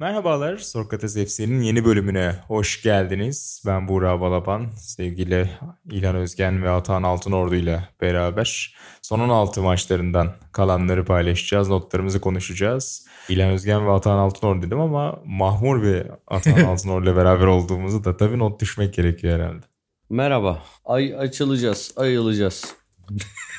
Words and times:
Merhabalar, 0.00 0.56
Sokrates 0.56 1.14
FC'nin 1.14 1.62
yeni 1.62 1.84
bölümüne 1.84 2.34
hoş 2.46 2.82
geldiniz. 2.82 3.62
Ben 3.66 3.88
Buğra 3.88 4.20
Balaban, 4.20 4.66
sevgili 4.76 5.50
İlhan 5.90 6.16
Özgen 6.16 6.62
ve 6.62 6.70
Atan 6.70 7.02
Altınordu 7.02 7.54
ile 7.54 7.88
beraber 8.00 8.76
son 9.02 9.20
16 9.20 9.62
maçlarından 9.62 10.34
kalanları 10.52 11.04
paylaşacağız, 11.04 11.68
notlarımızı 11.68 12.20
konuşacağız. 12.20 13.06
İlhan 13.28 13.50
Özgen 13.50 13.86
ve 13.86 13.90
Atan 13.90 14.18
Altınordu 14.18 14.66
dedim 14.66 14.80
ama 14.80 15.18
mahmur 15.24 15.82
bir 15.82 16.06
Atan 16.26 16.64
Altınordu 16.64 17.04
ile 17.04 17.16
beraber 17.16 17.46
olduğumuzu 17.46 18.04
da 18.04 18.16
tabii 18.16 18.38
not 18.38 18.60
düşmek 18.60 18.94
gerekiyor 18.94 19.40
herhalde. 19.40 19.66
Merhaba. 20.10 20.62
Ay 20.84 21.14
açılacağız, 21.18 21.92
ayılacağız. 21.96 22.74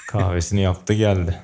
Kahvesini 0.07 0.61
yaptı 0.61 0.93
geldi. 0.93 1.35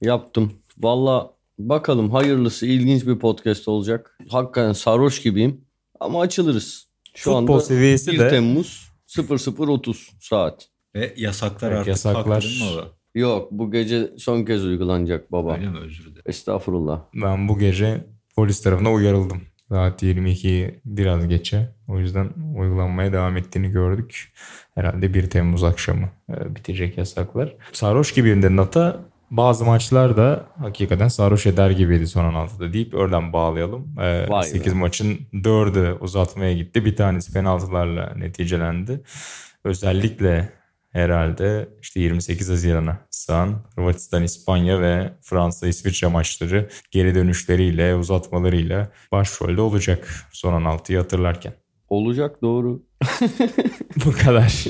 Yaptım. 0.00 0.52
Valla 0.78 1.39
bakalım 1.68 2.10
hayırlısı 2.10 2.66
ilginç 2.66 3.06
bir 3.06 3.18
podcast 3.18 3.68
olacak. 3.68 4.18
Hakikaten 4.28 4.72
sarhoş 4.72 5.22
gibiyim 5.22 5.64
ama 6.00 6.20
açılırız. 6.20 6.90
Şu 7.14 7.30
Futbol 7.30 7.36
anda 7.36 7.60
seviyesi 7.60 8.12
1 8.12 8.18
de 8.18 8.28
Temmuz 8.28 8.90
00.30 9.08 10.10
saat. 10.20 10.68
Ve 10.94 11.14
yasaklar 11.16 11.72
artık 11.72 11.88
yasaklar. 11.88 12.62
Yok 13.14 13.48
bu 13.50 13.70
gece 13.70 14.10
son 14.18 14.44
kez 14.44 14.64
uygulanacak 14.64 15.32
baba. 15.32 15.54
Öyle 15.54 15.68
mi 15.68 15.78
özür 15.78 16.04
dilerim. 16.04 16.22
Estağfurullah. 16.26 17.02
ben 17.14 17.48
bu 17.48 17.58
gece 17.58 18.04
polis 18.36 18.62
tarafına 18.62 18.92
uyarıldım. 18.92 19.42
Saat 19.68 20.02
22 20.02 20.80
biraz 20.84 21.28
geçe. 21.28 21.68
O 21.88 21.98
yüzden 21.98 22.30
uygulanmaya 22.56 23.12
devam 23.12 23.36
ettiğini 23.36 23.70
gördük. 23.70 24.32
Herhalde 24.74 25.14
1 25.14 25.30
Temmuz 25.30 25.64
akşamı 25.64 26.08
e, 26.30 26.54
bitecek 26.56 26.98
yasaklar. 26.98 27.56
Sarhoş 27.72 28.14
gibiyim 28.14 28.42
de 28.42 28.56
Nata. 28.56 29.09
Bazı 29.30 29.64
maçlar 29.64 30.16
da 30.16 30.46
hakikaten 30.58 31.08
sarhoş 31.08 31.46
eder 31.46 31.70
gibiydi 31.70 32.06
son 32.06 32.24
16'da 32.24 32.72
deyip 32.72 32.94
oradan 32.94 33.32
bağlayalım. 33.32 33.94
E, 33.98 34.28
be. 34.30 34.42
8 34.42 34.72
maçın 34.72 35.18
4'ü 35.32 35.98
uzatmaya 36.00 36.52
gitti. 36.52 36.84
Bir 36.84 36.96
tanesi 36.96 37.32
penaltılarla 37.32 38.12
neticelendi. 38.16 39.02
Özellikle 39.64 40.52
herhalde 40.92 41.68
işte 41.82 42.00
28 42.00 42.50
Haziran'a 42.50 42.98
sığan 43.10 43.62
Hırvatistan, 43.74 44.22
İspanya 44.22 44.80
ve 44.80 45.12
Fransa, 45.22 45.66
İsviçre 45.66 46.06
maçları 46.06 46.68
geri 46.90 47.14
dönüşleriyle, 47.14 47.94
uzatmalarıyla 47.94 48.90
başrolde 49.12 49.60
olacak 49.60 50.26
son 50.32 50.52
16'yı 50.62 50.98
hatırlarken. 50.98 51.52
Olacak 51.90 52.42
doğru. 52.42 52.82
Bu 54.06 54.12
kadar. 54.12 54.64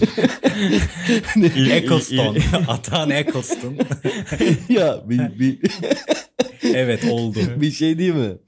Eccleston. 1.71 2.37
Atan 2.69 3.11
Eccleston. 3.11 3.75
ya 4.69 5.01
bir, 5.09 5.39
bir, 5.39 5.59
evet 6.63 7.05
oldu. 7.11 7.39
bir 7.57 7.71
şey 7.71 7.98
değil 7.98 8.15
mi? 8.15 8.39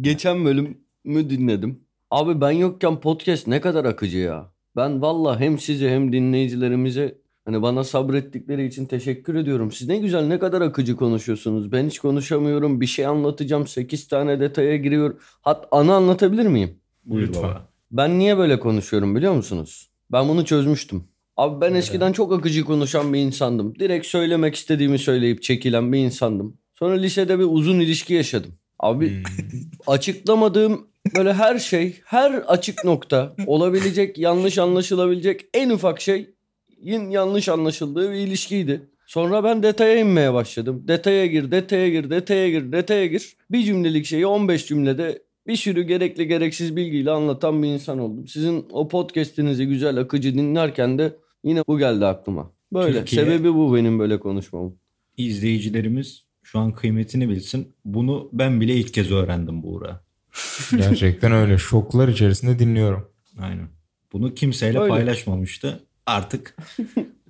Geçen 0.00 0.44
bölümü 0.44 1.30
dinledim. 1.30 1.80
Abi 2.10 2.40
ben 2.40 2.50
yokken 2.50 3.00
podcast 3.00 3.46
ne 3.46 3.60
kadar 3.60 3.84
akıcı 3.84 4.18
ya. 4.18 4.52
Ben 4.76 5.02
valla 5.02 5.40
hem 5.40 5.58
size 5.58 5.90
hem 5.90 6.12
dinleyicilerimize 6.12 7.18
hani 7.44 7.62
bana 7.62 7.84
sabrettikleri 7.84 8.66
için 8.66 8.86
teşekkür 8.86 9.34
ediyorum. 9.34 9.72
Siz 9.72 9.88
ne 9.88 9.98
güzel 9.98 10.26
ne 10.26 10.38
kadar 10.38 10.60
akıcı 10.60 10.96
konuşuyorsunuz. 10.96 11.72
Ben 11.72 11.86
hiç 11.86 11.98
konuşamıyorum. 11.98 12.80
Bir 12.80 12.86
şey 12.86 13.06
anlatacağım. 13.06 13.66
8 13.66 14.08
tane 14.08 14.40
detaya 14.40 14.76
giriyor. 14.76 15.20
Hat 15.40 15.68
anı 15.70 15.94
anlatabilir 15.94 16.46
miyim? 16.46 16.70
Buyur 17.04 17.28
Lütfen. 17.28 17.42
baba. 17.42 17.71
Ben 17.92 18.18
niye 18.18 18.38
böyle 18.38 18.60
konuşuyorum 18.60 19.16
biliyor 19.16 19.32
musunuz? 19.32 19.90
Ben 20.12 20.28
bunu 20.28 20.44
çözmüştüm. 20.44 21.04
Abi 21.36 21.60
ben 21.60 21.74
eskiden 21.74 22.12
çok 22.12 22.32
akıcı 22.32 22.64
konuşan 22.64 23.12
bir 23.12 23.18
insandım. 23.18 23.74
Direkt 23.78 24.06
söylemek 24.06 24.54
istediğimi 24.54 24.98
söyleyip 24.98 25.42
çekilen 25.42 25.92
bir 25.92 25.98
insandım. 25.98 26.56
Sonra 26.74 26.94
lisede 26.94 27.38
bir 27.38 27.46
uzun 27.48 27.80
ilişki 27.80 28.14
yaşadım. 28.14 28.54
Abi 28.78 29.22
açıklamadığım 29.86 30.86
böyle 31.16 31.32
her 31.32 31.58
şey, 31.58 32.00
her 32.04 32.32
açık 32.32 32.84
nokta 32.84 33.34
olabilecek, 33.46 34.18
yanlış 34.18 34.58
anlaşılabilecek 34.58 35.40
en 35.54 35.70
ufak 35.70 36.00
şeyin 36.00 37.10
yanlış 37.10 37.48
anlaşıldığı 37.48 38.12
bir 38.12 38.16
ilişkiydi. 38.16 38.88
Sonra 39.06 39.44
ben 39.44 39.62
detaya 39.62 39.96
inmeye 39.96 40.34
başladım. 40.34 40.84
Detaya 40.88 41.26
gir, 41.26 41.50
detaya 41.50 41.88
gir, 41.88 42.10
detaya 42.10 42.50
gir, 42.50 42.72
detaya 42.72 43.06
gir. 43.06 43.36
Bir 43.50 43.62
cümlelik 43.62 44.06
şeyi 44.06 44.26
15 44.26 44.66
cümlede 44.66 45.22
bir 45.46 45.56
sürü 45.56 45.82
gerekli 45.82 46.28
gereksiz 46.28 46.76
bilgiyle 46.76 47.10
anlatan 47.10 47.62
bir 47.62 47.68
insan 47.68 47.98
oldum. 47.98 48.26
Sizin 48.28 48.66
o 48.70 48.88
podcast'inizi 48.88 49.66
güzel 49.66 49.96
akıcı 49.98 50.34
dinlerken 50.34 50.98
de 50.98 51.16
yine 51.44 51.62
bu 51.68 51.78
geldi 51.78 52.06
aklıma. 52.06 52.50
Böyle. 52.72 52.98
Türkiye- 52.98 53.24
Sebebi 53.24 53.54
bu 53.54 53.74
benim 53.76 53.98
böyle 53.98 54.20
konuşmamın. 54.20 54.76
İzleyicilerimiz 55.16 56.24
şu 56.42 56.58
an 56.58 56.72
kıymetini 56.72 57.28
bilsin. 57.28 57.68
Bunu 57.84 58.28
ben 58.32 58.60
bile 58.60 58.74
ilk 58.76 58.94
kez 58.94 59.10
öğrendim 59.12 59.62
Buğra. 59.62 60.00
Gerçekten 60.76 61.32
öyle. 61.32 61.58
Şoklar 61.58 62.08
içerisinde 62.08 62.58
dinliyorum. 62.58 63.08
Aynen. 63.40 63.68
Bunu 64.12 64.34
kimseyle 64.34 64.78
Öyle. 64.78 64.88
paylaşmamıştı. 64.90 65.80
Artık 66.06 66.56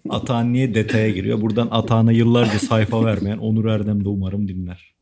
Atan 0.08 0.52
niye 0.52 0.74
detaya 0.74 1.10
giriyor? 1.10 1.40
Buradan 1.40 1.68
Atan'a 1.70 2.12
yıllarca 2.12 2.58
sayfa 2.58 3.04
vermeyen 3.04 3.38
Onur 3.38 3.64
Erdem 3.64 4.04
de 4.04 4.08
umarım 4.08 4.48
dinler. 4.48 4.94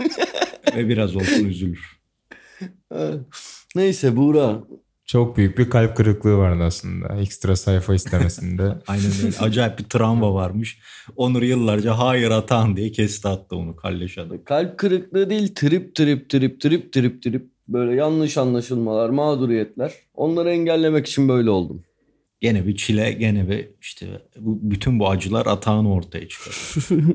Ve 0.76 0.88
biraz 0.88 1.16
olsun 1.16 1.44
üzülür. 1.44 1.97
Neyse 3.76 4.16
Buğra. 4.16 4.62
Çok 5.08 5.36
büyük 5.36 5.58
bir 5.58 5.70
kalp 5.70 5.96
kırıklığı 5.96 6.36
vardı 6.36 6.62
aslında. 6.62 7.16
Ekstra 7.20 7.56
sayfa 7.56 7.94
istemesinde. 7.94 8.62
Aynen 8.86 9.10
öyle. 9.24 9.36
Acayip 9.38 9.78
bir 9.78 9.84
travma 9.84 10.34
varmış. 10.34 10.78
Onur 11.16 11.42
yıllarca 11.42 11.98
hayır 11.98 12.30
Atan 12.30 12.76
diye 12.76 12.92
kesti 12.92 13.28
attı 13.28 13.56
onu 13.56 13.76
kalleş 13.76 14.18
adam. 14.18 14.44
Kalp 14.44 14.78
kırıklığı 14.78 15.30
değil 15.30 15.54
trip 15.54 15.94
trip 15.94 16.28
trip 16.30 16.60
trip 16.60 16.92
trip 16.92 17.22
trip 17.22 17.50
böyle 17.68 17.94
yanlış 17.94 18.38
anlaşılmalar, 18.38 19.10
mağduriyetler. 19.10 19.92
Onları 20.14 20.50
engellemek 20.50 21.06
için 21.06 21.28
böyle 21.28 21.50
oldum. 21.50 21.82
Gene 22.40 22.66
bir 22.66 22.76
çile, 22.76 23.12
gene 23.12 23.48
bir 23.48 23.68
işte 23.80 24.06
bu, 24.38 24.58
bütün 24.62 24.98
bu 25.00 25.08
acılar 25.10 25.46
Atan'ı 25.46 25.92
ortaya 25.92 26.28
çıkarıyor. 26.28 27.14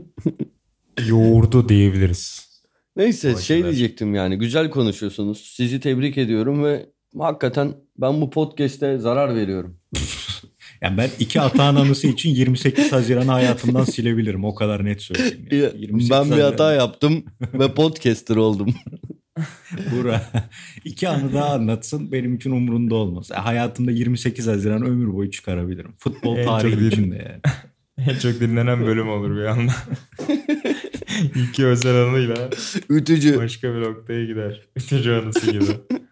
Yoğurdu 1.08 1.70
diyebiliriz. 1.70 2.43
Neyse 2.96 3.34
Bu 3.34 3.40
şey 3.40 3.64
diyecektim 3.64 4.16
yani 4.16 4.38
güzel 4.38 4.70
konuşuyorsunuz. 4.70 5.54
Sizi 5.56 5.80
tebrik 5.80 6.18
ediyorum 6.18 6.64
ve 6.64 6.90
hakikaten 7.20 7.74
ben 7.98 8.22
bu 8.22 8.30
podcast'e 8.30 8.98
zarar 8.98 9.36
veriyorum. 9.36 9.78
Yani 10.82 10.98
ben 10.98 11.10
iki 11.20 11.42
Atan 11.42 11.76
anısı 11.76 12.08
için 12.08 12.30
28 12.30 12.92
Haziran'ı 12.92 13.32
hayatımdan 13.32 13.84
silebilirim. 13.84 14.46
O 14.46 14.56
kadar 14.56 14.86
net 14.86 15.02
söyleyeyim. 15.02 15.48
Yani. 15.52 15.72
28 15.78 16.10
ben 16.12 16.32
bir 16.32 16.42
hata 16.42 16.74
yaptım 16.74 17.26
ve 17.54 17.74
podcaster 17.74 18.36
oldum. 18.36 18.76
Buğra 19.92 20.22
iki 20.86 21.10
anı 21.10 21.34
daha 21.34 21.54
anlatsın 21.54 22.12
benim 22.12 22.36
için 22.36 22.52
umurunda 22.52 22.96
olmaz. 22.96 23.30
Yani 23.34 23.42
hayatımda 23.42 23.92
28 23.92 24.48
Haziran 24.48 24.86
ömür 24.86 25.14
boyu 25.14 25.32
çıkarabilirim. 25.32 25.94
Futbol 25.98 26.46
tarihi 26.46 26.80
değil. 26.80 26.92
içinde 26.92 27.16
yani. 27.16 27.42
En 28.10 28.20
çok 28.20 28.40
dinlenen 28.40 28.86
bölüm 28.86 29.10
olur 29.10 29.38
bir 29.38 29.46
anda. 29.46 29.72
İki 31.50 31.66
özel 31.66 31.96
anıyla 32.04 32.50
Ütücü. 32.90 33.38
başka 33.38 33.76
bir 33.76 33.82
noktaya 33.82 34.26
gider. 34.26 34.62
Ütücü 34.76 35.12
anısı 35.12 35.52
gibi. 35.52 35.66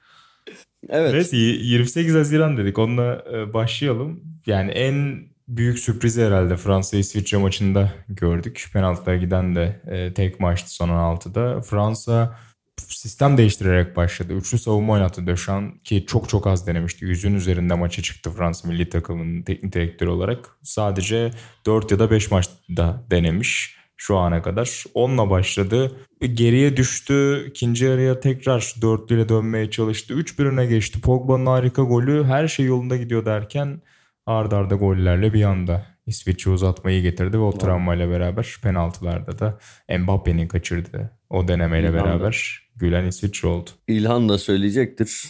Evet. 0.89 1.13
Neyse 1.13 1.37
y- 1.37 1.59
28 1.61 2.15
Haziran 2.15 2.57
dedik. 2.57 2.79
Onunla 2.79 3.23
e, 3.33 3.53
başlayalım. 3.53 4.23
Yani 4.45 4.71
en 4.71 5.23
büyük 5.47 5.79
sürprizi 5.79 6.21
herhalde 6.21 6.57
Fransa-İsviçre 6.57 7.37
maçında 7.37 7.91
gördük. 8.09 8.69
Penaltılara 8.73 9.17
giden 9.17 9.55
de 9.55 9.81
e, 9.87 10.13
tek 10.13 10.39
maçtı 10.39 10.73
son 10.73 10.89
16'da. 10.89 11.61
Fransa 11.61 12.37
sistem 12.77 13.37
değiştirerek 13.37 13.95
başladı. 13.95 14.33
Üçlü 14.33 14.57
savunma 14.57 14.93
oynattı 14.93 15.27
Döşan 15.27 15.79
ki 15.79 16.05
çok 16.07 16.29
çok 16.29 16.47
az 16.47 16.67
denemişti. 16.67 17.05
Yüzün 17.05 17.35
üzerinde 17.35 17.73
maça 17.73 18.01
çıktı 18.01 18.31
Fransa 18.31 18.67
milli 18.67 18.89
takımının 18.89 19.41
teknik 19.43 19.73
direktörü 19.73 20.09
olarak. 20.09 20.49
Sadece 20.63 21.31
4 21.65 21.91
ya 21.91 21.99
da 21.99 22.11
5 22.11 22.31
maçta 22.31 23.03
denemiş 23.11 23.80
şu 24.01 24.17
ana 24.17 24.41
kadar. 24.41 24.83
Onunla 24.93 25.29
başladı. 25.29 25.91
Geriye 26.33 26.77
düştü. 26.77 27.45
İkinci 27.47 27.85
yarıya 27.85 28.19
tekrar 28.19 28.75
dörtlüyle 28.81 29.29
dönmeye 29.29 29.71
çalıştı. 29.71 30.13
3-1'ine 30.13 30.67
geçti. 30.67 31.01
Pogba'nın 31.01 31.45
harika 31.45 31.81
golü. 31.81 32.23
Her 32.23 32.47
şey 32.47 32.65
yolunda 32.65 32.97
gidiyor 32.97 33.25
derken 33.25 33.81
ardarda 34.25 34.57
arda 34.57 34.75
gollerle 34.75 35.33
bir 35.33 35.43
anda 35.43 35.85
İsviçre 36.05 36.51
uzatmayı 36.51 37.01
getirdi 37.01 37.37
ve 37.37 37.41
o 37.41 37.57
travmayla 37.57 38.09
beraber 38.09 38.55
penaltılarda 38.63 39.39
da 39.39 39.59
Mbappe'nin 39.99 40.47
kaçırdığı 40.47 41.11
o 41.29 41.47
denemeyle 41.47 41.87
İlhan 41.87 41.99
da. 41.99 42.05
beraber 42.05 42.59
gülen 42.75 43.05
İsviçre 43.05 43.47
oldu. 43.47 43.69
İlhan 43.87 44.29
da 44.29 44.37
söyleyecektir. 44.37 45.23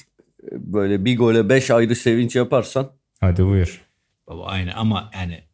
Böyle 0.52 1.06
bir 1.06 1.18
gole 1.18 1.50
5 1.50 1.72
ayrı 1.72 1.96
sevinç 1.96 2.36
yaparsan 2.36 2.92
Hadi 3.20 3.46
buyur. 3.46 3.82
Baba 4.28 4.46
aynı 4.46 4.74
ama 4.74 5.12
yani 5.14 5.51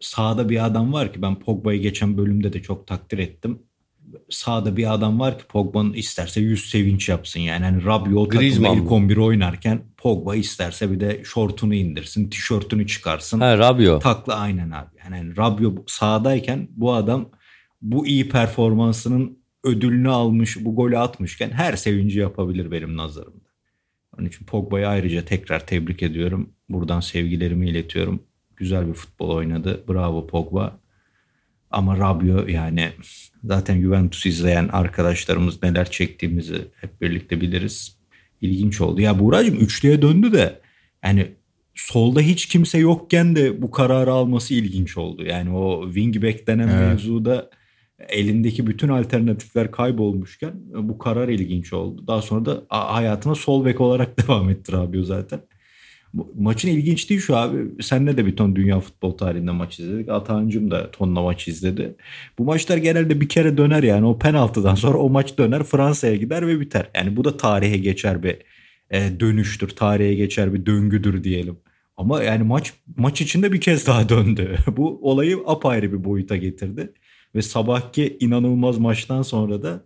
sahada 0.00 0.48
bir 0.48 0.66
adam 0.66 0.92
var 0.92 1.12
ki 1.12 1.22
ben 1.22 1.38
Pogba'yı 1.38 1.80
geçen 1.80 2.16
bölümde 2.16 2.52
de 2.52 2.62
çok 2.62 2.86
takdir 2.86 3.18
ettim. 3.18 3.62
sağda 4.30 4.76
bir 4.76 4.94
adam 4.94 5.20
var 5.20 5.38
ki 5.38 5.44
Pogba'nın 5.48 5.92
isterse 5.92 6.40
yüz 6.40 6.70
sevinç 6.70 7.08
yapsın 7.08 7.40
yani. 7.40 7.64
Hani 7.64 7.84
Rabiot 7.84 8.32
takımda 8.32 8.68
ilk 8.68 8.82
mı? 8.82 8.90
11 8.90 9.16
oynarken 9.16 9.82
Pogba 9.96 10.36
isterse 10.36 10.92
bir 10.92 11.00
de 11.00 11.20
şortunu 11.24 11.74
indirsin, 11.74 12.30
tişörtünü 12.30 12.86
çıkarsın. 12.86 13.40
Ha 13.40 13.58
Rabiot. 13.58 14.02
Takla 14.02 14.34
aynen 14.34 14.70
abi. 14.70 14.90
Yani 15.04 15.16
hani 15.16 15.36
Rabiot 15.36 15.90
sahadayken 15.90 16.68
bu 16.70 16.92
adam 16.92 17.30
bu 17.82 18.06
iyi 18.06 18.28
performansının 18.28 19.38
ödülünü 19.64 20.10
almış, 20.10 20.64
bu 20.64 20.76
golü 20.76 20.98
atmışken 20.98 21.50
her 21.50 21.76
sevinci 21.76 22.18
yapabilir 22.18 22.70
benim 22.70 22.96
nazarımda. 22.96 23.50
Onun 24.18 24.26
için 24.26 24.44
Pogba'yı 24.44 24.88
ayrıca 24.88 25.24
tekrar 25.24 25.66
tebrik 25.66 26.02
ediyorum. 26.02 26.52
Buradan 26.68 27.00
sevgilerimi 27.00 27.70
iletiyorum. 27.70 28.22
Güzel 28.60 28.88
bir 28.88 28.94
futbol 28.94 29.30
oynadı. 29.30 29.84
Bravo 29.88 30.26
Pogba. 30.26 30.80
Ama 31.70 31.98
Rabiot 31.98 32.48
yani 32.48 32.88
zaten 33.44 33.80
Juventus 33.80 34.26
izleyen 34.26 34.68
arkadaşlarımız 34.68 35.62
neler 35.62 35.90
çektiğimizi 35.90 36.58
hep 36.80 37.00
birlikte 37.00 37.40
biliriz. 37.40 37.98
İlginç 38.40 38.80
oldu. 38.80 39.00
Ya 39.00 39.18
Buğra'cığım 39.18 39.56
üçlüye 39.56 40.02
döndü 40.02 40.32
de 40.32 40.60
yani 41.04 41.26
solda 41.74 42.20
hiç 42.20 42.46
kimse 42.46 42.78
yokken 42.78 43.36
de 43.36 43.62
bu 43.62 43.70
kararı 43.70 44.12
alması 44.12 44.54
ilginç 44.54 44.96
oldu. 44.96 45.24
Yani 45.24 45.50
o 45.50 45.84
wingback 45.86 46.46
denen 46.46 46.68
Evet. 46.68 46.88
mevzuda 46.88 47.50
elindeki 48.08 48.66
bütün 48.66 48.88
alternatifler 48.88 49.70
kaybolmuşken 49.70 50.52
bu 50.74 50.98
karar 50.98 51.28
ilginç 51.28 51.72
oldu. 51.72 52.06
Daha 52.06 52.22
sonra 52.22 52.44
da 52.44 52.62
hayatına 52.68 53.34
sol 53.34 53.64
bek 53.64 53.80
olarak 53.80 54.18
devam 54.28 54.50
etti 54.50 54.72
Rabiot 54.72 55.06
zaten. 55.06 55.40
Maçın 56.38 56.68
ilginçliği 56.68 57.20
şu 57.20 57.36
abi. 57.36 57.82
Senle 57.82 58.16
de 58.16 58.26
bir 58.26 58.36
ton 58.36 58.56
dünya 58.56 58.80
futbol 58.80 59.10
tarihinde 59.10 59.50
maç 59.50 59.80
izledik. 59.80 60.08
Atancım 60.08 60.70
da 60.70 60.90
tonla 60.90 61.22
maç 61.22 61.48
izledi. 61.48 61.94
Bu 62.38 62.44
maçlar 62.44 62.76
genelde 62.76 63.20
bir 63.20 63.28
kere 63.28 63.56
döner 63.56 63.82
yani. 63.82 64.06
O 64.06 64.18
penaltıdan 64.18 64.74
sonra 64.74 64.98
o 64.98 65.10
maç 65.10 65.38
döner 65.38 65.62
Fransa'ya 65.62 66.16
gider 66.16 66.46
ve 66.46 66.60
biter. 66.60 66.90
Yani 66.96 67.16
bu 67.16 67.24
da 67.24 67.36
tarihe 67.36 67.76
geçer 67.76 68.22
bir 68.22 68.36
e, 68.90 69.20
dönüştür. 69.20 69.68
Tarihe 69.68 70.14
geçer 70.14 70.54
bir 70.54 70.66
döngüdür 70.66 71.24
diyelim. 71.24 71.56
Ama 71.96 72.22
yani 72.22 72.42
maç 72.42 72.72
maç 72.96 73.20
içinde 73.20 73.52
bir 73.52 73.60
kez 73.60 73.86
daha 73.86 74.08
döndü. 74.08 74.56
bu 74.76 75.10
olayı 75.10 75.38
apayrı 75.46 75.92
bir 75.92 76.04
boyuta 76.04 76.36
getirdi. 76.36 76.92
Ve 77.34 77.42
sabahki 77.42 78.16
inanılmaz 78.20 78.78
maçtan 78.78 79.22
sonra 79.22 79.62
da 79.62 79.84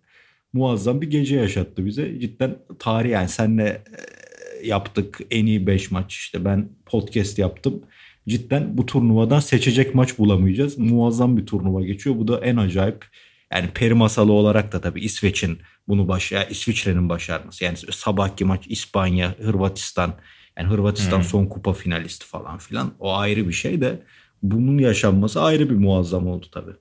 muazzam 0.53 1.01
bir 1.01 1.11
gece 1.11 1.37
yaşattı 1.37 1.87
bize. 1.87 2.21
Cidden 2.21 2.57
tarih 2.79 3.11
yani 3.11 3.29
senle 3.29 3.65
e, 3.65 4.24
yaptık 4.67 5.21
en 5.31 5.47
iyi 5.47 5.67
5 5.67 5.91
maç 5.91 6.15
işte 6.15 6.45
ben 6.45 6.69
podcast 6.87 7.39
yaptım. 7.39 7.83
Cidden 8.29 8.79
bu 8.79 8.87
turnuvadan 8.87 9.41
seçecek 9.41 9.95
maç 9.95 10.19
bulamayacağız. 10.19 10.79
Muazzam 10.79 11.37
bir 11.37 11.47
turnuva 11.47 11.83
geçiyor. 11.85 12.17
Bu 12.19 12.29
da 12.29 12.41
en 12.41 12.57
acayip 12.57 13.05
yani 13.53 13.69
peri 13.75 13.95
masalı 13.95 14.33
olarak 14.33 14.73
da 14.73 14.81
tabii 14.81 15.01
İsveç'in 15.01 15.59
bunu 15.89 16.09
başa 16.09 16.45
İsviçre'nin 16.45 17.09
başarması. 17.09 17.65
Yani 17.65 17.77
sabahki 17.91 18.45
maç 18.45 18.65
İspanya, 18.69 19.35
Hırvatistan. 19.39 20.15
Yani 20.59 20.69
Hırvatistan 20.69 21.17
Hmm. 21.17 21.25
son 21.25 21.47
kupa 21.47 21.73
finalisti 21.73 22.27
falan 22.27 22.59
filan. 22.59 22.93
O 22.99 23.17
ayrı 23.17 23.49
bir 23.49 23.53
şey 23.53 23.81
de 23.81 24.03
bunun 24.43 24.79
yaşanması 24.79 25.43
ayrı 25.43 25.71
bir 25.71 25.75
muazzam 25.75 26.27
oldu 26.27 26.47
tabii. 26.53 26.73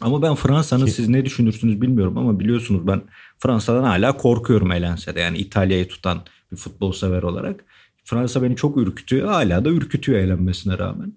Ama 0.00 0.22
ben 0.22 0.34
Fransa'nın 0.34 0.86
siz 0.86 1.08
ne 1.08 1.24
düşünürsünüz 1.24 1.80
bilmiyorum 1.80 2.18
ama 2.18 2.40
biliyorsunuz 2.40 2.86
ben 2.86 3.02
Fransa'dan 3.38 3.84
hala 3.84 4.16
korkuyorum 4.16 4.72
elense 4.72 5.14
de. 5.14 5.20
Yani 5.20 5.38
İtalya'yı 5.38 5.88
tutan 5.88 6.22
bir 6.52 6.56
futbol 6.56 6.92
sever 6.92 7.22
olarak. 7.22 7.64
Fransa 8.04 8.42
beni 8.42 8.56
çok 8.56 8.76
ürkütüyor. 8.76 9.28
Hala 9.28 9.64
da 9.64 9.70
ürkütüyor 9.70 10.18
elenmesine 10.18 10.78
rağmen. 10.78 11.12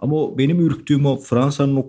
Ama 0.00 0.16
o 0.16 0.38
benim 0.38 0.60
ürktüğüm 0.60 1.06
o 1.06 1.16
Fransa'nın 1.16 1.76
o 1.76 1.86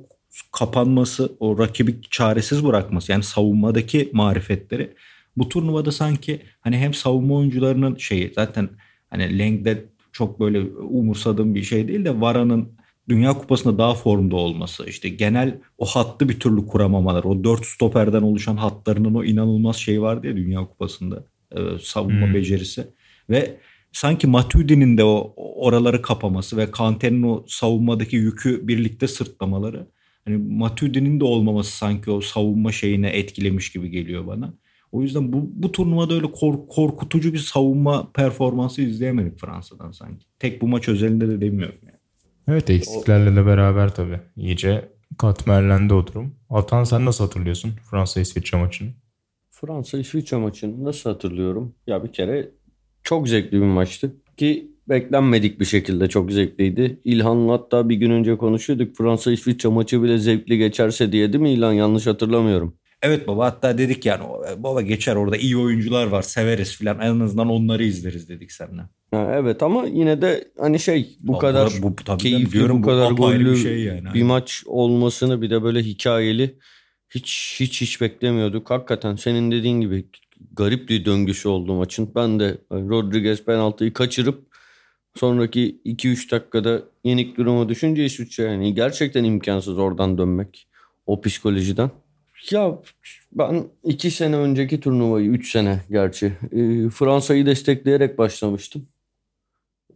kapanması, 0.51 1.31
o 1.39 1.59
rakibi 1.59 2.01
çaresiz 2.11 2.65
bırakması 2.65 3.11
yani 3.11 3.23
savunmadaki 3.23 4.09
marifetleri 4.13 4.94
bu 5.38 5.49
turnuvada 5.49 5.91
sanki 5.91 6.41
hani 6.61 6.77
hem 6.77 6.94
savunma 6.94 7.35
oyuncularının 7.35 7.95
şeyi 7.95 8.31
zaten 8.35 8.69
hani 9.09 9.39
Leng'de 9.39 9.85
çok 10.11 10.39
böyle 10.39 10.61
umursadığım 10.71 11.55
bir 11.55 11.63
şey 11.63 11.88
değil 11.88 12.05
de 12.05 12.21
Vara'nın 12.21 12.77
Dünya 13.09 13.33
Kupası'nda 13.33 13.77
daha 13.77 13.94
formda 13.94 14.35
olması 14.35 14.89
işte 14.89 15.09
genel 15.09 15.59
o 15.77 15.85
hattı 15.85 16.29
bir 16.29 16.39
türlü 16.39 16.67
kuramamalar 16.67 17.23
o 17.23 17.44
dört 17.44 17.65
stoperden 17.65 18.21
oluşan 18.21 18.57
hatlarının 18.57 19.15
o 19.15 19.23
inanılmaz 19.23 19.75
şey 19.75 20.01
vardı 20.01 20.27
ya 20.27 20.35
Dünya 20.35 20.59
Kupası'nda 20.59 21.23
e, 21.55 21.59
savunma 21.81 22.27
Hmm. 22.27 22.33
becerisi 22.33 22.88
ve 23.29 23.57
sanki 23.91 24.27
Matuidi'nin 24.27 24.97
de 24.97 25.03
o 25.03 25.33
oraları 25.38 26.01
kapaması 26.01 26.57
ve 26.57 26.71
Kante'nin 26.71 27.23
o 27.23 27.45
savunmadaki 27.47 28.15
yükü 28.15 28.67
birlikte 28.67 29.07
sırtlamaları 29.07 29.88
hani 30.25 30.38
Matuidi'nin 30.38 31.19
de 31.19 31.23
olmaması 31.23 31.77
sanki 31.77 32.11
o 32.11 32.21
savunma 32.21 32.71
şeyine 32.71 33.09
etkilemiş 33.09 33.71
gibi 33.71 33.89
geliyor 33.89 34.27
bana. 34.27 34.53
O 34.91 35.01
yüzden 35.01 35.33
bu, 35.33 35.49
bu 35.53 35.71
turnuvada 35.71 36.13
öyle 36.13 36.31
kork- 36.31 36.69
korkutucu 36.69 37.33
bir 37.33 37.38
savunma 37.38 38.11
performansı 38.11 38.81
izleyemedik 38.81 39.39
Fransa'dan 39.39 39.91
sanki. 39.91 40.25
Tek 40.39 40.61
bu 40.61 40.67
maç 40.67 40.89
özelinde 40.89 41.27
de 41.29 41.41
demiyorum 41.41 41.77
yani. 41.85 41.97
Evet 42.47 42.69
eksiklerle 42.69 43.35
de 43.35 43.45
beraber 43.45 43.95
tabii. 43.95 44.19
İyice 44.35 44.89
katmerlendi 45.17 45.94
o 45.94 46.07
durum. 46.07 46.35
Atan 46.49 46.83
sen 46.83 47.05
nasıl 47.05 47.23
hatırlıyorsun 47.23 47.71
Fransa-İsviçre 47.91 48.57
maçını? 48.57 48.89
Fransa 49.62 49.98
İsviçre 49.98 50.38
maçını 50.38 50.83
nasıl 50.83 51.09
hatırlıyorum? 51.09 51.75
Ya 51.88 52.04
bir 52.04 52.12
kere 52.12 52.50
çok 53.04 53.27
zevkli 53.30 53.62
bir 53.62 53.65
maçtı 53.65 54.15
ki 54.38 54.71
beklenmedik 54.89 55.59
bir 55.59 55.65
şekilde 55.65 56.07
çok 56.09 56.31
zevkliydi. 56.31 57.00
İlhan'la 57.04 57.54
hatta 57.54 57.89
bir 57.89 57.95
gün 57.95 58.12
önce 58.12 58.38
konuşuyorduk. 58.38 58.95
Fransa 58.98 59.31
İsviçre 59.31 59.69
maçı 59.69 60.04
bile 60.04 60.18
zevkli 60.18 60.57
geçerse 60.57 61.12
diye 61.12 61.33
değil 61.33 61.42
mi 61.42 61.51
İlhan? 61.51 61.74
Yanlış 61.74 62.07
hatırlamıyorum. 62.07 62.75
Evet 63.01 63.27
baba 63.27 63.45
hatta 63.45 63.77
dedik 63.77 64.06
yani 64.06 64.24
"O- 64.24 64.63
baba 64.63 64.81
geçer 64.81 65.15
orada 65.15 65.38
iyi 65.38 65.57
oyuncular 65.57 66.07
var 66.07 66.21
severiz 66.21 66.77
filan 66.77 67.00
en 67.00 67.19
azından 67.19 67.50
onları 67.50 67.83
izleriz 67.83 68.30
dedik 68.30 68.51
seninle. 68.51 68.81
Ha, 69.12 69.31
evet 69.36 69.63
ama 69.63 69.86
yine 69.86 70.21
de 70.21 70.48
hani 70.59 70.80
şey 70.80 71.15
bu 71.19 71.31
Baba, 71.33 71.39
kadar 71.39 71.71
bu, 71.83 71.95
tabii 71.95 72.18
keyifli 72.24 72.51
diyorum, 72.51 72.83
bu 72.83 72.88
kadar 72.88 73.12
apayrı 73.12 73.44
gollü 73.44 73.51
bir 73.51 73.57
şey 73.57 73.80
yani. 73.83 74.13
bir 74.13 74.24
maç 74.24 74.63
olmasını 74.65 75.42
bir 75.42 75.50
de 75.50 75.63
böyle 75.63 75.80
hikayeli 75.83 76.57
hiç 77.09 77.57
hiç 77.59 77.81
hiç 77.81 78.01
beklemiyorduk. 78.01 78.69
Hakikaten 78.69 79.15
senin 79.15 79.51
dediğin 79.51 79.81
gibi 79.81 80.06
garip 80.54 80.89
bir 80.89 81.06
döngüsü 81.06 81.48
oldu 81.48 81.74
maçın. 81.74 82.12
Ben 82.15 82.39
de 82.39 82.57
hani 82.69 82.89
Rodriguez 82.89 83.45
penaltıyı 83.45 83.94
kaçırıp 83.94 84.48
sonraki 85.15 85.81
2-3 85.86 86.31
dakikada 86.31 86.83
yenik 87.04 87.38
duruma 87.38 87.69
düşünce 87.69 88.06
İsviçre 88.06 88.44
yani 88.44 88.74
gerçekten 88.75 89.24
imkansız 89.24 89.77
oradan 89.77 90.18
dönmek 90.18 90.68
o 91.06 91.21
psikolojiden. 91.21 91.92
Ya 92.52 92.80
ben 93.31 93.68
2 93.83 94.11
sene 94.11 94.35
önceki 94.35 94.80
turnuvayı 94.80 95.30
3 95.30 95.52
sene 95.52 95.81
gerçi 95.90 96.26
e, 96.52 96.90
Fransa'yı 96.90 97.45
destekleyerek 97.45 98.18
başlamıştım. 98.18 98.87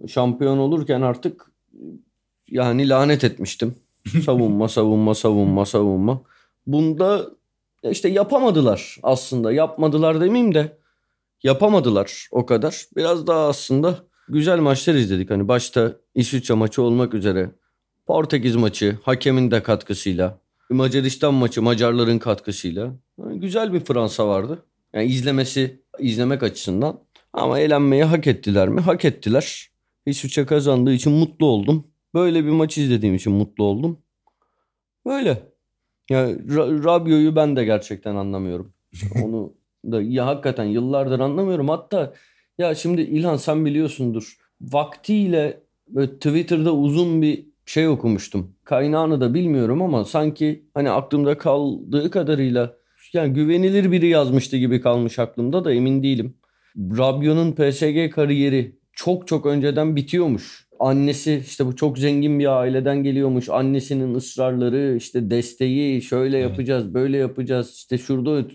Şampiyon 0.08 0.58
olurken 0.58 1.01
artık 1.01 1.51
yani 2.50 2.89
lanet 2.89 3.24
etmiştim. 3.24 3.75
Savunma, 4.25 4.70
savunma, 4.70 5.15
savunma, 5.15 5.65
savunma. 5.65 6.22
Bunda 6.68 7.25
işte 7.84 8.10
yapamadılar 8.10 8.98
aslında. 9.03 9.51
Yapmadılar 9.51 10.22
demeyeyim 10.22 10.56
de 10.56 10.77
yapamadılar 11.44 12.27
o 12.32 12.46
kadar. 12.46 12.86
Biraz 12.96 13.27
daha 13.27 13.48
aslında 13.48 13.98
güzel 14.27 14.60
maçlar 14.60 14.94
izledik. 14.94 15.30
Hani 15.30 15.48
başta 15.48 15.94
İsviçre 16.15 16.53
maçı 16.53 16.82
olmak 16.82 17.13
üzere 17.13 17.51
Portekiz 18.06 18.56
maçı 18.56 18.98
hakemin 19.03 19.51
de 19.51 19.63
katkısıyla 19.63 20.38
Macaristan 20.70 21.34
maçı 21.34 21.62
Macarların 21.62 22.20
katkısıyla 22.20 22.94
Yani 23.20 23.39
güzel 23.39 23.74
bir 23.74 23.80
Fransa 23.80 24.27
vardı. 24.27 24.63
Yani 24.94 25.06
izlemesi 25.06 25.82
izlemek 26.00 26.44
açısından 26.44 27.00
ama 27.34 27.60
eğlenmeyi 27.60 28.03
hak 28.03 28.27
ettiler 28.27 28.70
mi? 28.70 28.82
Hak 28.82 29.06
ettiler. 29.06 29.72
İsviçre 30.06 30.46
kazandığı 30.46 30.94
için 30.94 31.12
mutlu 31.12 31.46
oldum. 31.46 31.86
Böyle 32.13 32.46
bir 32.46 32.50
maç 32.50 32.77
izlediğim 32.77 33.15
için 33.15 33.34
mutlu 33.34 33.63
oldum. 33.63 33.98
Böyle. 35.06 35.50
Ya 36.10 36.31
Ra- 36.31 36.84
Rabiot'u 36.84 37.36
ben 37.36 37.55
de 37.55 37.65
gerçekten 37.65 38.15
anlamıyorum. 38.15 38.74
Onu 39.24 39.53
da 39.86 40.01
ya 40.01 40.25
hakikaten 40.25 40.65
yıllardır 40.65 41.20
anlamıyorum. 41.20 41.70
Hatta 41.70 42.13
ya 42.58 42.75
şimdi 42.75 43.01
İlhan 43.01 43.38
sen 43.38 43.65
biliyorsundur. 43.65 44.38
Vaktiyle 44.62 45.63
Twitter'da 45.96 46.75
uzun 46.75 47.22
bir 47.22 47.46
şey 47.65 47.88
okumuştum. 47.88 48.55
Kaynağını 48.63 49.22
da 49.22 49.34
bilmiyorum 49.34 49.81
ama 49.81 50.05
sanki 50.05 50.65
hani 50.74 50.89
aklımda 50.89 51.38
kaldığı 51.38 52.12
kadarıyla 52.12 52.74
yani 53.13 53.34
güvenilir 53.34 53.91
biri 53.91 54.08
yazmıştı 54.08 54.58
gibi 54.58 54.81
kalmış 54.81 55.20
aklımda 55.20 55.65
da 55.65 55.74
emin 55.74 56.03
değilim. 56.03 56.38
Rabiot'un 56.77 57.51
PSG 57.51 58.10
kariyeri 58.12 58.75
çok 58.93 59.27
çok 59.27 59.46
önceden 59.46 59.96
bitiyormuş. 59.96 60.67
Annesi 60.81 61.43
işte 61.47 61.65
bu 61.65 61.75
çok 61.75 61.97
zengin 62.00 62.39
bir 62.39 62.59
aileden 62.59 63.03
geliyormuş. 63.03 63.50
Annesinin 63.50 64.15
ısrarları 64.15 64.95
işte 64.97 65.29
desteği 65.31 66.01
şöyle 66.01 66.38
Evet. 66.38 66.50
yapacağız 66.50 66.93
böyle 66.93 67.17
yapacağız 67.17 67.73
işte 67.75 67.97
şurada 67.97 68.47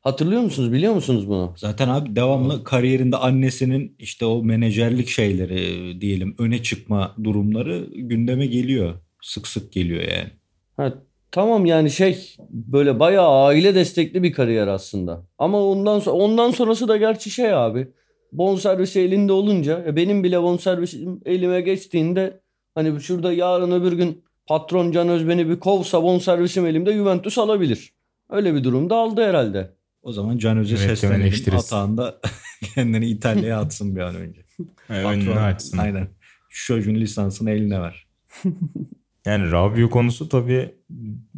hatırlıyor 0.00 0.42
musunuz 0.42 0.72
biliyor 0.72 0.94
musunuz 0.94 1.28
bunu? 1.28 1.54
Zaten 1.56 1.88
abi 1.88 2.16
devamlı 2.16 2.64
kariyerinde 2.64 3.16
annesinin 3.16 3.96
işte 3.98 4.24
o 4.26 4.42
menajerlik 4.42 5.08
şeyleri 5.08 6.00
diyelim 6.00 6.34
öne 6.38 6.62
çıkma 6.62 7.14
durumları 7.24 7.86
gündeme 7.94 8.46
geliyor. 8.46 8.94
Sık 9.22 9.48
sık 9.48 9.72
geliyor 9.72 10.02
yani. 10.02 10.30
Ha, 10.76 10.94
tamam 11.30 11.66
yani 11.66 11.90
şey 11.90 12.36
böyle 12.50 13.00
bayağı 13.00 13.28
aile 13.44 13.74
destekli 13.74 14.22
bir 14.22 14.32
kariyer 14.32 14.66
aslında. 14.66 15.26
Ama 15.38 15.62
ondan 15.62 15.98
sonra 15.98 16.16
ondan 16.16 16.50
sonrası 16.50 16.88
da 16.88 16.96
gerçi 16.96 17.30
şey 17.30 17.54
abi. 17.54 17.88
Bonservisi 18.32 19.00
elinde 19.00 19.32
olunca 19.32 19.84
e, 19.86 19.96
benim 19.96 20.24
bile 20.24 20.42
bonservisim 20.42 21.20
elime 21.24 21.60
geçtiğinde 21.60 22.40
hani 22.74 23.00
şurada 23.00 23.32
yarın 23.32 23.70
öbür 23.70 23.92
gün 23.92 24.24
patron 24.46 24.92
Can 24.92 25.08
Özben'i 25.08 25.48
bir 25.48 25.60
kovsa 25.60 26.02
bonservisim 26.02 26.66
elimde 26.66 26.92
Juventus 26.92 27.38
alabilir. 27.38 27.92
Öyle 28.30 28.54
bir 28.54 28.64
durumda 28.64 28.96
aldı 28.96 29.24
herhalde. 29.28 29.76
O 30.02 30.12
zaman 30.12 30.38
Can 30.38 30.58
Öz'e 30.58 30.76
Evet, 30.76 30.98
seslenelim. 30.98 31.56
Atağında 31.56 32.20
kendini 32.74 33.06
İtalya'ya 33.06 33.60
atsın 33.60 33.96
bir 33.96 34.00
an 34.00 34.14
önce. 34.14 34.40
önünü 34.88 35.24
Patron- 35.30 35.42
açsın. 35.42 35.78
Aynen. 35.78 36.08
Şu 36.48 36.66
çocuğun 36.66 36.94
lisansını 36.94 37.50
eline 37.50 37.80
ver. 37.80 38.06
Yani 39.26 39.52
Rabiot 39.52 39.90
konusu 39.90 40.28
tabii 40.28 40.74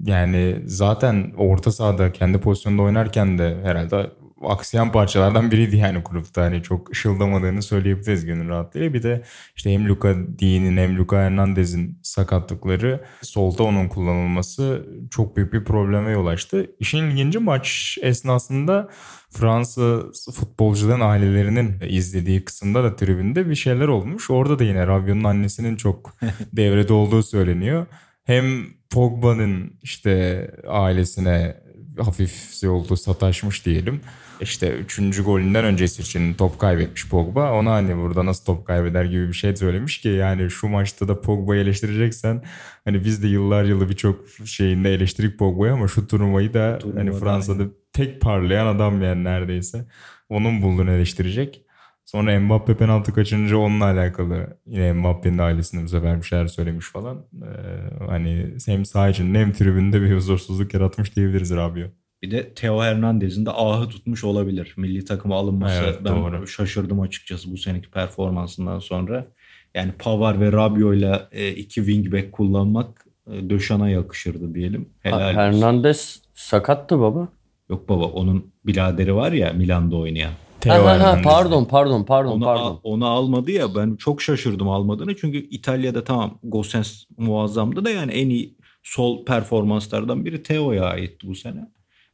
yani 0.04 0.56
zaten 0.66 1.32
orta 1.36 1.72
sahada 1.72 2.12
kendi 2.12 2.38
pozisyonda 2.40 2.82
oynarken 2.82 3.38
de 3.38 3.56
herhalde 3.62 4.10
aksayan 4.42 4.92
parçalardan 4.92 5.50
biriydi 5.50 5.76
yani 5.76 5.98
grupta. 5.98 6.42
Hani 6.42 6.62
çok 6.62 6.90
ışıldamadığını 6.90 7.62
söyleyebiliriz 7.62 8.26
gönül 8.26 8.48
rahatlığıyla. 8.48 8.94
Bir 8.94 9.02
de 9.02 9.22
işte 9.56 9.72
hem 9.72 9.88
Luka 9.88 10.14
Di'nin 10.38 10.76
hem 10.76 10.96
Luka 10.96 11.16
Hernandez'in 11.16 11.98
sakatlıkları 12.02 13.00
solda 13.22 13.62
onun 13.62 13.88
kullanılması 13.88 14.86
çok 15.10 15.36
büyük 15.36 15.52
bir 15.52 15.64
probleme 15.64 16.10
yol 16.10 16.26
açtı. 16.26 16.70
İşin 16.80 17.04
ilginci 17.04 17.38
maç 17.38 17.98
esnasında 18.02 18.88
Fransız 19.30 20.28
futbolcuların 20.34 21.00
ailelerinin 21.00 21.74
izlediği 21.88 22.44
kısımda 22.44 22.84
da 22.84 22.96
tribünde 22.96 23.50
bir 23.50 23.54
şeyler 23.54 23.88
olmuş. 23.88 24.30
Orada 24.30 24.58
da 24.58 24.64
yine 24.64 24.86
Rabiot'un 24.86 25.24
annesinin 25.24 25.76
çok 25.76 26.14
devrede 26.52 26.92
olduğu 26.92 27.22
söyleniyor. 27.22 27.86
Hem 28.24 28.66
Pogba'nın 28.90 29.78
işte 29.82 30.50
ailesine 30.68 31.56
hafif 31.98 32.62
yolda 32.62 32.96
sataşmış 32.96 33.66
diyelim. 33.66 34.00
İşte 34.40 34.72
üçüncü 34.72 35.24
golünden 35.24 35.64
önce 35.64 35.84
için 35.84 36.34
top 36.34 36.58
kaybetmiş 36.58 37.08
Pogba. 37.08 37.52
Ona 37.52 37.72
hani 37.72 37.96
burada 37.96 38.26
nasıl 38.26 38.44
top 38.44 38.66
kaybeder 38.66 39.04
gibi 39.04 39.28
bir 39.28 39.32
şey 39.32 39.56
söylemiş 39.56 40.00
ki 40.00 40.08
yani 40.08 40.50
şu 40.50 40.68
maçta 40.68 41.08
da 41.08 41.20
Pogba'yı 41.20 41.62
eleştireceksen 41.62 42.42
hani 42.84 43.04
biz 43.04 43.22
de 43.22 43.28
yıllar 43.28 43.64
yılı 43.64 43.88
birçok 43.88 44.24
şeyinde 44.44 44.94
eleştirik 44.94 45.38
Pogba'yı 45.38 45.72
ama 45.72 45.88
şu 45.88 46.06
turnuvayı 46.06 46.54
da 46.54 46.78
Turnuvada 46.78 47.00
hani 47.00 47.12
Fransa'da 47.12 47.64
tek 47.92 48.20
parlayan 48.20 48.66
adam 48.66 49.02
yani 49.02 49.24
neredeyse. 49.24 49.84
Onun 50.28 50.62
bulduğunu 50.62 50.90
eleştirecek. 50.90 51.67
Sonra 52.08 52.40
Mbappe 52.40 52.76
penaltı 52.76 53.14
kaçınca 53.14 53.56
onunla 53.56 53.84
alakalı 53.84 54.58
yine 54.66 54.92
Mbappe'nin 54.92 55.38
ailesine 55.38 55.84
bu 55.84 55.88
sefer 55.88 56.18
bir 56.18 56.26
şeyler 56.26 56.46
söylemiş 56.46 56.86
falan. 56.86 57.16
Ee, 57.16 58.06
hani 58.06 58.54
hem 58.66 58.84
saha 58.84 59.08
içinde 59.08 59.38
hem 59.38 59.52
tribünde 59.52 60.02
bir 60.02 60.14
huzursuzluk 60.14 60.74
yaratmış 60.74 61.16
diyebiliriz 61.16 61.56
Rabiot. 61.56 61.90
Bir 62.22 62.30
de 62.30 62.54
Theo 62.54 62.82
Hernandez'in 62.82 63.46
de 63.46 63.50
ahı 63.50 63.88
tutmuş 63.88 64.24
olabilir. 64.24 64.74
Milli 64.76 65.04
takıma 65.04 65.36
alınması 65.36 65.82
Evet, 65.84 65.98
ben 66.04 66.16
doğru. 66.16 66.46
şaşırdım 66.46 67.00
açıkçası 67.00 67.52
bu 67.52 67.56
seneki 67.56 67.90
performansından 67.90 68.78
sonra. 68.78 69.26
Yani 69.74 69.92
Pavar 69.98 70.40
ve 70.40 70.52
Rabiot'la 70.52 71.28
e, 71.32 71.48
iki 71.50 71.74
wingback 71.74 72.32
kullanmak 72.32 73.06
e, 73.32 73.50
Döşan'a 73.50 73.90
yakışırdı 73.90 74.54
diyelim. 74.54 74.88
Helal. 75.00 75.34
Hernandez 75.34 76.22
sakattı 76.34 77.00
baba. 77.00 77.28
Yok 77.70 77.88
baba 77.88 78.04
onun 78.04 78.52
biraderi 78.66 79.14
var 79.14 79.32
ya 79.32 79.52
Milan'da 79.52 79.96
oynayan. 79.96 80.32
Ha, 80.66 80.74
ha, 80.84 81.00
ha, 81.00 81.20
pardon 81.24 81.64
pardon 81.64 82.04
pardon 82.04 82.30
Onu, 82.32 82.44
pardon. 82.44 82.62
al- 82.62 82.80
onu 82.82 83.06
almadı 83.06 83.50
ya 83.50 83.74
ben 83.74 83.96
çok 83.96 84.22
şaşırdım 84.22 84.68
almadığını. 84.68 85.16
Çünkü 85.16 85.38
İtalya'da 85.38 86.04
tamam 86.04 86.38
Gosens 86.42 87.04
muazzamdı 87.16 87.84
da 87.84 87.90
yani 87.90 88.12
en 88.12 88.28
iyi 88.28 88.58
sol 88.82 89.24
performanslardan 89.24 90.24
biri 90.24 90.42
Theo'ya 90.42 90.84
aitti 90.84 91.28
bu 91.28 91.34
sene. 91.34 91.68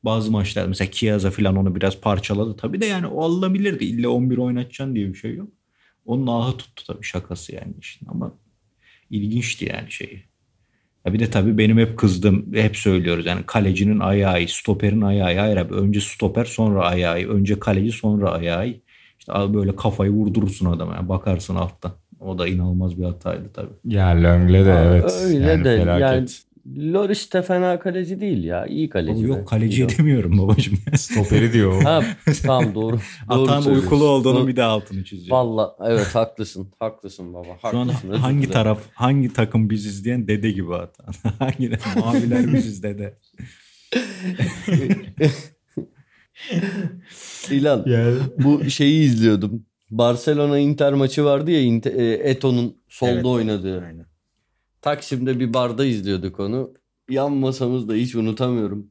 Bazı 0.05 0.31
maçlar 0.31 0.67
mesela 0.67 0.91
Chiesa 0.91 1.31
falan 1.31 1.57
onu 1.57 1.75
biraz 1.75 2.01
parçaladı 2.01 2.57
tabii 2.57 2.81
de 2.81 2.87
yani 2.87 3.07
o 3.07 3.23
alınabilirdi. 3.25 3.85
İlle 3.85 4.09
11 4.09 4.39
oynatacaksın 4.39 4.95
diye 4.95 5.09
bir 5.09 5.15
şey 5.15 5.35
yok. 5.35 5.49
Onun 6.05 6.27
ahı 6.27 6.57
tuttu 6.57 6.85
tabii 6.87 7.05
şakası 7.05 7.55
yani 7.55 7.75
işin 7.81 8.07
ama 8.07 8.39
ilginçti 9.11 9.65
yani 9.73 9.93
şeyi. 9.93 10.25
Ya 11.07 11.13
bir 11.13 11.19
de 11.19 11.31
tabii 11.31 11.59
benim 11.59 11.79
hep 11.79 11.99
kızdığım, 11.99 12.47
hep 12.55 12.77
söylüyoruz 12.77 13.27
yani 13.27 13.41
kalecinin 13.47 14.01
ayağı, 14.01 14.49
stoperin 14.49 15.01
ayağı. 15.01 15.39
Hayır 15.39 15.57
abi 15.57 15.75
önce 15.75 16.01
stoper 16.01 16.45
sonra 16.45 16.83
ayağı, 16.85 17.15
önce 17.15 17.59
kaleci 17.59 17.93
sonra 17.93 18.31
ayağı. 18.31 18.67
İşte 19.19 19.33
böyle 19.55 19.77
kafayı 19.77 20.11
vurdurursun 20.11 20.67
adama 20.73 20.95
yani 20.95 21.09
bakarsın 21.09 21.57
alttan. 21.57 21.93
O 22.21 22.39
da 22.39 22.49
inanılmaz 22.49 22.99
bir 22.99 23.05
hataydı 23.05 23.51
tabii. 23.55 23.73
Ya 23.85 24.07
Löngle 24.07 24.65
de 24.65 24.71
evet. 24.73 25.21
öyle 25.25 25.47
yani 25.47 25.65
de, 25.65 25.77
felaket. 25.79 26.01
yani- 26.03 26.29
Loris 26.67 27.33
de 27.33 27.43
fena 27.43 27.79
kaleci 27.79 28.21
değil 28.21 28.45
ya. 28.45 28.67
İyi 28.67 28.89
kaleci. 28.89 29.13
Oğlum 29.13 29.27
yok 29.27 29.49
kaleci 29.49 29.89
demiyorum 29.99 30.39
babacığım. 30.39 30.79
Stoperi 30.97 31.53
diyor. 31.53 31.83
Ha 31.83 32.03
tamam 32.43 32.75
doğru. 32.75 32.99
doğru 33.31 33.43
Atan 33.43 33.67
uykulu 33.67 34.05
olduğunu 34.05 34.39
Doğru. 34.39 34.49
bir 34.49 34.57
de 34.57 34.63
altını 34.63 35.05
çizeceğim. 35.05 35.31
Valla 35.33 35.77
evet 35.87 36.15
haklısın. 36.15 36.69
Haklısın 36.79 37.35
baba. 37.35 37.59
Şu 37.71 37.79
an 37.79 37.89
Haklısın. 37.89 38.11
hangi 38.13 38.51
taraf, 38.51 38.79
hangi 38.95 39.33
takım 39.33 39.71
biziz 39.71 40.05
diyen 40.05 40.29
dede 40.29 40.51
gibi 40.51 40.75
atan. 40.75 41.15
hangi 41.39 41.73
maviler 42.05 42.53
biziz 42.53 42.83
dede. 42.83 43.19
İlan 47.51 47.83
Yani 47.87 48.17
bu 48.45 48.71
şeyi 48.71 49.05
izliyordum. 49.05 49.67
Barcelona 49.91 50.59
Inter 50.59 50.93
maçı 50.93 51.25
vardı 51.25 51.51
ya 51.51 51.61
Inter- 51.61 51.97
e, 51.97 52.31
Eto'nun 52.31 52.77
solda 52.89 53.13
Evet. 53.13 53.25
oynadığı. 53.25 53.83
Aynen. 53.87 54.07
Taksim'de 54.85 55.41
bir 55.41 55.55
barda 55.55 55.85
izliyorduk 55.85 56.41
onu. 56.41 56.75
Yan 57.11 57.33
masamızda 57.33 57.95
hiç 57.95 58.15
unutamıyorum. 58.15 58.91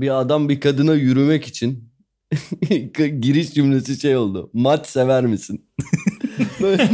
Bir 0.00 0.20
adam 0.20 0.48
bir 0.48 0.60
kadına 0.60 0.94
yürümek 0.94 1.46
için 1.46 1.92
giriş 3.20 3.54
cümlesi 3.54 4.00
şey 4.00 4.16
oldu. 4.16 4.50
Maç 4.52 4.86
sever 4.86 5.26
misin? 5.26 5.66
böyle, 6.62 6.88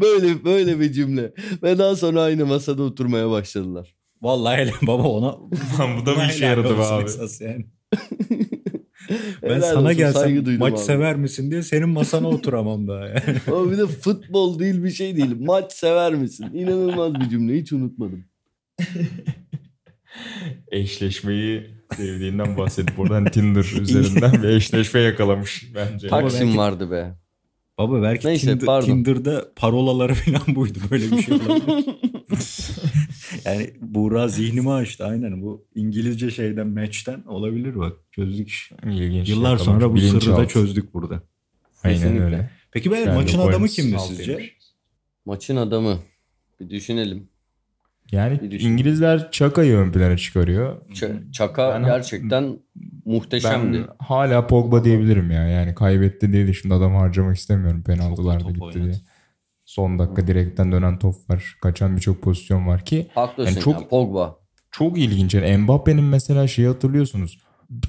böyle 0.00 0.44
böyle 0.44 0.80
bir 0.80 0.92
cümle. 0.92 1.32
Ve 1.62 1.78
daha 1.78 1.96
sonra 1.96 2.22
aynı 2.22 2.46
masada 2.46 2.82
oturmaya 2.82 3.30
başladılar. 3.30 3.94
Vallahi 4.22 4.56
hele 4.56 4.72
baba 4.82 5.08
ona 5.08 5.38
bu 6.00 6.06
da 6.06 6.16
bir 6.16 6.34
işe 6.34 6.46
yaradı 6.46 6.78
be 6.78 6.82
abi. 6.82 7.10
yani. 7.40 7.66
Ben 9.42 9.48
Helal 9.48 9.60
sana 9.60 9.80
olsun, 9.88 9.96
gelsem 9.96 10.58
maç 10.58 10.72
abi. 10.72 10.78
sever 10.80 11.16
misin 11.16 11.50
diye 11.50 11.62
senin 11.62 11.88
masana 11.88 12.28
oturamam 12.28 12.88
daha 12.88 13.06
yani. 13.06 13.20
Ama 13.46 13.70
bir 13.72 13.78
de 13.78 13.86
futbol 13.86 14.58
değil 14.58 14.84
bir 14.84 14.90
şey 14.90 15.16
değil. 15.16 15.36
Maç 15.40 15.72
sever 15.72 16.14
misin? 16.14 16.46
İnanılmaz 16.54 17.14
bir 17.14 17.28
cümle. 17.28 17.60
Hiç 17.60 17.72
unutmadım. 17.72 18.24
Eşleşmeyi 20.70 21.66
sevdiğinden 21.96 22.56
bahsedip 22.56 22.96
buradan 22.96 23.24
Tinder 23.24 23.80
üzerinden 23.80 24.42
bir 24.42 24.48
eşleşme 24.48 25.00
yakalamış 25.00 25.66
bence. 25.74 26.08
Taksim 26.08 26.46
belki- 26.46 26.58
vardı 26.58 26.90
be. 26.90 27.14
Baba 27.78 28.02
belki 28.02 28.28
Neyse, 28.28 28.46
Tinder, 28.50 28.66
pardon. 28.66 28.86
Tinder'da 28.86 29.44
parolaları 29.56 30.14
falan 30.14 30.56
buydu 30.56 30.78
böyle 30.90 31.10
bir 31.10 31.22
şey 31.22 31.34
olabilir. 31.34 31.84
Yani 33.44 33.70
Buğra 33.80 34.28
zihnimi 34.28 34.72
açtı 34.72 35.04
aynen 35.06 35.42
bu 35.42 35.64
İngilizce 35.74 36.30
şeyden 36.30 36.66
match'ten 36.66 37.22
olabilir 37.26 37.78
bak 37.78 37.92
çözdük 38.12 38.48
iş. 38.48 38.72
İlginç. 38.86 39.28
Yıllar 39.28 39.50
yakalamış. 39.50 39.62
sonra 39.62 39.92
bu 39.92 39.98
sırrı 40.00 40.36
da 40.36 40.48
çözdük 40.48 40.94
burada. 40.94 41.22
Aynen 41.84 41.96
Kesinlikle. 41.98 42.24
öyle. 42.24 42.50
Peki 42.72 42.90
ben 42.90 43.14
maçın 43.14 43.38
adamı 43.38 43.68
kimdi 43.68 43.96
sizce? 44.08 44.50
Maçın 45.24 45.56
adamı. 45.56 45.98
Bir 46.60 46.70
düşünelim. 46.70 47.28
Yani 48.12 48.40
Bir 48.42 48.50
düşün. 48.50 48.68
İngilizler 48.72 49.30
Çaka'yı 49.30 49.76
ön 49.76 49.92
plana 49.92 50.16
çıkarıyor. 50.16 50.76
Ç- 50.88 51.32
Çaka 51.32 51.74
Ben- 51.74 51.84
gerçekten 51.84 52.58
muhteşemdi. 53.04 53.78
Ben 53.78 53.88
hala 53.98 54.46
Pogba 54.46 54.84
diyebilirim 54.84 55.30
ya. 55.30 55.48
Yani 55.48 55.74
kaybetti 55.74 56.32
diye 56.32 56.46
de 56.46 56.52
şimdi 56.52 56.74
adam 56.74 56.94
harcamak 56.94 57.36
istemiyorum. 57.36 57.82
Penaltılarda 57.82 58.50
gitti 58.50 58.64
oynadı. 58.64 58.84
diye. 58.84 58.94
Son 59.70 59.98
dakika 59.98 60.26
direkten 60.26 60.72
dönen 60.72 60.98
top 60.98 61.14
var. 61.30 61.56
Kaçan 61.62 61.96
birçok 61.96 62.22
pozisyon 62.22 62.66
var 62.68 62.84
ki 62.84 63.06
Haklısın 63.14 63.52
Yani 63.52 63.60
çok- 63.64 63.80
ya. 63.82 63.88
Pogba. 63.88 64.36
çok 64.70 64.98
ilginç. 64.98 65.34
Yani 65.34 65.56
Mbappe'nin 65.56 66.04
mesela 66.04 66.46
şeyi 66.48 66.68
hatırlıyorsunuz. 66.68 67.38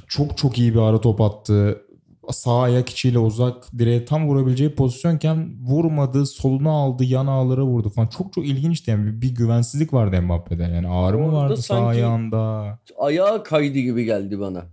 Çok 0.07 0.37
çok 0.37 0.59
iyi 0.59 0.73
bir 0.73 0.79
ara 0.79 1.01
top 1.01 1.21
attı. 1.21 1.81
Sağ 2.29 2.59
ayak 2.61 2.89
içiyle 2.89 3.19
uzak 3.19 3.63
direğe 3.77 4.05
tam 4.05 4.27
vurabileceği 4.27 4.75
pozisyonken 4.75 5.49
vurmadı, 5.61 6.25
soluna 6.25 6.71
aldı, 6.71 7.03
yan 7.03 7.27
ağlara 7.27 7.63
vurdu 7.63 7.89
falan. 7.89 8.07
Çok 8.07 8.33
çok 8.33 8.45
ilginçti 8.47 8.91
yani. 8.91 9.05
Bir, 9.07 9.21
bir 9.21 9.35
güvensizlik 9.35 9.93
vardı 9.93 10.21
Mbappe'de. 10.21 10.63
Yani 10.63 10.87
ağrı 10.87 11.17
mı 11.19 11.33
vardı 11.33 11.57
sağ 11.57 11.85
ayağında? 11.87 12.79
Ayağı 12.97 13.43
kaydı 13.43 13.79
gibi 13.79 14.05
geldi 14.05 14.39
bana. 14.39 14.63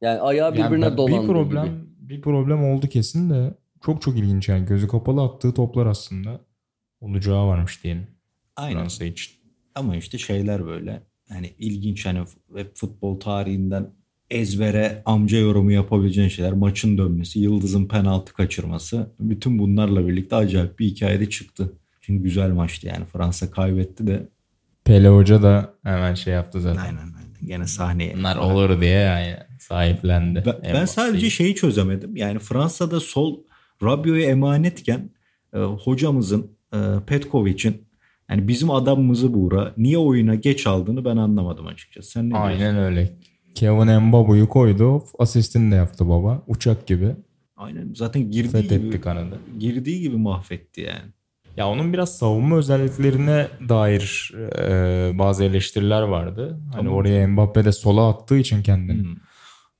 Yani 0.00 0.20
ayağı 0.20 0.56
Yani 0.56 0.66
birbirine 0.70 0.90
ben- 0.90 0.96
dolandı 0.96 1.22
bir 1.22 1.26
problem 1.26 1.64
gibi. 1.64 2.08
bir 2.08 2.20
problem 2.22 2.64
oldu 2.64 2.88
kesin 2.88 3.30
de 3.30 3.54
çok 3.84 4.02
çok 4.02 4.16
ilginç 4.18 4.48
yani 4.48 4.66
gözü 4.66 4.88
kapalı 4.88 5.22
attığı 5.22 5.54
toplar 5.54 5.86
aslında 5.86 6.40
olacağı 7.00 7.46
varmış 7.46 7.84
diyelim 7.84 8.06
Aynen. 8.56 8.78
Fransa 8.78 9.04
için. 9.04 9.34
Ama 9.74 9.96
işte 9.96 10.18
şeyler 10.18 10.66
böyle 10.66 11.02
hani 11.28 11.54
ilginç 11.58 12.06
hani 12.06 12.20
hep 12.56 12.76
futbol 12.76 13.20
tarihinden 13.20 13.90
ezbere 14.30 15.02
amca 15.04 15.38
yorumu 15.38 15.72
yapabileceğin 15.72 16.28
şeyler. 16.28 16.52
Maçın 16.52 16.98
dönmesi, 16.98 17.38
Yıldız'ın 17.38 17.88
penaltı 17.88 18.34
kaçırması. 18.34 19.10
Bütün 19.20 19.58
bunlarla 19.58 20.08
birlikte 20.08 20.36
acayip 20.36 20.78
bir 20.78 20.86
hikayede 20.86 21.30
çıktı. 21.30 21.72
Çünkü 22.00 22.22
güzel 22.22 22.50
maçtı 22.50 22.86
yani. 22.86 23.04
Fransa 23.04 23.50
kaybetti 23.50 24.06
de. 24.06 24.28
Pele 24.84 25.08
Hoca 25.08 25.42
da 25.42 25.74
hemen 25.82 26.14
şey 26.14 26.34
yaptı 26.34 26.60
zaten. 26.60 26.80
Aynen 26.80 26.96
aynen. 26.96 27.46
gene 27.46 27.66
sahneye. 27.66 28.14
Bunlar 28.16 28.36
olur 28.36 28.80
diye 28.80 28.90
yani 28.90 29.36
sahiplendi. 29.60 30.42
Ben, 30.46 30.74
ben 30.74 30.84
sadece 30.84 31.30
şeyi 31.30 31.54
çözemedim. 31.54 32.16
Yani 32.16 32.38
Fransa'da 32.38 33.00
sol 33.00 33.42
Rabiot'a 33.82 34.20
emanetken 34.20 35.10
e, 35.54 35.58
hocamızın 35.58 36.59
Petkovic'in 37.06 37.82
yani 38.30 38.48
bizim 38.48 38.70
adamımızı 38.70 39.34
Buğra 39.34 39.72
niye 39.76 39.98
oyuna 39.98 40.34
geç 40.34 40.66
aldığını 40.66 41.04
ben 41.04 41.16
anlamadım 41.16 41.66
açıkçası. 41.66 42.10
Sen 42.10 42.30
ne 42.30 42.36
Aynen 42.36 42.58
diyorsun? 42.60 42.78
öyle. 42.78 43.12
Kevin 43.54 44.02
Mbabu'yu 44.02 44.48
koydu. 44.48 45.04
Asistini 45.18 45.70
de 45.72 45.74
yaptı 45.74 46.08
baba. 46.08 46.42
Uçak 46.46 46.86
gibi. 46.86 47.08
Aynen 47.56 47.92
zaten 47.94 48.30
girdiği 48.30 48.50
Fethetti 48.50 48.84
gibi 48.84 49.00
kanadı. 49.00 49.38
girdiği 49.58 50.00
gibi 50.00 50.16
mahvetti 50.16 50.80
yani. 50.80 51.10
Ya 51.56 51.68
onun 51.68 51.92
biraz 51.92 52.18
savunma 52.18 52.56
özelliklerine 52.56 53.46
dair 53.68 54.32
e, 54.58 55.18
bazı 55.18 55.44
eleştiriler 55.44 56.02
vardı. 56.02 56.60
Hani 56.64 56.76
Tamam. 56.76 56.94
oraya 56.94 57.28
Mbappe 57.28 57.64
de 57.64 57.72
sola 57.72 58.08
attığı 58.08 58.36
için 58.38 58.62
kendini. 58.62 59.02
Hmm. 59.02 59.16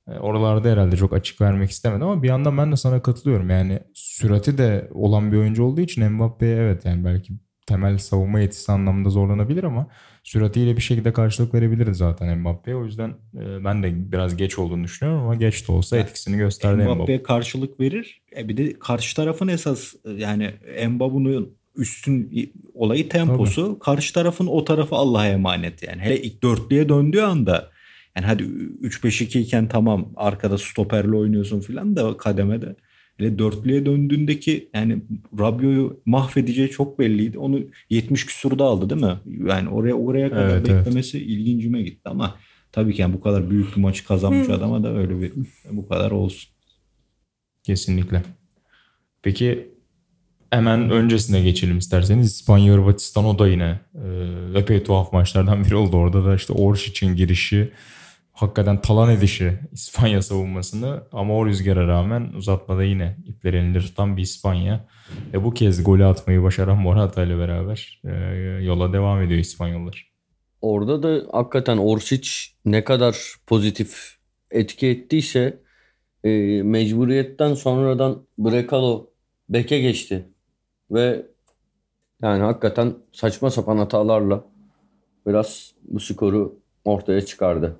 E, 0.07 0.11
Oralarda 0.11 0.69
herhalde 0.69 0.97
çok 0.97 1.13
açık 1.13 1.41
vermek 1.41 1.69
istemedi 1.69 2.03
ama 2.03 2.23
bir 2.23 2.27
yandan 2.27 2.57
ben 2.57 2.71
de 2.71 2.75
sana 2.75 3.01
katılıyorum. 3.01 3.49
Yani 3.49 3.79
sürati 3.93 4.57
de 4.57 4.89
olan 4.93 5.31
bir 5.31 5.37
oyuncu 5.37 5.63
olduğu 5.63 5.81
için 5.81 6.11
Mbappe'ye 6.11 6.55
evet 6.55 6.85
yani 6.85 7.05
belki 7.05 7.33
temel 7.67 7.97
savunma 7.97 8.39
yetisi 8.39 8.71
anlamında 8.71 9.09
zorlanabilir 9.09 9.63
ama 9.63 9.87
süratiyle 10.23 10.75
bir 10.75 10.81
şekilde 10.81 11.13
karşılık 11.13 11.53
verebilirdi 11.53 11.93
zaten 11.93 12.37
Mbappe'ye. 12.39 12.77
O 12.77 12.85
yüzden 12.85 13.09
e, 13.09 13.63
ben 13.63 13.83
de 13.83 14.11
biraz 14.11 14.35
geç 14.35 14.59
olduğunu 14.59 14.83
düşünüyorum 14.83 15.23
ama 15.23 15.35
geç 15.35 15.67
de 15.67 15.71
olsa 15.71 15.97
etkisini 15.97 16.37
gösterdi 16.37 16.81
Mbappe. 16.83 16.95
Mbappe'ye 16.95 17.23
karşılık 17.23 17.79
verir. 17.79 18.21
E 18.37 18.49
bir 18.49 18.57
de 18.57 18.79
karşı 18.79 19.15
tarafın 19.15 19.47
esas 19.47 19.93
yani 20.17 20.51
Mbappe'nin 20.89 21.57
üstün 21.75 22.31
olayı 22.73 23.09
temposu. 23.09 23.79
Karşı 23.79 24.13
tarafın 24.13 24.47
o 24.47 24.65
tarafı 24.65 24.95
Allah'a 24.95 25.27
emanet 25.27 25.83
yani. 25.83 26.01
Hele 26.01 26.21
ilk 26.21 26.43
dörtlüye 26.43 26.89
döndüğü 26.89 27.21
anda 27.21 27.71
yani 28.17 28.25
hadi 28.25 28.43
3-5-2 28.43 29.39
iken 29.39 29.67
tamam 29.67 30.13
arkada 30.15 30.57
stoperle 30.57 31.15
oynuyorsun 31.15 31.59
filan 31.59 31.95
da 31.95 32.17
kademede. 32.17 32.75
Hele 33.17 33.39
dörtlüye 33.39 33.85
döndüğündeki 33.85 34.69
yani 34.73 35.01
Rabiot'u 35.39 36.01
mahvedeceği 36.05 36.69
çok 36.69 36.99
belliydi. 36.99 37.37
Onu 37.37 37.59
70 37.89 38.25
küsurda 38.25 38.63
aldı 38.63 38.89
değil 38.89 39.01
mi? 39.01 39.47
Yani 39.49 39.69
oraya 39.69 39.93
oraya 39.93 40.29
kadar 40.29 40.49
Evet, 40.49 40.69
evet. 40.69 40.85
beklemesi 40.85 41.19
ilgincime 41.19 41.81
gitti 41.81 42.01
ama 42.09 42.35
tabii 42.71 42.93
ki 42.93 43.01
yani 43.01 43.13
bu 43.13 43.21
kadar 43.21 43.49
büyük 43.49 43.75
bir 43.75 43.81
maçı 43.81 44.05
kazanmış 44.05 44.49
adama 44.49 44.83
da 44.83 44.97
öyle 44.97 45.21
bir 45.21 45.31
bu 45.71 45.87
kadar 45.87 46.11
olsun. 46.11 46.49
Kesinlikle. 47.63 48.23
Peki 49.21 49.69
hemen 50.49 50.89
öncesine 50.89 51.41
geçelim 51.41 51.77
isterseniz. 51.77 52.27
İspanya 52.27 52.73
Hırvatistan 52.73 53.25
o 53.25 53.39
da 53.39 53.47
yine 53.47 53.79
e, 53.95 54.59
epey 54.59 54.83
tuhaf 54.83 55.13
maçlardan 55.13 55.65
biri 55.65 55.75
oldu. 55.75 55.97
Orada 55.97 56.25
da 56.25 56.35
işte 56.35 56.53
Orşic'in 56.53 57.15
girişi 57.15 57.71
hakikaten 58.33 58.81
talan 58.81 59.09
edişi 59.09 59.59
İspanya 59.71 60.21
savunmasını 60.21 61.03
ama 61.11 61.37
o 61.37 61.45
rüzgara 61.45 61.87
rağmen 61.87 62.33
uzatmada 62.35 62.83
yine 62.83 63.17
ipleri 63.25 63.57
elinde 63.57 63.79
tutan 63.79 64.17
bir 64.17 64.21
İspanya. 64.21 64.85
Ve 65.33 65.43
bu 65.43 65.53
kez 65.53 65.83
golü 65.83 66.05
atmayı 66.05 66.43
başaran 66.43 66.77
Morata 66.77 67.23
ile 67.23 67.37
beraber 67.37 68.01
e, 68.05 68.11
yola 68.63 68.93
devam 68.93 69.21
ediyor 69.21 69.39
İspanyollar. 69.39 70.11
Orada 70.61 71.03
da 71.03 71.27
hakikaten 71.31 71.77
Orsic 71.77 72.29
ne 72.65 72.83
kadar 72.83 73.35
pozitif 73.47 74.17
etki 74.51 74.87
ettiyse 74.87 75.59
e, 76.23 76.29
mecburiyetten 76.63 77.53
sonradan 77.53 78.27
Brekalo 78.37 79.09
beke 79.49 79.79
geçti. 79.79 80.25
Ve 80.91 81.25
yani 82.21 82.43
hakikaten 82.43 82.93
saçma 83.11 83.51
sapan 83.51 83.77
hatalarla 83.77 84.45
biraz 85.27 85.73
bu 85.83 85.99
skoru 85.99 86.59
ortaya 86.85 87.21
çıkardı. 87.25 87.79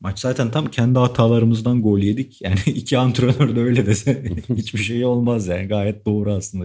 Maç 0.00 0.18
zaten 0.18 0.50
tam 0.50 0.66
kendi 0.66 0.98
hatalarımızdan 0.98 1.82
gol 1.82 1.98
yedik. 1.98 2.42
Yani 2.42 2.58
iki 2.66 2.98
antrenör 2.98 3.56
de 3.56 3.60
öyle 3.60 3.86
dese 3.86 4.24
hiçbir 4.56 4.78
şey 4.78 5.04
olmaz 5.04 5.46
yani. 5.46 5.68
Gayet 5.68 6.06
doğru 6.06 6.32
aslında. 6.32 6.64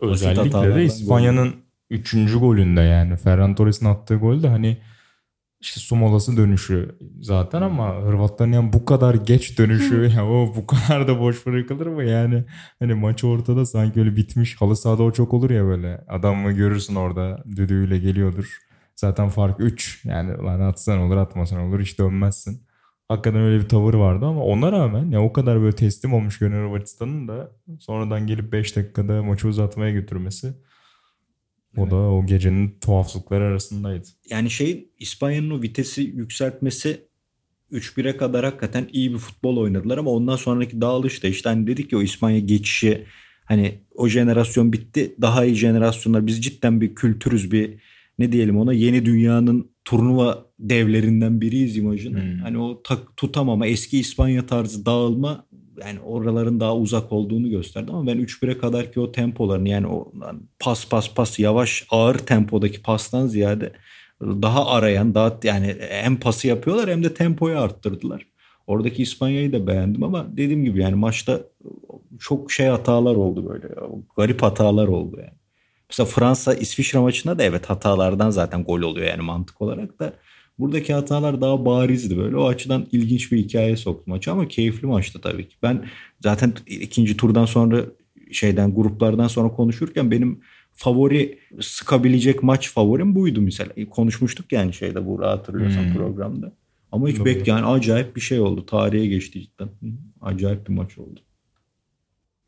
Özellikle 0.00 0.74
de 0.74 0.84
İspanya'nın 0.84 1.54
3. 1.90 2.14
golünde 2.40 2.80
yani 2.80 3.16
Ferran 3.16 3.54
Torres'in 3.54 3.86
attığı 3.86 4.16
gol 4.16 4.42
de 4.42 4.48
hani 4.48 4.78
işte 5.60 5.80
su 5.80 5.96
molası 5.96 6.36
dönüşü 6.36 6.98
zaten 7.20 7.62
ama 7.62 7.94
Hırvatların 7.94 8.52
yani 8.52 8.72
bu 8.72 8.84
kadar 8.84 9.14
geç 9.14 9.58
dönüşü 9.58 10.10
ya 10.16 10.26
o 10.26 10.52
bu 10.56 10.66
kadar 10.66 11.08
da 11.08 11.20
boş 11.20 11.46
bırakılır 11.46 11.86
mı 11.86 12.04
yani 12.04 12.44
hani 12.78 12.94
maç 12.94 13.24
ortada 13.24 13.66
sanki 13.66 14.00
öyle 14.00 14.16
bitmiş 14.16 14.60
halı 14.60 14.76
sahada 14.76 15.02
o 15.02 15.12
çok 15.12 15.34
olur 15.34 15.50
ya 15.50 15.64
böyle 15.64 16.04
adamı 16.08 16.52
görürsün 16.52 16.94
orada 16.94 17.44
düdüğüyle 17.56 17.98
geliyordur 17.98 18.58
zaten 18.96 19.28
fark 19.28 19.60
3 19.60 20.04
yani 20.04 20.36
lan 20.38 20.60
atsan 20.60 20.98
olur 20.98 21.16
atmasan 21.16 21.60
olur 21.60 21.80
hiç 21.80 21.98
dönmezsin. 21.98 22.62
Hakikaten 23.08 23.40
öyle 23.40 23.64
bir 23.64 23.68
tavır 23.68 23.94
vardı 23.94 24.26
ama 24.26 24.44
ona 24.44 24.72
rağmen 24.72 25.10
ya 25.10 25.22
o 25.22 25.32
kadar 25.32 25.60
böyle 25.60 25.76
teslim 25.76 26.14
olmuş 26.14 26.38
görünüyor 26.38 26.68
Hırvatistan'ın 26.68 27.28
da 27.28 27.52
sonradan 27.80 28.26
gelip 28.26 28.52
5 28.52 28.76
dakikada 28.76 29.22
maçı 29.22 29.48
uzatmaya 29.48 29.90
götürmesi 29.90 30.54
o 31.76 31.90
da 31.90 31.96
o 31.96 32.26
gecenin 32.26 32.78
tuhaflıkları 32.80 33.44
arasındaydı. 33.44 34.08
Yani 34.30 34.50
şey 34.50 34.88
İspanya'nın 34.98 35.50
o 35.50 35.62
vitesi 35.62 36.02
yükseltmesi 36.02 37.08
3-1'e 37.72 38.16
kadar 38.16 38.44
hakikaten 38.44 38.88
iyi 38.92 39.12
bir 39.12 39.18
futbol 39.18 39.56
oynadılar 39.56 39.98
ama 39.98 40.10
ondan 40.10 40.36
sonraki 40.36 40.80
dağılış 40.80 41.22
da 41.22 41.28
işte 41.28 41.48
hani 41.48 41.66
dedik 41.66 41.92
ya 41.92 41.98
o 41.98 42.02
İspanya 42.02 42.38
geçişi 42.38 43.06
hani 43.44 43.80
o 43.94 44.08
jenerasyon 44.08 44.72
bitti 44.72 45.14
daha 45.20 45.44
iyi 45.44 45.54
jenerasyonlar 45.54 46.26
biz 46.26 46.44
cidden 46.44 46.80
bir 46.80 46.94
kültürüz 46.94 47.52
bir 47.52 47.80
ne 48.22 48.32
diyelim 48.32 48.58
ona 48.58 48.72
yeni 48.72 49.04
dünyanın 49.04 49.70
turnuva 49.84 50.46
devlerinden 50.58 51.40
biriyiz 51.40 51.76
imajını. 51.76 52.20
Hmm. 52.20 52.38
Hani 52.38 52.58
o 52.58 52.82
tak, 52.82 53.16
tutamama 53.16 53.66
eski 53.66 53.98
İspanya 53.98 54.46
tarzı 54.46 54.86
dağılma 54.86 55.46
yani 55.86 56.00
oraların 56.00 56.60
daha 56.60 56.76
uzak 56.76 57.12
olduğunu 57.12 57.50
gösterdi 57.50 57.92
ama 57.92 58.06
ben 58.06 58.18
3-1'e 58.18 58.58
kadar 58.58 58.92
ki 58.92 59.00
o 59.00 59.12
tempolarını 59.12 59.68
yani 59.68 59.86
o 59.86 60.12
pas 60.58 60.88
pas 60.88 61.14
pas 61.14 61.38
yavaş 61.38 61.86
ağır 61.90 62.18
tempodaki 62.18 62.82
pastan 62.82 63.26
ziyade 63.26 63.72
daha 64.22 64.66
arayan 64.66 65.14
daha 65.14 65.38
yani 65.44 65.76
hem 65.80 66.16
pası 66.16 66.48
yapıyorlar 66.48 66.90
hem 66.90 67.04
de 67.04 67.14
tempoyu 67.14 67.58
arttırdılar. 67.58 68.26
Oradaki 68.66 69.02
İspanya'yı 69.02 69.52
da 69.52 69.66
beğendim 69.66 70.02
ama 70.02 70.26
dediğim 70.36 70.64
gibi 70.64 70.80
yani 70.80 70.94
maçta 70.94 71.40
çok 72.20 72.52
şey 72.52 72.66
hatalar 72.66 73.14
oldu 73.14 73.48
böyle. 73.48 73.66
Garip 74.16 74.42
hatalar 74.42 74.88
oldu 74.88 75.16
yani. 75.18 75.41
Mesela 75.92 76.06
Fransa 76.06 76.54
İsviçre 76.54 76.98
maçında 76.98 77.38
da 77.38 77.42
evet 77.42 77.70
hatalardan 77.70 78.30
zaten 78.30 78.64
gol 78.64 78.82
oluyor 78.82 79.06
yani 79.06 79.22
mantık 79.22 79.62
olarak 79.62 79.98
da 80.00 80.12
buradaki 80.58 80.92
hatalar 80.94 81.40
daha 81.40 81.64
barizdi 81.64 82.16
böyle. 82.16 82.36
O 82.36 82.46
açıdan 82.48 82.86
ilginç 82.92 83.32
bir 83.32 83.38
hikaye 83.38 83.76
soktu 83.76 84.10
maçı 84.10 84.32
ama 84.32 84.48
keyifli 84.48 84.86
maçtı 84.86 85.20
tabii 85.20 85.48
ki. 85.48 85.56
Ben 85.62 85.84
zaten 86.20 86.52
ikinci 86.66 87.16
turdan 87.16 87.44
sonra 87.44 87.80
şeyden 88.32 88.74
gruplardan 88.74 89.28
sonra 89.28 89.48
konuşurken 89.48 90.10
benim 90.10 90.40
favori 90.72 91.38
sıkabilecek 91.60 92.42
maç 92.42 92.70
favorim 92.70 93.14
buydu 93.14 93.40
mesela. 93.40 93.70
Konuşmuştuk 93.90 94.52
yani 94.52 94.72
şeyde 94.72 95.06
bu 95.06 95.22
hatırlıyorsan 95.22 95.82
Hmm. 95.82 95.92
programda. 95.92 96.52
Ama 96.92 97.08
hiç 97.08 97.24
bek 97.24 97.48
yani 97.48 97.66
acayip 97.66 98.16
bir 98.16 98.20
şey 98.20 98.40
oldu. 98.40 98.66
Tarihe 98.66 99.06
geçti 99.06 99.42
cidden. 99.42 99.68
Acayip 100.20 100.68
bir 100.68 100.74
maç 100.74 100.98
oldu. 100.98 101.20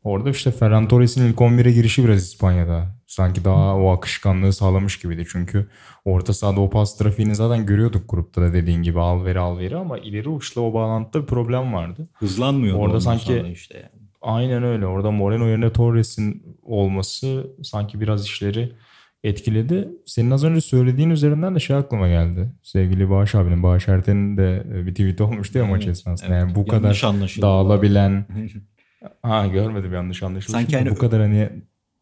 Orada 0.05 0.29
işte 0.29 0.51
Ferran 0.51 0.87
Torres'in 0.87 1.27
ilk 1.27 1.35
11'e 1.37 1.71
girişi 1.71 2.03
biraz 2.05 2.23
İspanya'da. 2.23 2.95
Sanki 3.07 3.45
daha 3.45 3.75
o 3.77 3.89
akışkanlığı 3.89 4.53
sağlamış 4.53 4.99
gibiydi. 4.99 5.25
Çünkü 5.31 5.67
orta 6.05 6.33
sahada 6.33 6.61
o 6.61 6.69
pas 6.69 6.97
trafiğini 6.97 7.35
zaten 7.35 7.65
görüyorduk 7.65 8.09
grupta 8.09 8.41
da 8.41 8.53
dediğin 8.53 8.83
gibi 8.83 8.99
alveri 8.99 9.39
alveri 9.39 9.77
ama 9.77 9.97
ileri 9.97 10.29
uçla 10.29 10.61
o 10.61 10.73
bağlantıda 10.73 11.21
bir 11.21 11.27
problem 11.27 11.73
vardı. 11.73 12.07
Hızlanmıyor 12.13 12.77
Orada 12.79 13.01
sanki- 13.01 13.45
işte 13.53 13.77
yani. 13.77 13.89
Aynen 14.21 14.63
öyle. 14.63 14.85
Orada 14.87 15.11
Moreno 15.11 15.47
yerine 15.47 15.73
Torres'in 15.73 16.57
olması 16.63 17.47
sanki 17.63 18.01
biraz 18.01 18.25
işleri 18.25 18.71
etkiledi. 19.23 19.89
Senin 20.05 20.31
az 20.31 20.43
önce 20.43 20.61
söylediğin 20.61 21.09
üzerinden 21.09 21.55
de 21.55 21.59
şey 21.59 21.75
aklıma 21.75 22.07
geldi. 22.07 22.51
Sevgili 22.63 23.09
Bağış 23.09 23.35
abinin, 23.35 23.63
Bağış 23.63 23.87
Erten'in 23.87 24.37
de 24.37 24.63
bir 24.85 24.91
tweet 24.91 25.21
olmuştu 25.21 25.57
ya 25.57 25.65
maç 25.65 25.83
Evet, 25.85 25.91
esnasında. 25.97 26.29
evet. 26.33 26.41
Yani 26.41 26.55
bu 26.55 26.65
Yanlış 26.73 27.01
kadar 27.01 27.35
dağılabilen... 27.41 28.25
Ha 29.23 29.47
görmedim 29.47 29.93
yanlış 29.93 30.23
anlaşılmış. 30.23 30.61
Sanki 30.61 30.77
hani- 30.77 30.89
bu 30.89 30.97
kadar 30.97 31.21
hani 31.21 31.49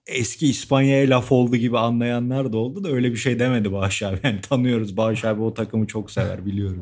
eski 0.07 0.47
İspanya'ya 0.47 1.09
laf 1.09 1.31
oldu 1.31 1.55
gibi 1.55 1.77
anlayanlar 1.77 2.53
da 2.53 2.57
oldu 2.57 2.83
da 2.83 2.89
öyle 2.89 3.11
bir 3.11 3.17
şey 3.17 3.39
demedi 3.39 3.71
Bağış 3.71 4.03
abi. 4.03 4.19
Yani 4.23 4.41
tanıyoruz 4.41 4.97
Bağış 4.97 5.25
abi 5.25 5.41
o 5.41 5.53
takımı 5.53 5.87
çok 5.87 6.11
sever 6.11 6.45
biliyoruz. 6.45 6.77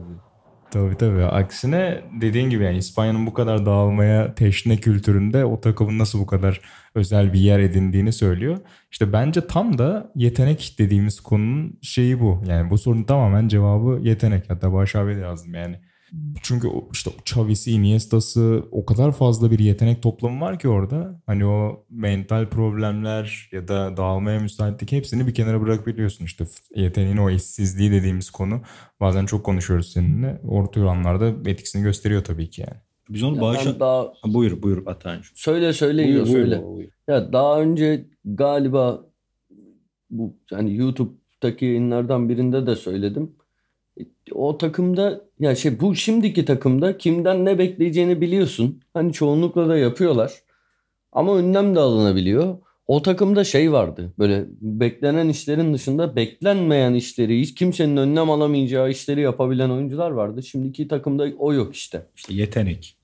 Tabii 0.71 0.97
tabii. 0.97 1.23
Aksine 1.23 2.01
dediğin 2.21 2.49
gibi 2.49 2.63
yani 2.63 2.77
İspanya'nın 2.77 3.25
bu 3.27 3.33
kadar 3.33 3.65
dağılmaya 3.65 4.35
teşne 4.35 4.77
kültüründe 4.77 5.45
o 5.45 5.61
takımın 5.61 5.99
nasıl 5.99 6.19
bu 6.19 6.25
kadar 6.25 6.61
özel 6.95 7.33
bir 7.33 7.39
yer 7.39 7.59
edindiğini 7.59 8.13
söylüyor. 8.13 8.57
İşte 8.91 9.13
bence 9.13 9.47
tam 9.47 9.77
da 9.77 10.11
yetenek 10.15 10.75
dediğimiz 10.79 11.19
konunun 11.19 11.79
şeyi 11.81 12.19
bu. 12.19 12.43
Yani 12.47 12.69
bu 12.69 12.77
sorunun 12.77 13.03
tamamen 13.03 13.47
cevabı 13.47 13.99
yetenek. 14.01 14.49
Hatta 14.49 14.73
Bağış 14.73 14.95
abi 14.95 15.15
de 15.15 15.19
yazdım 15.19 15.53
yani. 15.53 15.79
Çünkü 16.41 16.67
işte 16.93 17.11
Xavi'si, 17.19 17.71
Iniesta'sı 17.71 18.63
o 18.71 18.85
kadar 18.85 19.11
fazla 19.11 19.51
bir 19.51 19.59
yetenek 19.59 20.03
toplamı 20.03 20.41
var 20.41 20.59
ki 20.59 20.67
orada. 20.69 21.21
Hani 21.25 21.45
o 21.45 21.85
mental 21.89 22.49
problemler 22.49 23.49
ya 23.51 23.67
da 23.67 23.97
dağılmaya 23.97 24.39
müsaitlik 24.39 24.91
hepsini 24.91 25.27
bir 25.27 25.33
kenara 25.33 25.61
bırakabiliyorsun. 25.61 26.25
İşte 26.25 26.45
yeteneğin 26.75 27.17
o 27.17 27.29
eşsizliği 27.29 27.91
dediğimiz 27.91 28.29
konu 28.29 28.61
bazen 28.99 29.25
çok 29.25 29.43
konuşuyoruz 29.45 29.91
seninle. 29.91 30.41
Orta 30.47 30.81
oranlarda 30.81 31.49
etkisini 31.49 31.83
gösteriyor 31.83 32.23
tabii 32.23 32.49
ki 32.49 32.61
yani. 32.61 32.79
Biz 33.09 33.23
onu 33.23 33.35
Ya 33.35 33.41
bağışa... 33.41 33.79
daha 33.79 34.13
Buyur 34.25 34.61
buyur 34.61 34.87
Atancığım. 34.87 35.31
söyle 35.35 35.73
söyle 35.73 36.03
Buyur, 36.03 36.15
buyur 36.15 36.27
söyle. 36.27 36.57
baba, 36.61 36.75
buyur. 36.75 36.89
Ya 37.07 37.33
daha 37.33 37.61
önce 37.61 38.05
galiba 38.25 39.05
bu 40.09 40.35
hani 40.53 40.75
YouTube'daki 40.75 41.65
yayınlardan 41.65 42.29
birinde 42.29 42.67
de 42.67 42.75
söyledim. 42.75 43.31
O 44.31 44.57
takımda 44.57 45.21
ya 45.39 45.55
şey 45.55 45.79
bu 45.79 45.95
şimdiki 45.95 46.45
takımda 46.45 46.97
kimden 46.97 47.45
ne 47.45 47.57
bekleyeceğini 47.59 48.21
biliyorsun. 48.21 48.81
Hani 48.93 49.13
çoğunlukla 49.13 49.69
da 49.69 49.77
yapıyorlar. 49.77 50.33
Ama 51.11 51.37
önlem 51.37 51.75
de 51.75 51.79
alınabiliyor. 51.79 52.57
O 52.87 53.01
takımda 53.01 53.43
şey 53.43 53.71
vardı. 53.71 54.13
Böyle 54.19 54.45
beklenen 54.61 55.29
işlerin 55.29 55.73
dışında 55.73 56.15
beklenmeyen 56.15 56.93
işleri, 56.93 57.41
hiç 57.41 57.55
kimsenin 57.55 57.97
önlem 57.97 58.29
alamayacağı 58.29 58.91
işleri 58.91 59.21
yapabilen 59.21 59.69
oyuncular 59.69 60.11
vardı. 60.11 60.43
Şimdiki 60.43 60.87
takımda 60.87 61.27
o 61.39 61.53
yok 61.53 61.75
işte. 61.75 62.05
İşte 62.15 62.33
yetenek. 62.33 62.97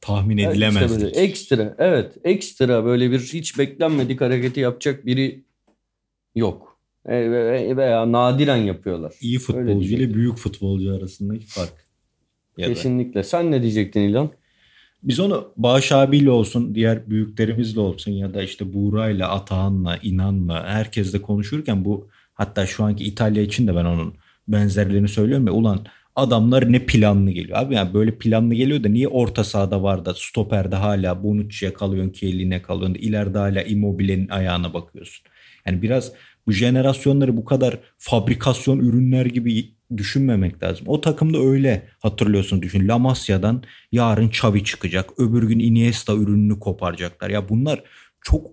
Tahmin 0.00 0.38
Evet, 0.38 0.54
edilemezlik. 0.54 1.16
ekstra 1.16 1.74
evet 1.78 2.12
ekstra 2.24 2.84
böyle 2.84 3.10
bir 3.10 3.18
hiç 3.18 3.58
beklenmedik 3.58 4.20
hareketi 4.20 4.60
yapacak 4.60 5.06
biri 5.06 5.44
yok. 6.34 6.67
E, 7.08 7.30
ve- 7.30 7.76
veya 7.76 8.12
nadiren 8.12 8.56
yapıyorlar. 8.56 9.12
İyi 9.20 9.38
futbolcu 9.38 9.94
ile 9.94 10.14
büyük 10.14 10.36
futbolcu 10.38 10.94
arasındaki 10.94 11.46
fark. 11.46 11.72
Ya 12.58 12.68
da- 12.68 12.74
Kesinlikle. 12.74 13.22
Sen 13.22 13.50
ne 13.50 13.62
diyecektin 13.62 14.00
İlhan? 14.00 14.30
Biz 15.02 15.20
onu 15.20 15.52
Bağış 15.56 15.92
abiyle 15.92 16.30
olsun, 16.30 16.74
diğer 16.74 17.10
büyüklerimizle 17.10 17.80
olsun 17.80 18.12
ya 18.12 18.34
da 18.34 18.42
işte 18.42 18.72
Buğra'yla, 18.72 19.28
Atahan'la, 19.28 19.98
İnan'la 20.02 20.66
herkesle 20.66 21.22
konuşurken 21.22 21.84
bu 21.84 22.08
hatta 22.34 22.66
şu 22.66 22.84
anki 22.84 23.04
İtalya 23.04 23.42
için 23.42 23.66
de 23.66 23.76
ben 23.76 23.84
onun 23.84 24.14
benzerlerini 24.48 25.08
söylüyorum 25.08 25.46
ya 25.46 25.52
ulan 25.52 25.86
adamlar 26.16 26.72
ne 26.72 26.86
planlı 26.86 27.30
geliyor. 27.30 27.58
Abi 27.58 27.74
yani 27.74 27.94
böyle 27.94 28.18
planlı 28.18 28.54
geliyor 28.54 28.84
da 28.84 28.88
niye 28.88 29.08
orta 29.08 29.44
sahada 29.44 29.82
var 29.82 30.04
da 30.04 30.14
stoperde 30.14 30.76
hala 30.76 31.22
Bonucci'ye 31.22 31.72
kalıyorsun, 31.72 32.12
Chiellini'ye 32.12 32.62
kalıyorsun 32.62 32.94
da 32.94 32.98
ileride 32.98 33.38
hala 33.38 33.62
Immobile'nin 33.62 34.28
ayağına 34.28 34.74
bakıyorsun. 34.74 35.24
Yani 35.66 35.82
biraz 35.82 36.12
bu 36.48 36.52
jenerasyonları 36.52 37.36
bu 37.36 37.44
kadar 37.44 37.78
fabrikasyon 37.98 38.78
ürünler 38.78 39.26
gibi 39.26 39.74
düşünmemek 39.96 40.62
lazım. 40.62 40.86
O 40.88 41.00
takımda 41.00 41.38
öyle 41.38 41.88
hatırlıyorsun 41.98 42.62
düşün. 42.62 42.88
La 42.88 42.98
Masia'dan 42.98 43.62
yarın 43.92 44.28
Xavi 44.28 44.64
çıkacak. 44.64 45.10
Öbür 45.18 45.42
gün 45.42 45.58
Iniesta 45.58 46.14
ürününü 46.14 46.58
koparacaklar. 46.60 47.30
Ya 47.30 47.48
bunlar 47.48 47.82
çok 48.20 48.46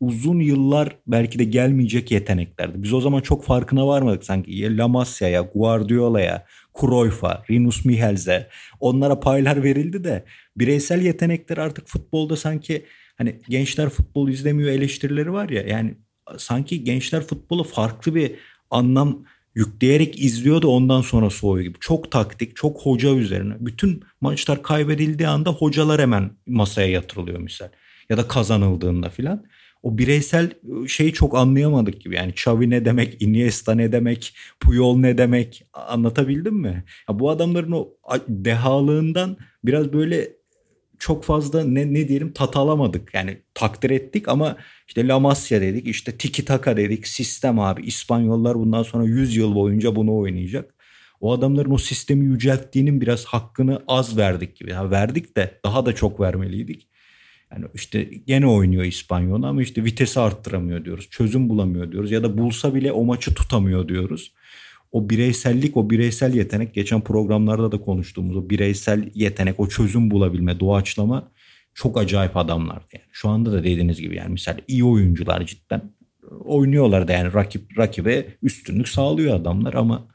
uzun 0.00 0.40
yıllar 0.40 0.96
belki 1.06 1.38
de 1.38 1.44
gelmeyecek 1.44 2.10
yeteneklerdi. 2.10 2.82
Biz 2.82 2.92
o 2.92 3.00
zaman 3.00 3.20
çok 3.20 3.44
farkına 3.44 3.86
varmadık 3.86 4.24
sanki. 4.24 4.76
La 4.76 4.88
Masia'ya, 4.88 5.40
Guardiola'ya, 5.54 6.46
Cruyff'a, 6.80 7.42
Rinus 7.50 7.84
Michels'e 7.84 8.48
onlara 8.80 9.20
paylar 9.20 9.62
verildi 9.62 10.04
de 10.04 10.24
bireysel 10.56 11.02
yetenekler 11.02 11.56
artık 11.56 11.88
futbolda 11.88 12.36
sanki 12.36 12.84
hani 13.16 13.40
gençler 13.48 13.88
futbol 13.88 14.28
izlemiyor 14.28 14.70
eleştirileri 14.70 15.32
var 15.32 15.48
ya 15.48 15.62
yani 15.62 15.94
sanki 16.38 16.84
gençler 16.84 17.22
futbolu 17.22 17.64
farklı 17.64 18.14
bir 18.14 18.32
anlam 18.70 19.24
yükleyerek 19.54 20.20
izliyor 20.20 20.62
da 20.62 20.68
ondan 20.68 21.00
sonra 21.00 21.30
soğuyor 21.30 21.64
gibi. 21.64 21.78
Çok 21.80 22.10
taktik, 22.10 22.56
çok 22.56 22.80
hoca 22.80 23.14
üzerine. 23.14 23.54
Bütün 23.60 24.04
maçlar 24.20 24.62
kaybedildiği 24.62 25.28
anda 25.28 25.50
hocalar 25.50 26.00
hemen 26.00 26.30
masaya 26.46 26.88
yatırılıyor 26.88 27.38
misal. 27.38 27.68
Ya 28.08 28.16
da 28.16 28.28
kazanıldığında 28.28 29.10
filan. 29.10 29.44
O 29.82 29.98
bireysel 29.98 30.50
şeyi 30.88 31.12
çok 31.12 31.36
anlayamadık 31.36 32.00
gibi. 32.00 32.16
Yani 32.16 32.30
Xavi 32.30 32.70
ne 32.70 32.84
demek, 32.84 33.22
Iniesta 33.22 33.74
ne 33.74 33.92
demek, 33.92 34.36
Puyol 34.60 34.96
ne 34.96 35.18
demek 35.18 35.66
anlatabildim 35.72 36.54
mi? 36.54 36.84
Ya 37.08 37.18
bu 37.18 37.30
adamların 37.30 37.72
o 37.72 37.88
dehalığından 38.28 39.36
biraz 39.64 39.92
böyle 39.92 40.32
çok 40.98 41.24
fazla 41.24 41.64
ne, 41.64 41.94
ne 41.94 42.08
diyelim 42.08 42.32
tat 42.32 42.56
alamadık. 42.56 43.14
Yani 43.14 43.38
takdir 43.54 43.90
ettik 43.90 44.28
ama 44.28 44.56
işte 44.88 45.08
La 45.08 45.18
Masia 45.18 45.60
dedik, 45.60 45.86
işte 45.86 46.12
Tiki 46.18 46.44
Taka 46.44 46.76
dedik, 46.76 47.06
sistem 47.06 47.58
abi. 47.58 47.82
İspanyollar 47.82 48.54
bundan 48.54 48.82
sonra 48.82 49.04
100 49.04 49.36
yıl 49.36 49.54
boyunca 49.54 49.96
bunu 49.96 50.16
oynayacak. 50.16 50.74
O 51.20 51.32
adamların 51.32 51.70
o 51.70 51.78
sistemi 51.78 52.24
yücelttiğinin 52.24 53.00
biraz 53.00 53.24
hakkını 53.24 53.82
az 53.88 54.16
verdik 54.16 54.56
gibi. 54.56 54.72
Ha, 54.72 54.90
verdik 54.90 55.36
de 55.36 55.60
daha 55.64 55.86
da 55.86 55.94
çok 55.94 56.20
vermeliydik. 56.20 56.88
Yani 57.52 57.66
işte 57.74 58.02
gene 58.26 58.46
oynuyor 58.46 58.84
İspanyol 58.84 59.42
ama 59.42 59.62
işte 59.62 59.84
vitesi 59.84 60.20
arttıramıyor 60.20 60.84
diyoruz. 60.84 61.08
Çözüm 61.10 61.48
bulamıyor 61.48 61.92
diyoruz 61.92 62.10
ya 62.10 62.22
da 62.22 62.38
bulsa 62.38 62.74
bile 62.74 62.92
o 62.92 63.04
maçı 63.04 63.34
tutamıyor 63.34 63.88
diyoruz. 63.88 64.32
O 64.94 65.10
bireysellik, 65.10 65.76
o 65.76 65.90
bireysel 65.90 66.34
yetenek 66.34 66.74
geçen 66.74 67.00
programlarda 67.00 67.72
da 67.72 67.80
konuştuğumuz 67.80 68.36
o 68.36 68.50
bireysel 68.50 69.10
yetenek, 69.14 69.60
o 69.60 69.68
çözüm 69.68 70.10
bulabilme, 70.10 70.60
doğaçlama 70.60 71.30
çok 71.74 71.98
acayip 71.98 72.36
adamlardı. 72.36 72.84
Yani. 72.92 73.04
Şu 73.12 73.28
anda 73.28 73.52
da 73.52 73.64
dediğiniz 73.64 74.00
gibi 74.00 74.16
yani 74.16 74.32
mesela 74.32 74.58
iyi 74.68 74.84
oyuncular 74.84 75.46
cidden 75.46 75.82
oynuyorlar 76.44 77.08
da 77.08 77.12
yani 77.12 77.34
rakip 77.34 77.78
rakibe 77.78 78.26
üstünlük 78.42 78.88
sağlıyor 78.88 79.34
adamlar 79.34 79.74
ama 79.74 80.08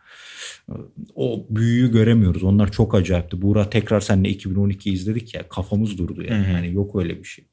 o 1.16 1.46
büyüyü 1.50 1.92
göremiyoruz. 1.92 2.44
Onlar 2.44 2.72
çok 2.72 2.96
acayipti. 2.96 3.42
Buğra 3.42 3.70
tekrar 3.70 4.00
seninle 4.00 4.30
2012 4.30 4.92
izledik 4.92 5.34
ya 5.36 5.50
kafamız 5.50 5.98
durdu 5.98 6.24
yani. 6.30 6.46
Hı 6.46 6.50
hı. 6.50 6.52
Yani 6.52 6.74
yok 6.74 6.96
öyle 6.96 7.20
bir 7.20 7.24
şey. 7.24 7.46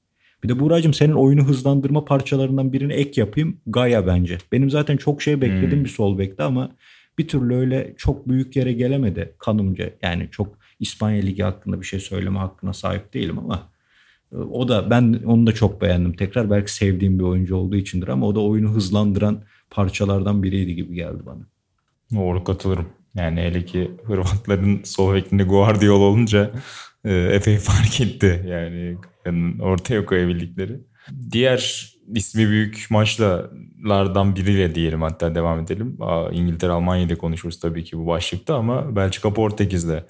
Bir 0.45 0.49
de 0.49 0.61
Buğra'cığım 0.61 0.95
senin 0.95 1.13
oyunu 1.13 1.45
hızlandırma 1.49 2.05
parçalarından 2.05 2.73
birini 2.73 2.93
ek 2.93 3.21
yapayım. 3.21 3.61
Gaya 3.67 4.07
bence. 4.07 4.39
Benim 4.53 4.71
zaten 4.71 4.97
çok 4.97 5.23
şey 5.23 5.41
bekledim 5.41 5.79
Hmm. 5.79 5.85
bir 5.85 5.89
sol 5.89 6.19
bekte 6.19 6.43
ama 6.43 6.77
bir 7.19 7.29
türlü 7.29 7.55
öyle 7.55 7.95
çok 7.97 8.29
büyük 8.29 8.57
yere 8.57 8.73
gelemedi 8.73 9.35
kanımca. 9.39 9.91
Yani 10.03 10.29
çok 10.31 10.59
İspanya 10.81 11.23
Ligi 11.23 11.43
hakkında 11.43 11.81
bir 11.81 11.87
şey 11.87 12.01
söyleme 12.01 12.39
hakkına 12.39 12.73
sahip 12.73 13.15
değilim 13.15 13.39
ama 13.39 13.69
e, 14.33 14.37
o 14.37 14.69
da 14.69 14.91
ben 14.91 15.21
onu 15.25 15.47
da 15.47 15.53
çok 15.53 15.83
beğendim. 15.83 16.13
Tekrar 16.13 16.51
belki 16.51 16.75
sevdiğim 16.75 17.19
bir 17.19 17.25
oyuncu 17.25 17.57
olduğu 17.57 17.77
içindir 17.77 18.09
ama 18.09 18.27
o 18.27 18.35
da 18.35 18.41
oyunu 18.41 18.71
hızlandıran 18.71 19.43
parçalardan 19.71 20.43
biriydi 20.43 20.75
gibi 20.75 20.95
geldi 20.95 21.23
bana. 21.27 21.47
Doğru 22.15 22.45
katılırım. 22.45 22.87
Yani 23.15 23.41
hele 23.41 23.65
ki 23.65 23.91
Hırvatların 24.05 24.81
sol 24.85 25.15
bekinde 25.15 25.43
Guardiola 25.43 26.05
olunca 26.05 26.51
e, 27.05 27.15
epey 27.15 27.59
fark 27.59 28.01
etti. 28.01 28.45
Yani 28.49 28.97
ortaya 29.61 30.05
koyabildikleri. 30.05 30.81
Diğer 31.31 31.93
ismi 32.15 32.49
büyük 32.49 32.87
maçlardan 32.91 34.37
biriyle 34.37 34.75
diyelim 34.75 35.03
hatta 35.03 35.35
devam 35.35 35.61
edelim. 35.61 35.99
İngiltere 36.33 36.73
Almanya'da 36.73 37.19
konuşuruz 37.19 37.61
tabii 37.61 37.85
ki 37.85 37.99
bu 37.99 38.07
başlıkta 38.07 38.55
ama 38.55 38.97
Belçika 38.97 39.35
Portekiz'le 39.35 40.05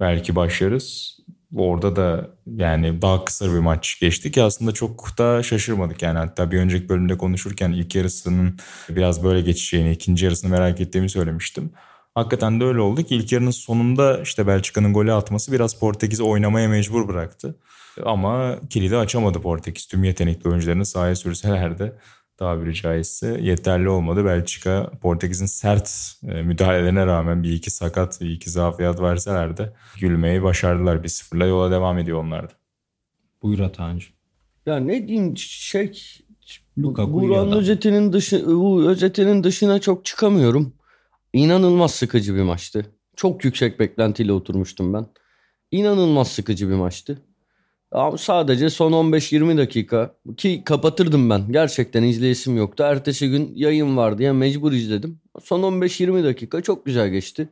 belki 0.00 0.36
başlarız. 0.36 1.18
Orada 1.56 1.96
da 1.96 2.30
yani 2.46 3.02
daha 3.02 3.24
kısa 3.24 3.54
bir 3.54 3.58
maç 3.58 3.98
geçti 4.00 4.30
ki 4.30 4.42
aslında 4.42 4.72
çok 4.72 5.18
da 5.18 5.42
şaşırmadık 5.42 6.02
yani 6.02 6.18
hatta 6.18 6.50
bir 6.50 6.58
önceki 6.58 6.88
bölümde 6.88 7.18
konuşurken 7.18 7.72
ilk 7.72 7.94
yarısının 7.94 8.58
biraz 8.88 9.24
böyle 9.24 9.40
geçeceğini, 9.40 9.92
ikinci 9.92 10.24
yarısını 10.24 10.50
merak 10.50 10.80
ettiğimi 10.80 11.10
söylemiştim. 11.10 11.70
Hakikaten 12.14 12.60
de 12.60 12.64
öyle 12.64 12.80
oldu 12.80 13.02
ki 13.02 13.16
ilk 13.16 13.32
yarının 13.32 13.50
sonunda 13.50 14.22
işte 14.22 14.46
Belçika'nın 14.46 14.92
golü 14.92 15.12
atması 15.12 15.52
biraz 15.52 15.78
Portekiz'i 15.78 16.22
oynamaya 16.22 16.68
mecbur 16.68 17.08
bıraktı. 17.08 17.56
Ama 18.04 18.58
kilidi 18.70 18.96
açamadı 18.96 19.40
Portekiz. 19.40 19.86
Tüm 19.86 20.04
yetenekli 20.04 20.50
oyuncularını 20.50 20.86
sahaya 20.86 21.16
sürseler 21.16 21.78
de 21.78 21.92
tabiri 22.36 22.74
caizse 22.74 23.38
yeterli 23.40 23.88
olmadı. 23.88 24.24
Belçika 24.24 24.90
Portekiz'in 25.02 25.46
sert 25.46 26.14
e, 26.28 26.42
müdahalelerine 26.42 27.06
rağmen 27.06 27.42
bir 27.42 27.52
iki 27.52 27.70
sakat, 27.70 28.20
bir 28.20 28.30
iki 28.30 28.50
zafiyat 28.50 29.00
verseler 29.00 29.56
de 29.56 29.72
gülmeyi 30.00 30.42
başardılar. 30.42 30.96
1-0'la 30.96 31.46
yola 31.46 31.70
devam 31.70 31.98
ediyor 31.98 32.18
onlar 32.18 32.50
da. 32.50 32.52
Buyur 33.42 33.58
Atancığım. 33.58 34.12
Ya 34.66 34.76
ne 34.76 35.08
diyeyim 35.08 35.36
şey 35.36 35.92
Lukaku 36.78 37.34
adam. 37.34 37.52
özetinin 37.52 38.12
dışı 38.12 38.46
bu 38.46 38.90
özetinin 38.90 39.44
dışına 39.44 39.80
çok 39.80 40.04
çıkamıyorum. 40.04 40.72
İnanılmaz 41.32 41.94
sıkıcı 41.94 42.34
bir 42.34 42.42
maçtı. 42.42 42.86
Çok 43.16 43.44
yüksek 43.44 43.80
beklentiyle 43.80 44.32
oturmuştum 44.32 44.94
ben. 44.94 45.06
İnanılmaz 45.70 46.28
sıkıcı 46.28 46.68
bir 46.68 46.74
maçtı. 46.74 47.18
Ama 47.92 48.18
sadece 48.18 48.70
son 48.70 48.92
15-20 48.92 49.58
dakika 49.58 50.14
ki 50.36 50.62
kapatırdım 50.64 51.30
ben. 51.30 51.52
Gerçekten 51.52 52.02
izleyesim 52.02 52.56
yoktu. 52.56 52.82
Ertesi 52.82 53.30
gün 53.30 53.52
yayın 53.54 53.96
var 53.96 54.18
diye 54.18 54.32
mecbur 54.32 54.72
izledim. 54.72 55.20
Son 55.42 55.60
15-20 55.60 56.24
dakika 56.24 56.60
çok 56.62 56.86
güzel 56.86 57.08
geçti. 57.08 57.48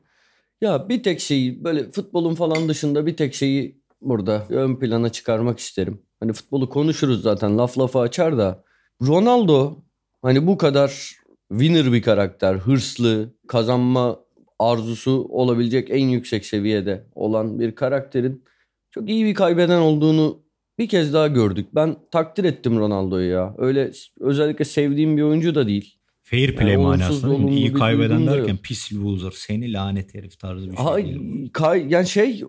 Ya 0.60 0.88
bir 0.88 1.02
tek 1.02 1.20
şeyi 1.20 1.64
böyle 1.64 1.90
futbolun 1.90 2.34
falan 2.34 2.68
dışında 2.68 3.06
bir 3.06 3.16
tek 3.16 3.34
şeyi 3.34 3.80
burada 4.02 4.46
ön 4.50 4.76
plana 4.76 5.12
çıkarmak 5.12 5.58
isterim. 5.58 6.02
Hani 6.20 6.32
futbolu 6.32 6.68
konuşuruz 6.68 7.22
zaten 7.22 7.58
laf 7.58 7.78
lafa 7.78 8.00
açar 8.00 8.38
da 8.38 8.64
Ronaldo 9.02 9.76
hani 10.22 10.46
bu 10.46 10.58
kadar 10.58 11.16
winner 11.50 11.92
bir 11.92 12.02
karakter, 12.02 12.54
hırslı, 12.54 13.34
kazanma 13.48 14.20
arzusu 14.58 15.26
olabilecek 15.28 15.90
en 15.90 16.08
yüksek 16.08 16.46
seviyede 16.46 17.06
olan 17.14 17.58
bir 17.60 17.74
karakterin 17.74 18.44
çok 18.90 19.08
iyi 19.08 19.24
bir 19.24 19.34
kaybeden 19.34 19.80
olduğunu 19.80 20.42
bir 20.78 20.88
kez 20.88 21.14
daha 21.14 21.28
gördük. 21.28 21.66
Ben 21.74 21.96
takdir 22.10 22.44
ettim 22.44 22.78
Ronaldo'yu 22.78 23.30
ya. 23.30 23.54
Öyle 23.58 23.90
özellikle 24.20 24.64
sevdiğim 24.64 25.16
bir 25.16 25.22
oyuncu 25.22 25.54
da 25.54 25.66
değil. 25.66 25.96
Fair 26.22 26.56
play 26.56 26.72
Yani 26.72 26.82
manasında 26.82 27.50
iyi 27.50 27.72
kaybeden 27.72 28.26
derken 28.26 28.56
pis 28.56 28.92
loser 28.92 29.32
seni 29.34 29.72
lanet 29.72 30.14
herif 30.14 30.38
tarzı 30.38 30.70
bir 30.70 30.76
şey 30.76 31.18
bu. 31.18 31.52
kay, 31.52 31.86
yani 31.88 32.06
şey 32.06 32.42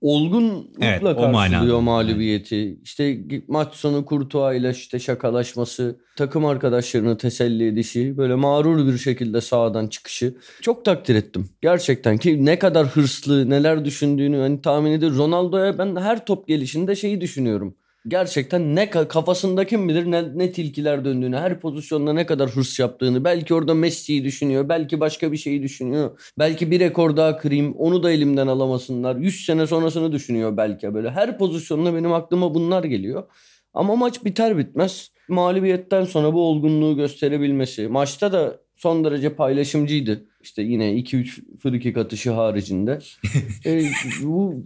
olgunlukla 0.00 0.86
Evet, 0.86 1.02
karşılıyor 1.02 1.80
mağlubiyeti. 1.80 2.78
İşte 2.82 3.18
maç 3.48 3.74
sonu 3.74 4.04
Kurtuğa 4.04 4.54
ile 4.54 4.70
işte 4.70 4.98
şakalaşması, 4.98 6.00
takım 6.16 6.44
arkadaşlarını 6.44 7.18
teselli 7.18 7.66
edişi, 7.66 8.16
böyle 8.16 8.34
mağrur 8.34 8.86
bir 8.86 8.98
şekilde 8.98 9.40
sahadan 9.40 9.86
çıkışı. 9.86 10.34
Çok 10.62 10.84
takdir 10.84 11.14
ettim. 11.14 11.48
Gerçekten 11.60 12.18
ki 12.18 12.44
ne 12.44 12.58
kadar 12.58 12.86
hırslı, 12.86 13.50
neler 13.50 13.84
düşündüğünü 13.84 14.36
hani 14.36 14.60
tahmin 14.60 14.92
ediyorum. 14.92 15.18
Ronaldo'ya 15.18 15.78
ben 15.78 15.96
her 15.96 16.26
top 16.26 16.48
gelişinde 16.48 16.96
şeyi 16.96 17.20
düşünüyorum. 17.20 17.74
Gerçekten 18.08 18.76
ne 18.76 18.84
ka- 18.84 19.08
kafasında 19.08 19.66
kim 19.66 19.88
bilir 19.88 20.10
ne, 20.10 20.38
ne 20.38 20.52
tilkiler 20.52 21.04
döndüğünü, 21.04 21.36
her 21.36 21.60
pozisyonda 21.60 22.12
ne 22.12 22.26
kadar 22.26 22.50
hırs 22.50 22.78
yaptığını. 22.78 23.24
Belki 23.24 23.54
orada 23.54 23.74
Messi'yi 23.74 24.24
düşünüyor, 24.24 24.68
belki 24.68 25.00
başka 25.00 25.32
bir 25.32 25.36
şeyi 25.36 25.62
düşünüyor. 25.62 26.20
Belki 26.38 26.70
bir 26.70 26.80
rekor 26.80 27.16
daha 27.16 27.36
kırayım, 27.36 27.74
onu 27.74 28.02
da 28.02 28.10
elimden 28.10 28.46
alamasınlar. 28.46 29.16
100 29.16 29.44
sene 29.44 29.66
sonrasını 29.66 30.12
düşünüyor 30.12 30.56
belki 30.56 30.94
böyle. 30.94 31.10
Her 31.10 31.38
pozisyonda 31.38 31.94
benim 31.94 32.12
aklıma 32.12 32.54
bunlar 32.54 32.84
geliyor. 32.84 33.24
Ama 33.74 33.96
maç 33.96 34.24
biter 34.24 34.58
bitmez 34.58 35.10
mağlubiyetten 35.28 36.04
sonra 36.04 36.34
bu 36.34 36.40
olgunluğu 36.40 36.96
gösterebilmesi. 36.96 37.88
Maçta 37.88 38.32
da 38.32 38.60
son 38.76 39.04
derece 39.04 39.34
paylaşımcıydı. 39.34 40.24
İşte 40.42 40.62
yine 40.62 40.92
2-3 40.92 41.58
frikik 41.58 41.96
atışı 41.96 42.30
haricinde. 42.30 42.98
e, 43.66 43.82
bu 44.22 44.64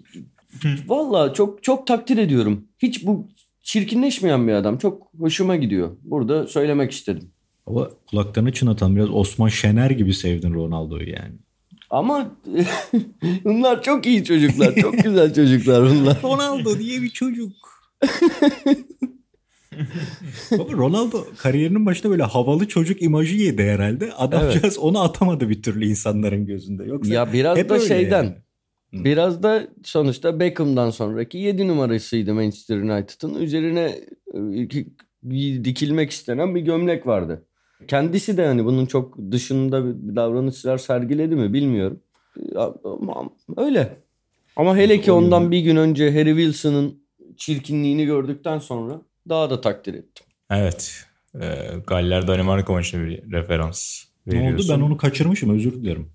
Valla 0.86 1.34
çok 1.34 1.62
çok 1.62 1.86
takdir 1.86 2.18
ediyorum. 2.18 2.64
Hiç 2.78 3.06
bu 3.06 3.28
çirkinleşmeyen 3.62 4.48
bir 4.48 4.52
adam. 4.52 4.78
Çok 4.78 5.10
hoşuma 5.18 5.56
gidiyor. 5.56 5.90
Burada 6.02 6.46
söylemek 6.46 6.92
istedim. 6.92 7.30
Ama 7.66 7.90
kulaklarını 8.10 8.52
çınlatan 8.52 8.96
biraz 8.96 9.10
Osman 9.10 9.48
Şener 9.48 9.90
gibi 9.90 10.14
sevdin 10.14 10.54
Ronaldo'yu 10.54 11.08
yani. 11.08 11.34
Ama 11.90 12.30
bunlar 13.44 13.82
çok 13.82 14.06
iyi 14.06 14.24
çocuklar. 14.24 14.74
Çok 14.74 15.04
güzel 15.04 15.34
çocuklar 15.34 15.90
bunlar. 15.90 16.18
Ronaldo 16.22 16.78
diye 16.78 17.02
bir 17.02 17.10
çocuk. 17.10 17.52
Baba 20.50 20.72
Ronaldo 20.72 21.24
kariyerinin 21.38 21.86
başında 21.86 22.10
böyle 22.12 22.22
havalı 22.22 22.68
çocuk 22.68 23.02
imajı 23.02 23.36
yedi 23.36 23.62
herhalde. 23.62 24.12
Adamcağız 24.12 24.78
onu 24.78 25.00
atamadı 25.02 25.48
bir 25.48 25.62
türlü 25.62 25.86
insanların 25.86 26.46
gözünde. 26.46 26.84
Yoksa 26.84 27.14
Ya 27.14 27.32
biraz 27.32 27.58
hep 27.58 27.68
da 27.68 27.78
şeyden. 27.80 28.22
yani. 28.24 28.34
Biraz 28.92 29.42
da 29.42 29.68
sonuçta 29.84 30.40
Beckham'dan 30.40 30.90
sonraki 30.90 31.38
7 31.38 31.68
numarasıydı 31.68 32.34
Manchester 32.34 32.76
United'ın. 32.76 33.34
Üzerine 33.34 33.98
e, 34.34 35.64
dikilmek 35.64 36.10
istenen 36.10 36.54
bir 36.54 36.60
gömlek 36.60 37.06
vardı. 37.06 37.44
Kendisi 37.88 38.36
de 38.36 38.46
hani 38.46 38.64
bunun 38.64 38.86
çok 38.86 39.18
dışında 39.30 39.84
bir 39.86 40.16
davranışlar 40.16 40.78
sergiledi 40.78 41.36
mi 41.36 41.52
bilmiyorum. 41.52 42.00
Öyle. 43.56 43.96
Ama 44.56 44.76
hele 44.76 45.00
ki 45.00 45.12
ondan 45.12 45.50
bir 45.50 45.60
gün 45.60 45.76
önce 45.76 46.12
Harry 46.12 46.36
Wilson'ın 46.36 47.02
çirkinliğini 47.36 48.04
gördükten 48.06 48.58
sonra 48.58 49.02
daha 49.28 49.50
da 49.50 49.60
takdir 49.60 49.94
ettim. 49.94 50.26
Evet. 50.50 51.04
E, 51.40 51.46
Galler 51.86 52.28
Danimarka 52.28 52.72
maçına 52.72 53.06
bir 53.06 53.32
referans 53.32 54.04
Ne 54.26 54.34
oldu 54.34 54.42
veriyorsun. 54.44 54.76
ben 54.76 54.82
onu 54.82 54.96
kaçırmışım 54.96 55.54
özür 55.54 55.72
dilerim. 55.72 56.08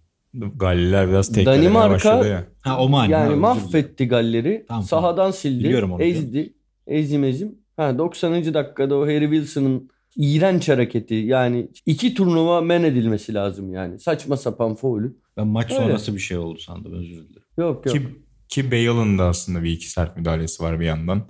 Galliler 0.56 1.08
biraz 1.10 1.32
teklemeye 1.32 1.70
Danimarka- 1.70 1.90
başladı 1.92 2.30
ya. 2.30 2.46
Ha 2.62 2.80
o 2.80 2.90
mani. 2.90 3.12
Yani 3.12 3.30
ha, 3.30 3.36
mahvetti 3.36 4.08
Galler'i. 4.08 4.66
Tamam, 4.68 4.84
Sahadan 4.84 5.32
sildi. 5.32 5.64
Biliyorum 5.64 5.92
onu 5.92 6.04
ezdi. 6.04 6.54
Ezim 6.88 7.24
ezim. 7.24 7.56
Ha, 7.78 7.98
90. 7.98 8.54
dakikada 8.54 8.96
o 8.96 9.02
Harry 9.02 9.22
Wilson'ın 9.32 9.90
iğrenç 10.16 10.70
hareketi. 10.70 11.16
Yani 11.16 11.68
iki 11.86 12.14
turnuva 12.14 12.62
men 12.62 12.84
edilmesi 12.84 13.34
lazım 13.34 13.74
yani. 13.74 14.00
Saçma 14.00 14.38
sapan 14.38 14.76
faulü. 14.76 15.18
Ben 15.38 15.48
maç 15.48 15.72
Öyle. 15.72 15.82
sonrası 15.82 16.14
bir 16.16 16.20
şey 16.20 16.38
oldu 16.38 16.60
sandım 16.60 16.94
özür 16.94 17.10
dilerim. 17.16 17.44
Yok 17.58 17.86
yok. 17.86 17.96
Ki, 17.96 18.02
ki 18.48 18.72
Bale'ın 18.72 19.18
da 19.18 19.24
aslında 19.24 19.64
bir 19.64 19.72
iki 19.72 19.90
sert 19.92 20.18
müdahalesi 20.18 20.64
var 20.64 20.80
bir 20.80 20.86
yandan. 20.86 21.22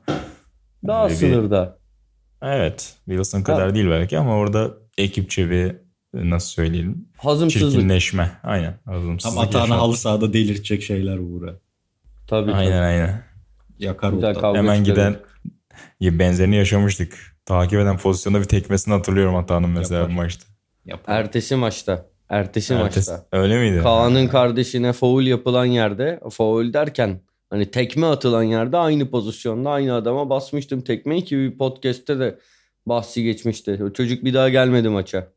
Daha 0.87 1.03
Öyle 1.03 1.13
bir- 1.13 1.19
sınırda. 1.19 1.77
Evet. 2.41 2.95
Wilson 3.05 3.41
kadar 3.41 3.67
Ya- 3.67 3.75
değil 3.75 3.87
belki 3.89 4.17
ama 4.17 4.35
orada 4.37 4.77
ekipçe 4.97 5.49
bir 5.49 5.75
nasıl 6.13 6.49
söyleyelim 6.49 7.07
Hazımsızlık. 7.17 7.71
çirkinleşme. 7.71 8.31
Aynen. 8.43 8.79
Hazımsızlık 8.85 9.43
atağını 9.43 9.63
yaşandı. 9.63 9.81
halı 9.81 9.97
sahada 9.97 10.33
delirtecek 10.33 10.83
şeyler 10.83 11.19
bu 11.19 11.31
Buğra. 11.31 11.55
Tabii 12.27 12.51
Aynen 12.51 12.71
tabii. 12.71 12.79
aynen. 12.81 13.23
Yakar 13.79 14.11
kavga 14.21 14.57
Hemen 14.57 14.83
çıkarır. 14.83 14.83
giden 15.09 15.19
ya 15.99 16.19
benzerini 16.19 16.55
yaşamıştık. 16.55 17.37
Takip 17.45 17.79
eden 17.79 17.97
pozisyonda 17.97 18.39
bir 18.39 18.45
tekmesini 18.45 18.93
hatırlıyorum 18.93 19.35
hatanın 19.35 19.69
mesela 19.69 19.99
Yapar. 19.99 20.11
bu 20.11 20.15
maçta. 20.15 20.45
Yapar. 20.85 21.19
Ertesi 21.19 21.55
maçta. 21.55 22.05
Ertesi 22.29 22.73
Ertesi- 22.73 23.11
maçta. 23.11 23.25
Öyle 23.31 23.61
miydi? 23.61 23.83
Kaan'ın 23.83 24.27
kardeşine 24.27 24.93
faul 24.93 25.23
yapılan 25.23 25.65
yerde, 25.65 26.19
faul 26.31 26.73
derken 26.73 27.21
hani 27.49 27.71
tekme 27.71 28.05
atılan 28.07 28.43
yerde 28.43 28.77
aynı 28.77 29.09
pozisyonda 29.11 29.69
aynı 29.69 29.93
adama 29.95 30.29
basmıştım 30.29 30.81
tekmeyi 30.81 31.23
ki 31.25 31.37
bir 31.37 31.57
podcast'te 31.57 32.19
de 32.19 32.39
bahsi 32.85 33.23
geçmişti. 33.23 33.79
O 33.83 33.93
çocuk 33.93 34.23
bir 34.25 34.33
daha 34.33 34.49
gelmedi 34.49 34.89
maça. 34.89 35.27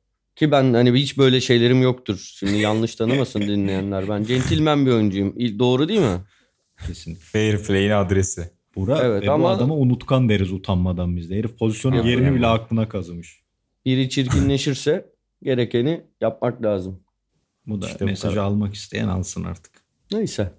Ki 0.40 0.50
ben 0.50 0.74
hani 0.74 0.92
hiç 1.00 1.18
böyle 1.18 1.40
şeylerim 1.40 1.82
yoktur. 1.82 2.18
Şimdi 2.38 2.58
yanlış 2.58 2.94
tanımasın 2.94 3.40
dinleyenler. 3.40 4.08
Ben 4.08 4.22
centilmen 4.22 4.86
bir 4.86 4.90
oyuncuyum. 4.90 5.34
Doğru 5.58 5.88
değil 5.88 6.00
mi? 6.00 6.20
Kesinlikle. 6.86 7.22
Fair 7.24 7.58
play'in 7.64 7.90
adresi. 7.90 8.50
Buğra 8.76 8.98
Evet, 9.02 9.24
e, 9.24 9.26
bu 9.26 9.30
ama- 9.32 9.50
adama 9.50 9.74
unutkan 9.74 10.28
deriz 10.28 10.52
utanmadan 10.52 11.16
bizde. 11.16 11.36
Herif 11.36 11.58
pozisyonun 11.58 11.96
Yok, 11.96 12.06
yerini 12.06 12.24
yani. 12.24 12.36
bile 12.36 12.46
aklına 12.46 12.88
kazımış. 12.88 13.40
Biri 13.84 14.08
çirkinleşirse 14.08 15.06
gerekeni 15.42 16.00
yapmak 16.20 16.62
lazım. 16.62 17.00
Bu 17.66 17.82
da 17.82 17.86
İşte 17.86 18.00
bu 18.00 18.04
mesajı 18.04 18.34
kadar. 18.34 18.46
almak 18.46 18.74
isteyen 18.74 19.08
alsın 19.08 19.44
artık. 19.44 19.72
Neyse. 20.12 20.52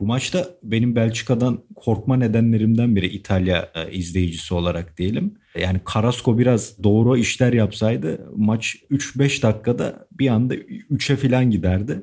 Bu 0.00 0.06
maçta 0.06 0.48
benim 0.62 0.96
Belçika'dan 0.96 1.58
korkma 1.74 2.16
nedenlerimden 2.16 2.96
biri 2.96 3.06
İtalya 3.06 3.68
e, 3.74 3.92
izleyicisi 3.92 4.54
olarak 4.54 4.98
diyelim. 4.98 5.34
Yani 5.58 5.80
Carrasco 5.94 6.38
biraz 6.38 6.82
doğru 6.82 7.16
işler 7.16 7.52
yapsaydı 7.52 8.30
maç 8.36 8.76
3-5 8.90 9.42
dakikada 9.42 10.06
bir 10.12 10.28
anda 10.28 10.54
3'e 10.54 11.16
falan 11.16 11.50
giderdi. 11.50 12.02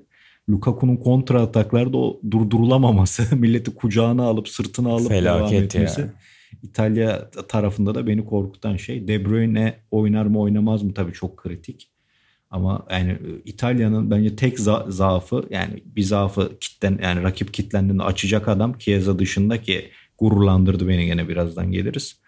Lukaku'nun 0.49 0.97
kontra 0.97 1.41
ataklarda 1.41 1.97
o 1.97 2.21
durdurulamaması, 2.31 3.35
milleti 3.35 3.75
kucağına 3.75 4.23
alıp 4.23 4.49
sırtına 4.49 4.89
alıp 4.89 5.11
devam 5.11 5.47
Felaket 5.47 5.75
etmesi. 5.75 6.01
ya. 6.01 6.13
İtalya 6.63 7.29
tarafında 7.29 7.95
da 7.95 8.07
beni 8.07 8.25
korkutan 8.25 8.77
şey 8.77 9.07
De 9.07 9.25
Bruyne 9.25 9.79
oynar 9.91 10.25
mı 10.25 10.39
oynamaz 10.39 10.83
mı 10.83 10.93
tabii 10.93 11.13
çok 11.13 11.37
kritik. 11.37 11.92
Ama 12.53 12.85
yani 12.91 13.11
e, 13.11 13.41
İtalya'nın 13.45 14.11
bence 14.11 14.35
tek 14.35 14.59
za- 14.59 14.91
zaafı 14.91 15.43
yani 15.49 15.83
bir 15.85 16.01
zaafı 16.01 16.51
kitlen 16.59 16.99
yani 17.03 17.23
rakip 17.23 17.53
kitlendiğinde 17.53 18.03
açacak 18.03 18.47
adam 18.47 18.77
Chiesa 18.77 19.19
dışında 19.19 19.61
ki 19.61 19.89
gururlandırdı 20.17 20.87
beni 20.87 21.05
gene 21.05 21.29
birazdan 21.29 21.71
geliriz. 21.71 22.19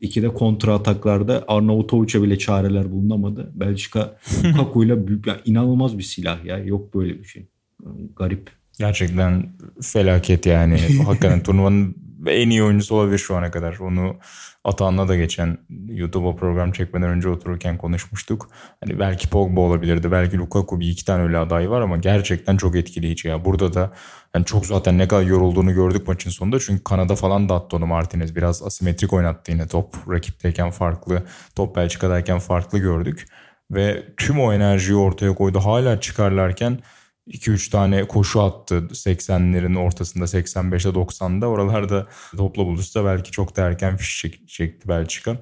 İki 0.00 0.22
de 0.22 0.28
kontra 0.28 0.74
ataklarda 0.74 1.44
Arnavutovic'e 1.48 2.22
bile 2.22 2.38
çareler 2.38 2.92
bulunamadı. 2.92 3.50
Belçika 3.54 4.16
Lukaku'yla 4.44 4.94
yani 5.26 5.40
inanılmaz 5.44 5.98
bir 5.98 6.02
silah 6.02 6.44
ya. 6.44 6.58
Yok 6.58 6.94
böyle 6.94 7.18
bir 7.18 7.24
şey. 7.24 7.46
Garip. 8.16 8.50
Gerçekten 8.78 9.52
felaket 9.82 10.46
yani. 10.46 10.78
Hakikaten 11.06 11.42
turnuvanın 11.42 11.96
en 12.26 12.50
iyi 12.50 12.62
oyuncusu 12.62 12.94
olabilir 12.94 13.18
şu 13.18 13.36
ana 13.36 13.50
kadar. 13.50 13.78
Onu 13.78 14.16
Atahan'la 14.64 15.08
da 15.08 15.16
geçen 15.16 15.58
YouTube'a 15.88 16.36
program 16.36 16.72
çekmeden 16.72 17.08
önce 17.08 17.28
otururken 17.28 17.78
konuşmuştuk. 17.78 18.48
Hani 18.80 18.98
belki 18.98 19.28
Pogba 19.28 19.60
olabilirdi. 19.60 20.12
Belki 20.12 20.38
Lukaku 20.38 20.80
bir 20.80 20.88
iki 20.88 21.04
tane 21.04 21.22
öyle 21.22 21.38
aday 21.38 21.70
var 21.70 21.80
ama 21.80 21.96
gerçekten 21.96 22.56
çok 22.56 22.76
etkileyici 22.76 23.28
ya. 23.28 23.44
Burada 23.44 23.74
da 23.74 23.92
yani 24.34 24.44
çok 24.44 24.66
zaten 24.66 24.98
ne 24.98 25.08
kadar 25.08 25.22
yorulduğunu 25.22 25.74
gördük 25.74 26.08
maçın 26.08 26.30
sonunda. 26.30 26.58
Çünkü 26.58 26.84
Kanada 26.84 27.16
falan 27.16 27.48
da 27.48 27.54
attı 27.54 27.76
onu 27.76 27.86
Martinez. 27.86 28.36
Biraz 28.36 28.62
asimetrik 28.62 29.12
oynattı 29.12 29.52
yine 29.52 29.66
top. 29.66 29.94
Rakipteyken 30.10 30.70
farklı, 30.70 31.22
top 31.54 31.76
Belçika'dayken 31.76 32.38
farklı 32.38 32.78
gördük. 32.78 33.26
Ve 33.70 34.02
tüm 34.16 34.40
o 34.40 34.52
enerjiyi 34.52 34.96
ortaya 34.96 35.34
koydu. 35.34 35.58
Hala 35.58 36.00
çıkarlarken 36.00 36.78
2-3 37.28 37.70
tane 37.70 38.04
koşu 38.08 38.42
attı 38.42 38.74
80'lerin 38.90 39.78
ortasında 39.78 40.24
85'te 40.24 40.88
90'da. 40.88 41.46
Oralarda 41.46 42.06
topla 42.36 42.66
buluşsa 42.66 43.04
belki 43.04 43.30
çok 43.30 43.56
da 43.56 43.62
erken 43.62 43.96
fiş 43.96 44.20
çek- 44.24 44.48
çekti 44.48 44.88
Belçika. 44.88 45.36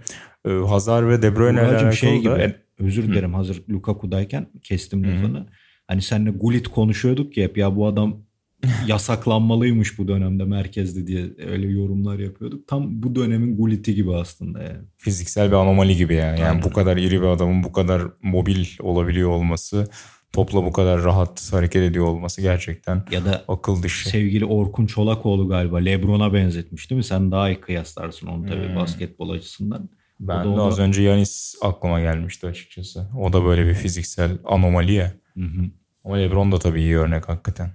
Ee, 0.47 0.51
Hazar 0.51 1.09
ve 1.09 1.23
De 1.23 1.37
Bruyne 1.37 1.53
ile 1.61 1.61
Buracığım 1.61 1.77
alakalı 1.77 1.97
şey 1.97 2.25
da 2.25 2.37
gibi 2.37 2.55
özür 2.79 3.03
dilerim 3.03 3.35
hazır 3.35 3.63
Lukaku'dayken 3.71 4.47
kestim 4.63 5.03
lafını. 5.05 5.47
Hani 5.89 6.03
seninle 6.03 6.31
Gullit 6.31 6.69
konuşuyorduk 6.69 7.37
ya 7.37 7.45
hep 7.45 7.57
ya 7.59 7.77
bu 7.77 7.87
adam 7.87 8.17
yasaklanmalıymış 8.87 9.99
bu 9.99 10.09
dönemde 10.09 10.45
merkezde 10.45 11.07
diye 11.07 11.27
öyle 11.47 11.67
yorumlar 11.69 12.19
yapıyorduk. 12.19 12.69
Tam 12.69 13.03
bu 13.03 13.15
dönemin 13.15 13.57
Gullit'i 13.57 13.95
gibi 13.95 14.15
aslında 14.15 14.63
yani. 14.63 14.79
fiziksel 14.97 15.49
bir 15.49 15.57
anomali 15.57 15.97
gibi 15.97 16.15
ya. 16.15 16.27
Yani 16.27 16.45
Aynen. 16.45 16.63
bu 16.63 16.73
kadar 16.73 16.97
iri 16.97 17.21
bir 17.23 17.27
adamın 17.27 17.63
bu 17.65 17.73
kadar 17.73 18.03
mobil 18.23 18.67
olabiliyor 18.81 19.31
olması 19.31 19.89
topla 20.33 20.65
bu 20.65 20.73
kadar 20.73 21.03
rahat 21.05 21.53
hareket 21.53 21.83
ediyor 21.83 22.07
olması 22.07 22.41
gerçekten 22.43 23.03
Ya 23.11 23.25
da 23.25 23.45
akıl 23.49 23.83
dışı. 23.83 24.09
sevgili 24.09 24.45
Orkun 24.45 24.87
Çolakoğlu 24.87 25.49
galiba 25.49 25.79
Lebron'a 25.79 26.33
benzetmiş 26.35 26.91
değil 26.91 26.97
mi? 26.97 27.05
Sen 27.05 27.31
daha 27.31 27.51
iyi 27.51 27.61
kıyaslarsın 27.61 28.27
onu 28.27 28.47
tabii 28.47 28.69
Hmm. 28.69 28.77
basketbol 28.77 29.31
açısından. 29.31 29.89
Ben 30.21 30.45
de 30.45 30.49
onu- 30.49 30.63
az 30.63 30.79
önce 30.79 31.03
Yanis 31.03 31.55
aklıma 31.63 32.01
gelmişti 32.01 32.47
açıkçası. 32.47 33.09
O 33.19 33.33
da 33.33 33.45
böyle 33.45 33.67
bir 33.67 33.75
fiziksel 33.75 34.39
anomali 34.45 34.93
ya. 34.93 35.13
Hı 35.35 35.41
hı. 35.45 35.63
Ama 36.05 36.17
LeBron 36.17 36.53
da 36.53 36.59
tabii 36.59 36.81
iyi 36.81 36.97
örnek 36.99 37.29
hakikaten. 37.29 37.71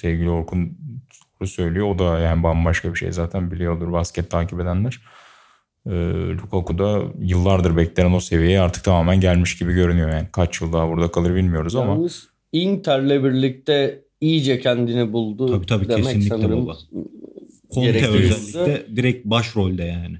Sevgili 0.00 0.30
Orkun 0.30 0.78
söylüyor. 1.44 1.86
O 1.94 1.98
da 1.98 2.18
yani 2.18 2.42
bambaşka 2.42 2.92
bir 2.94 2.98
şey 2.98 3.12
zaten 3.12 3.50
biliyordur 3.50 3.92
basket 3.92 4.30
takip 4.30 4.60
edenler. 4.60 5.00
Ee, 5.86 5.90
Lukaku 6.42 6.78
da 6.78 7.02
yıllardır 7.18 7.76
beklenen 7.76 8.12
o 8.12 8.20
seviyeye 8.20 8.60
artık 8.60 8.84
tamamen 8.84 9.20
gelmiş 9.20 9.58
gibi 9.58 9.72
görünüyor 9.72 10.10
yani. 10.10 10.28
Kaç 10.32 10.60
yıl 10.60 10.72
daha 10.72 10.88
burada 10.88 11.10
kalır 11.10 11.34
bilmiyoruz 11.34 11.76
ama 11.76 11.92
Yalnız 11.92 12.28
Inter'le 12.52 13.24
birlikte 13.24 14.04
iyice 14.20 14.60
kendini 14.60 15.12
buldu. 15.12 15.46
Tabii 15.46 15.66
tabii, 15.66 15.88
demek 15.88 16.04
kesinlikle 16.04 16.28
sanırım 16.28 16.66
baba. 16.66 16.76
Conte 17.74 18.08
özellikle 18.08 18.96
direkt 18.96 19.24
başrolde 19.24 19.84
yani. 19.84 20.16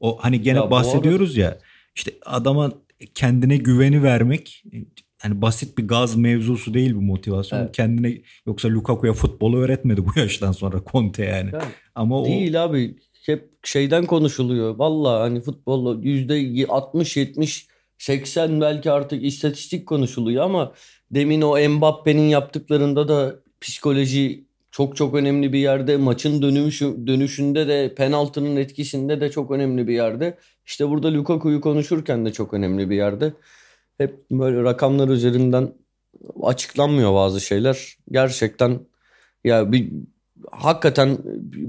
O 0.00 0.18
hani 0.20 0.42
gene 0.42 0.58
Ya 0.58 0.70
bahsediyoruz 0.70 1.36
ya 1.36 1.58
işte 1.94 2.12
adama 2.26 2.72
kendine 3.14 3.56
güveni 3.56 4.02
vermek 4.02 4.64
hani 5.18 5.42
basit 5.42 5.78
bir 5.78 5.88
gaz 5.88 6.16
mevzusu 6.16 6.74
değil 6.74 6.94
bu 6.94 7.00
motivasyon. 7.00 7.60
Evet. 7.60 7.76
Kendine 7.76 8.18
yoksa 8.46 8.68
Lukaku'ya 8.68 9.12
futbolu 9.12 9.58
öğretmedi 9.58 10.06
bu 10.06 10.10
yaştan 10.20 10.52
sonra 10.52 10.80
Conte 10.92 11.24
yani. 11.24 11.50
Yani 11.52 11.64
Ama 11.94 12.20
o 12.20 12.24
Değil 12.24 12.64
abi. 12.64 12.96
Hep 13.28 13.50
şeyden 13.62 14.06
konuşuluyor. 14.06 14.76
Valla 14.76 15.20
hani 15.20 15.40
futbol 15.40 16.02
yüzde 16.02 16.66
60 16.68 17.16
70 17.16 17.68
80 17.98 18.60
belki 18.60 18.90
artık 18.90 19.24
istatistik 19.24 19.86
konuşuluyor 19.86 20.44
ama 20.44 20.72
demin 21.10 21.40
o 21.40 21.68
Mbappe'nin 21.68 22.28
yaptıklarında 22.28 23.08
da 23.08 23.36
psikoloji 23.60 24.44
çok 24.70 24.96
çok 24.96 25.14
önemli 25.14 25.52
bir 25.52 25.58
yerde. 25.58 25.96
Maçın 25.96 26.42
dönüşü, 26.42 27.06
dönüşünde 27.06 27.68
de 27.68 27.94
penaltının 27.94 28.56
etkisinde 28.56 29.20
de 29.20 29.30
çok 29.30 29.50
önemli 29.50 29.88
bir 29.88 29.94
yerde. 29.94 30.38
İşte 30.66 30.88
burada 30.88 31.14
Lukaku'yu 31.14 31.60
konuşurken 31.60 32.26
de 32.26 32.32
çok 32.32 32.54
önemli 32.54 32.90
bir 32.90 32.96
yerde. 32.96 33.32
Hep 33.98 34.30
böyle 34.30 34.62
rakamlar 34.62 35.08
üzerinden 35.08 35.74
açıklanmıyor 36.42 37.14
bazı 37.14 37.40
şeyler. 37.40 37.96
Gerçekten 38.10 38.80
ya 39.44 39.72
bir 39.72 39.92
hakikaten 40.52 41.18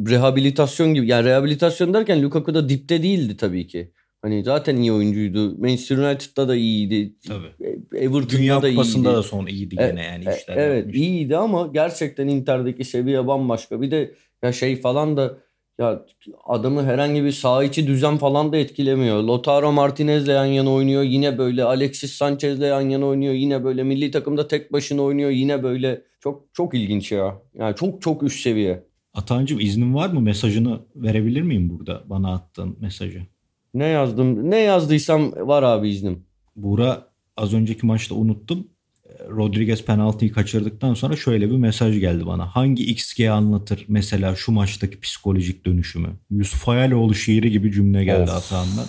rehabilitasyon 0.10 0.94
gibi. 0.94 1.08
Yani 1.08 1.26
rehabilitasyon 1.26 1.94
derken 1.94 2.24
Lukaku 2.24 2.54
da 2.54 2.70
dipte 2.70 3.04
değildi 3.04 3.38
tabii 3.38 3.68
ki. 3.68 3.92
Hani 4.22 4.44
zaten 4.44 4.78
iyi 4.78 4.92
oyuncuydu. 4.94 5.58
Manchester 5.60 5.98
United'da 5.98 6.48
da 6.48 6.56
iyiydi. 6.56 7.14
Tabii. 7.28 7.76
Everton'da 7.98 8.30
Dünya 8.30 8.62
da 8.62 8.70
Kupası'nda 8.70 9.10
iyiydi. 9.10 9.18
da 9.18 9.24
son 9.24 9.46
iyiydi 9.48 9.76
E- 9.80 9.88
gene 9.88 10.04
yani 10.04 10.26
E, 10.30 10.36
işler 10.38 10.58
evet 10.58 10.78
yapmış. 10.78 10.98
iyiydi 10.98 11.38
ama 11.38 11.68
gerçekten 11.74 12.28
Inter'deki 12.28 12.84
seviye 12.84 13.28
bambaşka. 13.28 13.82
Bir 13.82 13.92
de 13.92 14.12
ya 14.44 14.52
şey 14.54 14.76
falan 14.82 15.18
da 15.18 15.38
ya 15.80 16.06
adamı 16.46 16.84
herhangi 16.84 17.24
bir 17.24 17.32
saha 17.32 17.64
içi 17.64 17.88
düzen 17.88 18.18
falan 18.18 18.52
da 18.54 18.58
etkilemiyor. 18.58 19.24
Lautaro 19.24 19.72
Martinez'le 19.72 20.28
yan 20.28 20.46
yana 20.46 20.72
oynuyor 20.74 21.04
yine 21.04 21.38
böyle. 21.38 21.64
Alexis 21.64 22.12
Sanchez'le 22.12 22.62
yan 22.62 22.82
yana 22.82 23.06
oynuyor 23.06 23.34
yine 23.34 23.64
böyle. 23.64 23.84
Milli 23.84 24.12
takımda 24.12 24.48
tek 24.48 24.74
başına 24.74 25.02
oynuyor 25.02 25.30
yine 25.30 25.64
böyle. 25.64 26.02
Çok 26.20 26.54
çok 26.54 26.74
ilginç 26.74 27.12
ya. 27.12 27.38
Yani 27.54 27.76
çok 27.76 28.02
çok 28.02 28.24
üst 28.24 28.40
seviye. 28.40 28.84
Atancım 29.14 29.60
iznin 29.60 29.94
var 29.94 30.10
mı? 30.10 30.22
Mesajını 30.22 30.80
verebilir 30.96 31.42
miyim 31.42 31.70
burada 31.70 32.04
bana 32.06 32.34
attığın 32.34 32.78
mesajı? 32.80 33.26
Ne 33.74 33.86
yazdım? 33.86 34.52
Ne 34.52 34.58
yazdıysam 34.58 35.32
var 35.32 35.64
abi 35.64 35.90
iznim. 35.90 36.24
Buğra 36.56 37.08
az 37.38 37.54
önceki 37.54 37.86
maçta 37.86 38.16
unuttum. 38.16 38.68
E, 39.06 39.10
Rodriguez 39.30 39.86
penaltıyı 39.86 40.32
kaçırdıktan 40.32 40.94
sonra 40.94 41.16
şöyle 41.16 41.50
bir 41.50 41.56
mesaj 41.58 42.00
geldi 42.00 42.26
bana. 42.26 42.46
Hangi 42.46 42.84
XG 42.84 43.22
anlatır 43.26 43.86
mesela 43.88 44.36
şu 44.36 44.52
maçtaki 44.52 45.00
psikolojik 45.00 45.66
dönüşümü? 45.66 46.10
Yusuf 46.32 46.68
Hayaloğlu 46.68 47.16
şiiri 47.16 47.52
gibi 47.52 47.72
cümle 47.72 48.04
geldi. 48.04 48.32
Atahan'dan. 48.32 48.86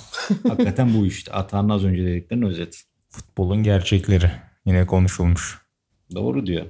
Hakikaten 0.49 0.95
bu 0.95 1.07
işte. 1.07 1.33
Atahan'ın 1.33 1.69
az 1.69 1.85
önce 1.85 2.05
dediklerinin 2.07 2.47
özeti. 2.47 2.79
futbolun 3.09 3.63
gerçekleri 3.63 4.31
yine 4.67 4.87
konuşulmuş. 4.87 5.59
Doğru 6.15 6.47
diyor. 6.47 6.67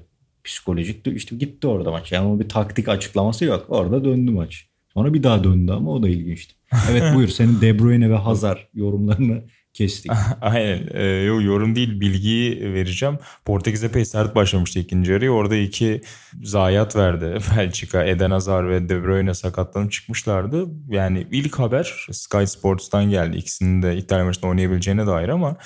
Psikolojik 0.50 1.06
işte 1.06 1.36
gitti 1.36 1.66
orada 1.66 1.90
maç. 1.90 2.12
Yani 2.12 2.28
o 2.28 2.40
bir 2.40 2.48
taktik 2.48 2.88
açıklaması 2.88 3.44
yok. 3.44 3.66
Orada 3.68 4.04
döndü 4.04 4.30
maç. 4.30 4.66
Sonra 4.94 5.14
bir 5.14 5.22
daha 5.22 5.44
döndü 5.44 5.72
ama 5.72 5.90
o 5.90 6.02
da 6.02 6.08
ilginçti. 6.08 6.54
Evet 6.90 7.02
buyur 7.14 7.28
senin 7.28 7.60
De 7.60 7.78
Bruyne 7.78 8.10
ve 8.10 8.16
Hazard 8.16 8.58
yorumlarını 8.74 9.42
kestik. 9.72 10.12
Aynen. 10.40 10.88
Ee, 10.94 11.04
yo, 11.04 11.42
yorum 11.42 11.74
değil 11.74 12.00
bilgiyi 12.00 12.72
vereceğim. 12.74 13.18
Portekiz'de 13.44 13.88
pek 13.88 14.06
sert 14.06 14.34
başlamıştı 14.34 14.78
ikinci 14.78 15.12
yarıyı. 15.12 15.30
Orada 15.30 15.56
iki 15.56 16.00
zayiat 16.42 16.96
verdi. 16.96 17.38
Belçika, 17.56 18.04
Eden 18.04 18.30
Hazard 18.30 18.68
ve 18.68 18.88
De 18.88 19.04
Bruyne 19.04 19.34
sakatlanıp 19.34 19.92
çıkmışlardı. 19.92 20.66
Yani 20.88 21.26
ilk 21.30 21.58
haber 21.58 22.06
Sky 22.12 22.44
Sports'tan 22.44 23.10
geldi. 23.10 23.36
İkisinin 23.36 23.82
de 23.82 23.96
İtalya 23.96 24.24
maçında 24.24 24.46
oynayabileceğine 24.46 25.06
dair 25.06 25.28
ama 25.28 25.56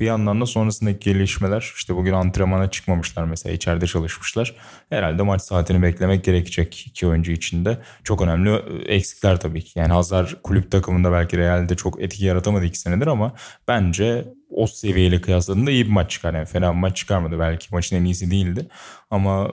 bir 0.00 0.06
yandan 0.06 0.40
da 0.40 0.46
sonrasındaki 0.46 0.98
gelişmeler 0.98 1.72
işte 1.76 1.96
bugün 1.96 2.12
antrenmana 2.12 2.70
çıkmamışlar 2.70 3.24
mesela 3.24 3.54
içeride 3.54 3.86
çalışmışlar. 3.86 4.54
Herhalde 4.90 5.22
maç 5.22 5.42
saatini 5.42 5.82
beklemek 5.82 6.24
gerekecek 6.24 6.86
iki 6.86 7.06
oyuncu 7.06 7.32
için 7.32 7.64
de. 7.64 7.78
Çok 8.04 8.22
önemli 8.22 8.54
eksikler 8.86 9.40
tabii 9.40 9.64
ki. 9.64 9.78
Yani 9.78 9.92
Hazard 9.92 10.28
kulüp 10.42 10.70
takımında 10.70 11.12
belki 11.12 11.38
Real'de 11.38 11.76
çok 11.76 12.02
etki 12.02 12.24
yaratamadı 12.24 12.64
iki 12.64 12.78
senedir 12.78 13.06
ama 13.06 13.32
bence 13.68 14.24
o 14.50 14.66
seviyeyle 14.66 15.20
kıyasladığında 15.20 15.70
iyi 15.70 15.86
bir 15.86 15.92
maç 15.92 16.10
çıkar. 16.10 16.34
Yani 16.34 16.46
fena 16.46 16.72
bir 16.72 16.78
maç 16.78 16.96
çıkarmadı. 16.96 17.38
Belki 17.38 17.74
maçın 17.74 17.96
en 17.96 18.04
iyisi 18.04 18.30
değildi. 18.30 18.68
Ama 19.10 19.52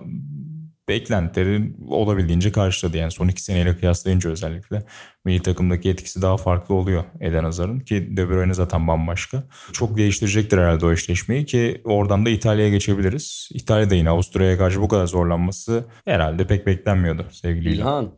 beklentileri 0.87 1.73
olabildiğince 1.89 2.51
karşıladı. 2.51 2.97
Yani 2.97 3.11
son 3.11 3.27
iki 3.27 3.43
seneyle 3.43 3.77
kıyaslayınca 3.77 4.29
özellikle 4.29 4.83
milli 5.25 5.41
takımdaki 5.41 5.89
etkisi 5.89 6.21
daha 6.21 6.37
farklı 6.37 6.75
oluyor 6.75 7.03
Eden 7.19 7.43
Hazard'ın 7.43 7.79
ki 7.79 8.17
De 8.17 8.29
Bruyne 8.29 8.53
zaten 8.53 8.87
bambaşka. 8.87 9.43
Çok 9.73 9.97
değiştirecektir 9.97 10.57
herhalde 10.57 10.85
o 10.85 10.91
eşleşmeyi 10.91 11.45
ki 11.45 11.81
oradan 11.83 12.25
da 12.25 12.29
İtalya'ya 12.29 12.71
geçebiliriz. 12.71 13.49
İtalya'da 13.53 13.95
yine 13.95 14.09
Avusturya'ya 14.09 14.57
karşı 14.57 14.81
bu 14.81 14.87
kadar 14.87 15.07
zorlanması 15.07 15.85
herhalde 16.05 16.47
pek 16.47 16.67
beklenmiyordu 16.67 17.25
sevgili 17.31 17.73
İlhan. 17.73 18.09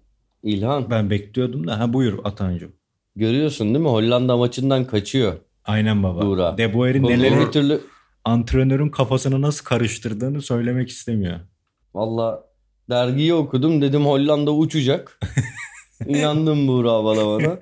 İlhan. 0.44 0.90
Ben 0.90 1.10
bekliyordum 1.10 1.68
da. 1.68 1.80
Ha 1.80 1.94
buyur 1.94 2.20
Atancım. 2.24 2.72
Görüyorsun 3.16 3.68
değil 3.68 3.80
mi? 3.80 3.90
Hollanda 3.90 4.38
maçından 4.38 4.86
kaçıyor. 4.86 5.34
Aynen 5.66 6.04
baba. 6.04 6.26
Buğra. 6.26 6.58
De 6.58 6.74
Boer'in 6.74 7.04
neleri 7.04 7.40
bir 7.40 7.52
türlü 7.52 7.82
antrenörün 8.26 8.90
kafasını 8.90 9.42
nasıl 9.42 9.66
karıştırdığını 9.66 10.42
söylemek 10.42 10.90
istemiyor. 10.90 11.40
Valla 11.94 12.49
dergiyi 12.90 13.34
okudum 13.34 13.82
dedim 13.82 14.06
Hollanda 14.06 14.52
uçacak. 14.54 15.20
İnandım 16.08 16.68
Buğra 16.68 17.04
bana 17.04 17.28
bana. 17.28 17.60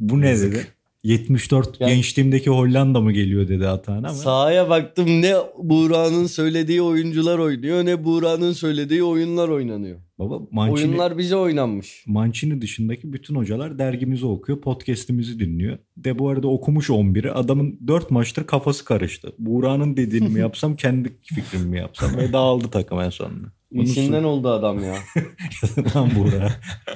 Bu 0.00 0.20
ne 0.20 0.38
dedi? 0.38 0.66
74 1.04 1.80
Yani- 1.80 1.94
gençliğimdeki 1.94 2.50
Hollanda 2.50 3.00
mı 3.00 3.12
geliyor 3.12 3.48
dedi 3.48 3.68
Atahan 3.68 3.98
ama. 3.98 4.08
Sahaya 4.14 4.70
baktım 4.70 5.22
ne 5.22 5.34
Buğra'nın 5.58 6.26
söylediği 6.26 6.82
oyuncular 6.82 7.38
oynuyor 7.38 7.84
ne 7.84 8.04
Buğra'nın 8.04 8.52
söylediği 8.52 9.02
oyunlar 9.04 9.48
oynanıyor. 9.48 9.98
Baba 10.18 10.38
Mancini, 10.50 10.88
Oyunlar 10.88 11.18
bize 11.18 11.36
oynanmış. 11.36 12.04
Mancini 12.06 12.62
dışındaki 12.62 13.12
bütün 13.12 13.34
hocalar 13.34 13.78
dergimizi 13.78 14.26
okuyor, 14.26 14.60
podcast'imizi 14.60 15.40
dinliyor. 15.40 15.78
De 15.96 16.18
bu 16.18 16.28
arada 16.28 16.48
okumuş 16.48 16.90
11'i. 16.90 17.30
Adamın 17.30 17.80
4 17.86 18.10
maçtır 18.10 18.46
kafası 18.46 18.84
karıştı. 18.84 19.32
Buğra'nın 19.38 19.96
dediğini 19.96 20.28
mi 20.28 20.40
yapsam, 20.46 20.76
kendi 20.76 21.12
fikrimi 21.22 21.66
mi 21.66 21.78
yapsam 21.78 22.16
ve 22.16 22.32
dağıldı 22.32 22.70
takım 22.70 23.00
en 23.00 23.10
sonunda. 23.10 23.48
Bunu 23.72 23.82
İşinden 23.82 24.24
oldu 24.24 24.48
adam 24.48 24.82
ya. 24.84 24.94
Lan 25.96 26.10
Buğra. 26.16 26.52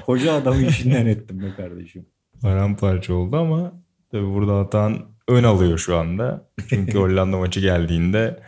Koca 0.06 0.32
adamı 0.32 0.62
işinden 0.66 1.06
ettim 1.06 1.42
be 1.42 1.54
kardeşim. 1.56 2.06
Paramparça 2.42 3.14
oldu 3.14 3.36
ama 3.36 3.72
tabii 4.10 4.34
burada 4.34 4.58
Atan 4.58 4.98
ön 5.28 5.44
alıyor 5.44 5.78
şu 5.78 5.96
anda. 5.96 6.48
Çünkü 6.68 6.98
Hollanda 6.98 7.38
maçı 7.38 7.60
geldiğinde 7.60 8.42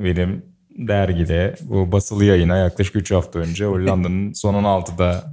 benim 0.00 0.42
dergide 0.78 1.54
bu 1.62 1.92
basılı 1.92 2.24
yayına 2.24 2.56
yaklaşık 2.56 2.96
3 2.96 3.10
hafta 3.10 3.38
önce 3.38 3.64
Hollanda'nın 3.64 4.32
son 4.32 4.54
16'da 4.54 5.24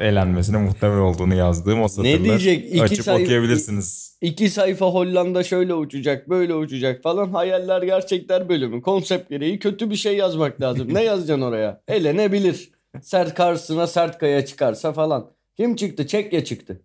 elenmesine 0.00 0.56
muhtemel 0.56 0.98
olduğunu 0.98 1.34
yazdığım 1.34 1.82
o 1.82 1.88
satırlar. 1.88 2.24
diyecek? 2.24 2.66
İki 2.70 2.82
Açıp 2.82 3.04
sayfa- 3.04 3.22
okuyabilirsiniz. 3.22 4.18
İki 4.20 4.50
sayfa 4.50 4.86
Hollanda 4.86 5.42
şöyle 5.42 5.74
uçacak 5.74 6.28
böyle 6.28 6.54
uçacak 6.54 7.02
falan 7.02 7.30
hayaller 7.32 7.82
gerçekler 7.82 8.48
bölümü. 8.48 8.82
Konsept 8.82 9.30
gereği 9.30 9.58
kötü 9.58 9.90
bir 9.90 9.96
şey 9.96 10.16
yazmak 10.16 10.60
lazım. 10.60 10.94
Ne 10.94 11.02
yazacaksın 11.04 11.42
oraya? 11.42 11.80
Elenebilir. 11.88 12.70
Sert 13.02 13.34
karşısına 13.34 13.86
sert 13.86 14.18
kaya 14.18 14.46
çıkarsa 14.46 14.92
falan. 14.92 15.30
Kim 15.56 15.76
çıktı? 15.76 16.06
Çekya 16.06 16.44
çıktı. 16.44 16.82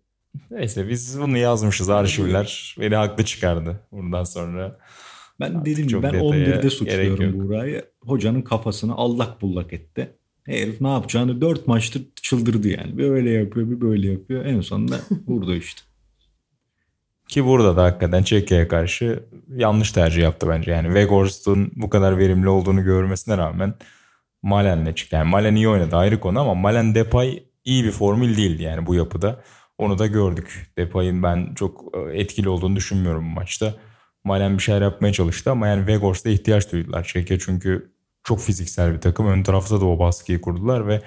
Neyse 0.52 0.90
biz 0.90 1.20
bunu 1.20 1.38
yazmışız 1.38 1.90
arşivler. 1.90 2.76
Beni 2.80 2.96
haklı 2.96 3.26
çıkardı 3.26 3.80
bundan 3.92 4.24
sonra. 4.24 4.78
Ben 5.40 5.54
Artık 5.54 5.66
dedim 5.66 5.88
çok 5.88 6.04
ben 6.04 6.14
detaya 6.14 6.24
11'de 6.24 6.46
gerek 6.46 6.72
suçluyorum. 6.72 7.40
Buğra'yı. 7.40 7.86
Hocanın 8.02 8.42
kafasını 8.42 8.96
allak 8.96 9.42
bullak 9.42 9.74
etti. 9.74 10.12
Herif 10.44 10.82
ne 10.82 10.88
yapacağını 10.88 11.42
4 11.42 11.68
maçtır 11.68 12.02
çıldırdı 12.22 12.68
yani. 12.68 12.98
Bir 12.98 13.10
öyle 13.10 13.30
yapıyor 13.30 13.70
bir 13.70 13.82
böyle 13.82 14.12
yapıyor. 14.12 14.46
En 14.46 14.62
sonunda 14.62 14.96
vurdu 15.28 15.56
işte. 15.56 15.82
Ki 17.28 17.46
burada 17.46 17.78
da 17.78 17.84
hakikaten 17.84 18.24
Çekya'ya 18.24 18.68
karşı 18.68 19.24
yanlış 19.56 19.92
tercih 19.92 20.22
yaptı 20.22 20.48
bence. 20.50 20.72
Yani 20.72 20.86
Weghorst'un 20.88 21.72
bu 21.76 21.90
kadar 21.90 22.18
verimli 22.18 22.50
olduğunu 22.50 22.84
görmesine 22.84 23.38
rağmen 23.38 23.74
Malen'le 24.42 24.94
çıktı. 24.94 25.16
Yani 25.16 25.30
Malen 25.30 25.56
iyi 25.56 25.70
oynadı 25.70 25.96
ayrı 25.96 26.20
konu 26.20 26.40
ama 26.40 26.56
Malen 26.56 26.96
Depay 26.96 27.44
iyi 27.66 27.84
bir 27.84 27.92
formül 27.92 28.38
değildi 28.38 28.64
yani 28.64 28.86
bu 28.86 28.96
yapıda. 28.96 29.44
Onu 29.78 30.00
da 30.00 30.08
gördük. 30.08 30.72
Depay'ın 30.78 31.24
ben 31.24 31.54
çok 31.56 31.98
e, 31.98 32.20
etkili 32.20 32.50
olduğunu 32.50 32.76
düşünmüyorum 32.76 33.26
bu 33.30 33.34
maçta. 33.34 33.74
Malen 34.24 34.58
bir 34.58 34.64
şeyler 34.64 34.82
yapmaya 34.82 35.14
çalıştı 35.14 35.52
ama 35.52 35.68
yani 35.68 35.88
Vegors'ta 35.88 36.30
ihtiyaç 36.30 36.72
duydular. 36.72 37.04
Çekya 37.04 37.40
çünkü 37.40 37.92
çok 38.24 38.42
fiziksel 38.42 38.94
bir 38.94 39.02
takım. 39.02 39.28
Ön 39.28 39.44
tarafta 39.44 39.82
da 39.82 39.86
o 39.86 40.00
baskıyı 40.00 40.42
kurdular 40.42 40.88
ve 40.88 41.02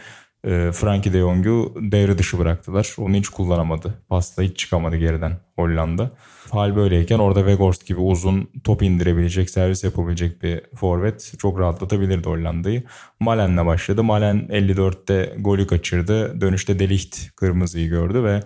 e, 0.44 0.72
Frankie 0.72 1.12
de 1.12 1.18
Jong'u 1.18 1.74
devre 1.76 2.18
dışı 2.18 2.38
bıraktılar. 2.38 2.94
Onu 2.98 3.14
hiç 3.14 3.28
kullanamadı. 3.28 3.94
Pasta 4.08 4.42
hiç 4.42 4.58
çıkamadı 4.58 4.96
geriden 4.96 5.32
Hollanda. 5.56 6.10
Hal 6.50 6.76
böyleyken 6.76 7.18
orada 7.18 7.40
Weghorst 7.40 7.86
gibi 7.86 8.00
uzun 8.00 8.50
top 8.64 8.82
indirebilecek, 8.82 9.50
servis 9.50 9.84
yapabilecek 9.84 10.42
bir 10.42 10.60
forvet 10.76 11.32
çok 11.38 11.60
rahatlatabilirdi 11.60 12.28
Hollanda'yı. 12.28 12.82
Malen'le 13.20 13.66
başladı. 13.66 14.02
Malen 14.02 14.48
54'te 14.50 15.34
golü 15.38 15.66
kaçırdı. 15.66 16.40
Dönüşte 16.40 16.78
Delicht 16.78 17.36
kırmızıyı 17.36 17.88
gördü 17.88 18.24
ve 18.24 18.40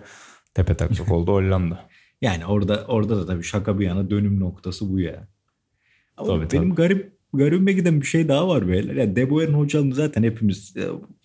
tepe 0.53 0.73
taklak 0.73 1.11
oldu 1.11 1.31
Hollanda. 1.31 1.89
Yani 2.21 2.45
orada 2.45 2.85
orada 2.87 3.17
da 3.17 3.25
tabii 3.25 3.43
şaka 3.43 3.79
bir 3.79 3.85
yana 3.85 4.09
dönüm 4.09 4.39
noktası 4.39 4.91
bu 4.91 4.99
ya. 4.99 5.27
Ama 6.17 6.27
Tabii, 6.27 6.51
benim 6.53 6.69
tabii. 6.69 6.75
garip 6.75 7.11
garibime 7.33 7.73
giden 7.73 8.01
bir 8.01 8.05
şey 8.05 8.27
daha 8.27 8.47
var 8.47 8.67
beyler. 8.67 8.95
Yani 8.95 9.15
De 9.15 9.29
Boer'in 9.29 9.53
hocalığını 9.53 9.95
zaten 9.95 10.23
hepimiz 10.23 10.73
e, 10.77 10.83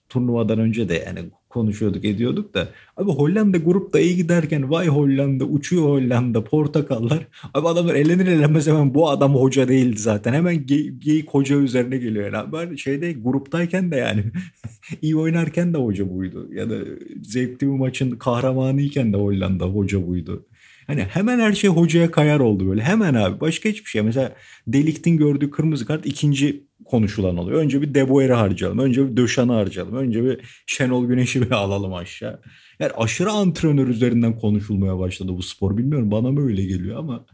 turnuvadan 0.09 0.59
önce 0.59 0.89
de 0.89 0.95
yani 1.07 1.19
konuşuyorduk 1.49 2.05
ediyorduk 2.05 2.55
da 2.55 2.69
abi 2.97 3.11
Hollanda 3.11 3.57
grupta 3.59 4.01
iyi 4.01 4.17
giderken 4.17 4.71
vay 4.71 4.87
Hollanda 4.89 5.45
uçuyor 5.45 5.83
Hollanda 5.85 6.45
portakallar 6.45 7.27
abi 7.55 7.69
adamlar 7.69 7.95
elenir 7.95 8.27
elenmez 8.27 8.67
hemen 8.67 8.95
bu 8.95 9.11
adam 9.11 9.35
hoca 9.35 9.69
değildi 9.69 9.99
zaten 10.01 10.33
hemen 10.33 10.57
ge- 10.57 10.99
geyik 10.99 11.29
hoca 11.31 11.57
üzerine 11.57 11.97
geliyor 11.99 12.33
yani 12.33 12.53
ben 12.53 12.77
şeyde 12.77 13.13
gruptayken 13.13 13.91
de 13.91 13.97
yani 13.97 14.25
iyi 15.03 15.17
oynarken 15.17 15.75
de 15.75 15.79
hoca 15.79 16.11
buydu 16.11 16.49
ya 16.55 16.71
da 16.71 16.75
zevkli 17.23 17.67
bir 17.67 17.73
maçın 17.79 18.11
kahramanıyken 18.11 19.13
de 19.13 19.17
Hollanda 19.17 19.65
hoca 19.65 20.07
buydu. 20.07 20.47
Hani 20.91 21.03
hemen 21.03 21.39
her 21.39 21.53
şey 21.53 21.71
hocaya 21.71 22.11
kayar 22.11 22.41
oldu 22.41 22.69
böyle. 22.69 22.83
Hemen 22.83 23.15
abi. 23.15 23.41
Başka 23.41 23.69
hiçbir 23.69 23.91
şey. 23.91 24.03
Mesela 24.03 24.33
Deliktin 24.67 25.17
gördüğü 25.17 25.51
kırmızı 25.51 25.87
kart 25.87 26.07
ikinci 26.07 26.67
konuşulan 26.85 27.37
oluyor. 27.37 27.61
Önce 27.61 27.83
bir 27.83 27.95
De 27.95 28.09
Boer'i 28.09 28.33
harcayalım. 28.33 28.79
Önce 28.79 29.11
bir 29.11 29.17
Döşan'ı 29.17 29.53
harcayalım. 29.53 29.97
Önce 29.97 30.25
bir 30.25 30.63
Şenol 30.67 31.07
Güneş'i 31.07 31.43
bir 31.43 31.51
alalım 31.51 31.95
aşağı. 31.95 32.41
Yani 32.79 32.93
aşırı 32.97 33.31
antrenör 33.31 33.89
üzerinden 33.89 34.39
konuşulmaya 34.39 34.99
başladı 34.99 35.33
bu 35.37 35.43
spor. 35.43 35.77
Bilmiyorum 35.77 36.11
bana 36.11 36.31
mı 36.31 36.47
öyle 36.47 36.65
geliyor 36.65 36.99
ama 36.99 37.27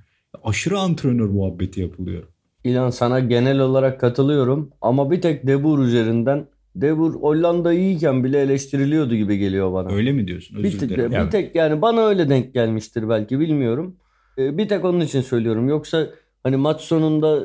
aşırı 0.44 0.78
antrenör 0.78 1.28
muhabbeti 1.28 1.80
yapılıyor. 1.80 2.22
İlan 2.64 2.90
sana 2.90 3.20
genel 3.20 3.58
olarak 3.58 4.00
katılıyorum 4.00 4.70
ama 4.80 5.10
bir 5.10 5.20
tek 5.20 5.46
De 5.46 5.64
Boer 5.64 5.84
üzerinden 5.84 6.46
De 6.80 6.98
Boer 6.98 7.10
Hollanda 7.12 7.72
iyiyken 7.72 8.24
bile 8.24 8.40
eleştiriliyordu 8.40 9.14
gibi 9.14 9.38
geliyor 9.38 9.72
bana. 9.72 9.92
Öyle 9.92 10.12
mi 10.12 10.26
diyorsun? 10.28 10.58
bir, 10.58 10.64
Özür 10.64 10.78
tek, 10.78 10.88
dilerim. 10.88 11.12
bir 11.12 11.30
tek 11.30 11.54
yani 11.54 11.82
bana 11.82 12.06
öyle 12.06 12.28
denk 12.28 12.54
gelmiştir 12.54 13.08
belki 13.08 13.40
bilmiyorum. 13.40 13.96
Ee, 14.38 14.58
Bir 14.58 14.68
tek 14.68 14.84
onun 14.84 15.00
için 15.00 15.20
söylüyorum. 15.20 15.68
Yoksa 15.68 16.06
hani 16.42 16.56
maç 16.56 16.80
sonunda 16.80 17.44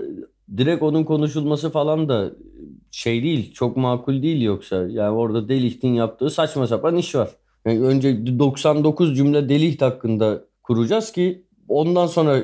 direkt 0.58 0.84
onun 0.84 1.04
konuşulması 1.04 1.70
falan 1.70 2.10
da 2.10 2.32
şey 2.92 3.24
değil, 3.24 3.54
çok 3.54 3.78
makul 3.78 4.22
değil 4.24 4.42
yoksa. 4.42 4.88
Yani 4.90 5.10
orada 5.18 5.50
Delicht'in 5.50 5.94
yaptığı 5.94 6.30
saçma 6.30 6.68
sapan 6.68 6.96
iş 6.98 7.16
var. 7.16 7.30
Yani 7.66 7.82
önce 7.82 8.40
99 8.40 9.18
cümle 9.18 9.50
Delicht 9.50 9.82
hakkında 9.82 10.42
kuracağız 10.64 11.12
ki 11.12 11.46
ondan 11.68 12.08
sonra 12.08 12.40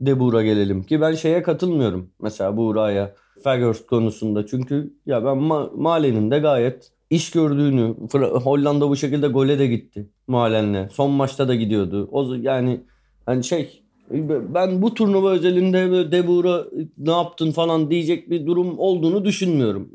De 0.00 0.20
Boer'a 0.20 0.42
gelelim 0.42 0.82
ki 0.82 1.00
ben 1.00 1.12
şeye 1.14 1.42
katılmıyorum. 1.42 2.10
Mesela 2.22 2.56
Buğra'ya 2.56 3.14
Fagerst 3.42 3.86
konusunda. 3.86 4.46
Çünkü 4.46 4.94
ya 5.06 5.24
ben 5.24 5.36
Ma- 5.36 5.70
Malen'in 5.76 6.30
de 6.30 6.38
gayet 6.38 6.92
iş 7.10 7.30
gördüğünü 7.30 7.94
Hollanda 8.42 8.88
bu 8.88 8.96
şekilde 8.96 9.28
gole 9.28 9.58
de 9.58 9.66
gitti 9.66 10.08
Malen'le. 10.26 10.88
Son 10.88 11.10
maçta 11.10 11.48
da 11.48 11.54
gidiyordu. 11.54 12.08
O 12.12 12.34
yani 12.34 12.80
hani 13.26 13.44
şey 13.44 13.82
ben 14.54 14.82
bu 14.82 14.94
turnuva 14.94 15.30
özelinde 15.30 16.12
De 16.12 16.26
Boer'a 16.26 16.64
ne 16.98 17.10
yaptın 17.10 17.52
falan 17.52 17.90
diyecek 17.90 18.30
bir 18.30 18.46
durum 18.46 18.78
olduğunu 18.78 19.24
düşünmüyorum. 19.24 19.88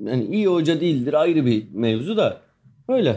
Yani 0.00 0.24
iyi 0.24 0.46
hoca 0.46 0.80
değildir 0.80 1.14
ayrı 1.14 1.46
bir 1.46 1.66
mevzu 1.72 2.16
da 2.16 2.40
öyle. 2.88 3.16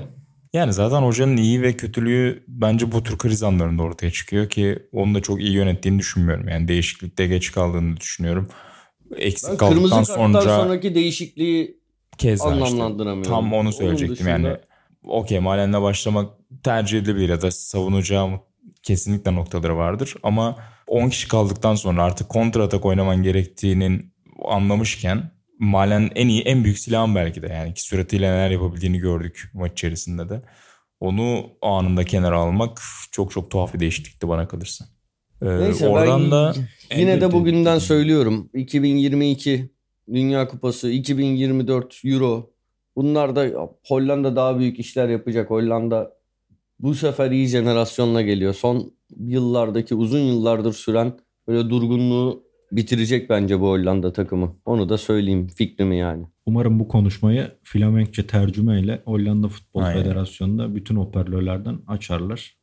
Yani 0.54 0.74
zaten 0.74 1.02
hocanın 1.02 1.38
iyi 1.38 1.62
ve 1.62 1.74
kötülüğü 1.74 2.44
bence 2.48 2.92
bu 2.92 3.04
tür 3.04 3.18
kriz 3.18 3.44
anlarında 3.44 3.84
ortaya 3.84 4.12
çıkıyor 4.12 4.50
ki 4.50 4.80
onu 4.92 5.16
da 5.16 5.22
çok 5.22 5.42
iyi 5.42 5.52
yönettiğini 5.52 6.00
düşünmüyorum. 6.00 6.48
Yani 6.48 6.68
değişiklikte 6.68 7.28
geç 7.28 7.52
kaldığını 7.52 7.98
düşünüyorum. 7.98 8.48
Eksik 9.16 9.50
Ben 9.50 9.58
kaldıktan 9.58 9.90
kırmızı 9.90 10.14
sonra 10.14 10.42
sonraki 10.42 10.96
değişikliği 10.96 11.78
işte 12.20 12.44
anlamlandıramıyorum. 12.44 13.24
tam 13.32 13.54
onu 13.54 13.60
Onun 13.60 13.72
söyleyecektim 13.72 14.16
dışında- 14.28 14.48
yani. 14.48 14.58
Okey 15.04 15.40
Malen'le 15.40 15.82
başlamak 15.82 16.30
tercih 16.64 17.00
edilebilir 17.00 17.30
ya 17.30 17.42
da 17.42 17.52
savunacağım 17.52 18.40
kesinlikle 18.84 19.36
noktaları 19.36 19.78
vardır. 19.78 20.16
Ama 20.24 20.56
10 20.88 21.10
kişi 21.10 21.28
kaldıktan 21.28 21.76
sonra 21.76 22.04
artık 22.04 22.30
kontra 22.30 22.64
atak 22.64 22.86
oynaman 22.86 23.24
gerektiğinin 23.24 24.14
anlamışken 24.46 25.32
Malen 25.60 26.10
en 26.16 26.28
iyi 26.28 26.42
en 26.42 26.64
büyük 26.64 26.80
silahın 26.80 27.16
belki 27.16 27.42
de 27.42 27.48
yani 27.48 27.74
ki 27.74 27.82
süratiyle 27.82 28.32
neler 28.32 28.50
yapabildiğini 28.50 28.98
gördük 28.98 29.52
maç 29.54 29.72
içerisinde 29.72 30.30
de. 30.30 30.42
Onu 31.00 31.50
anında 31.62 32.04
kenara 32.06 32.38
almak 32.40 32.82
çok 33.12 33.32
çok 33.32 33.52
tuhaf 33.52 33.74
bir 33.74 33.80
değişiklikti 33.80 34.28
bana 34.28 34.48
kalırsa. 34.48 34.86
Ee, 35.42 35.46
Neyse 35.60 35.88
oradan 35.88 36.24
ben 36.24 36.32
da 36.32 36.54
yine 36.96 37.22
de 37.22 37.32
bugünden 37.32 37.80
söylüyorum. 37.80 38.50
2022 38.54 39.70
Dünya 40.14 40.48
Kupası, 40.48 40.90
2024 40.90 42.02
Euro. 42.06 42.50
Bunlar 42.96 43.36
da 43.36 43.70
Hollanda 43.88 44.36
daha 44.36 44.60
büyük 44.60 44.80
işler 44.80 45.10
yapacak. 45.10 45.50
Hollanda 45.50 46.14
bu 46.80 46.96
sefer 46.96 47.32
iyi 47.32 47.48
jenerasyonla 47.48 48.22
geliyor. 48.22 48.54
Son 48.54 48.94
yıllardaki 49.20 49.96
uzun 49.96 50.20
yıllardır 50.20 50.74
süren 50.74 51.14
böyle 51.48 51.70
durgunluğu 51.70 52.44
bitirecek 52.72 53.30
bence 53.30 53.60
bu 53.60 53.68
Hollanda 53.68 54.14
takımı. 54.14 54.56
Onu 54.66 54.90
da 54.90 54.98
söyleyeyim 54.98 55.48
fikrimi 55.48 55.98
yani. 55.98 56.26
Umarım 56.46 56.80
bu 56.80 56.88
konuşmayı 56.88 57.52
Flamenkçe 57.64 58.28
tercümeyle 58.28 59.02
Hollanda 59.06 59.48
Futbol 59.48 59.82
Aynen. 59.82 60.04
Federasyonu'nda 60.04 60.76
bütün 60.76 60.96
hoparlörlerden 60.96 61.80
açarlar. 61.88 62.57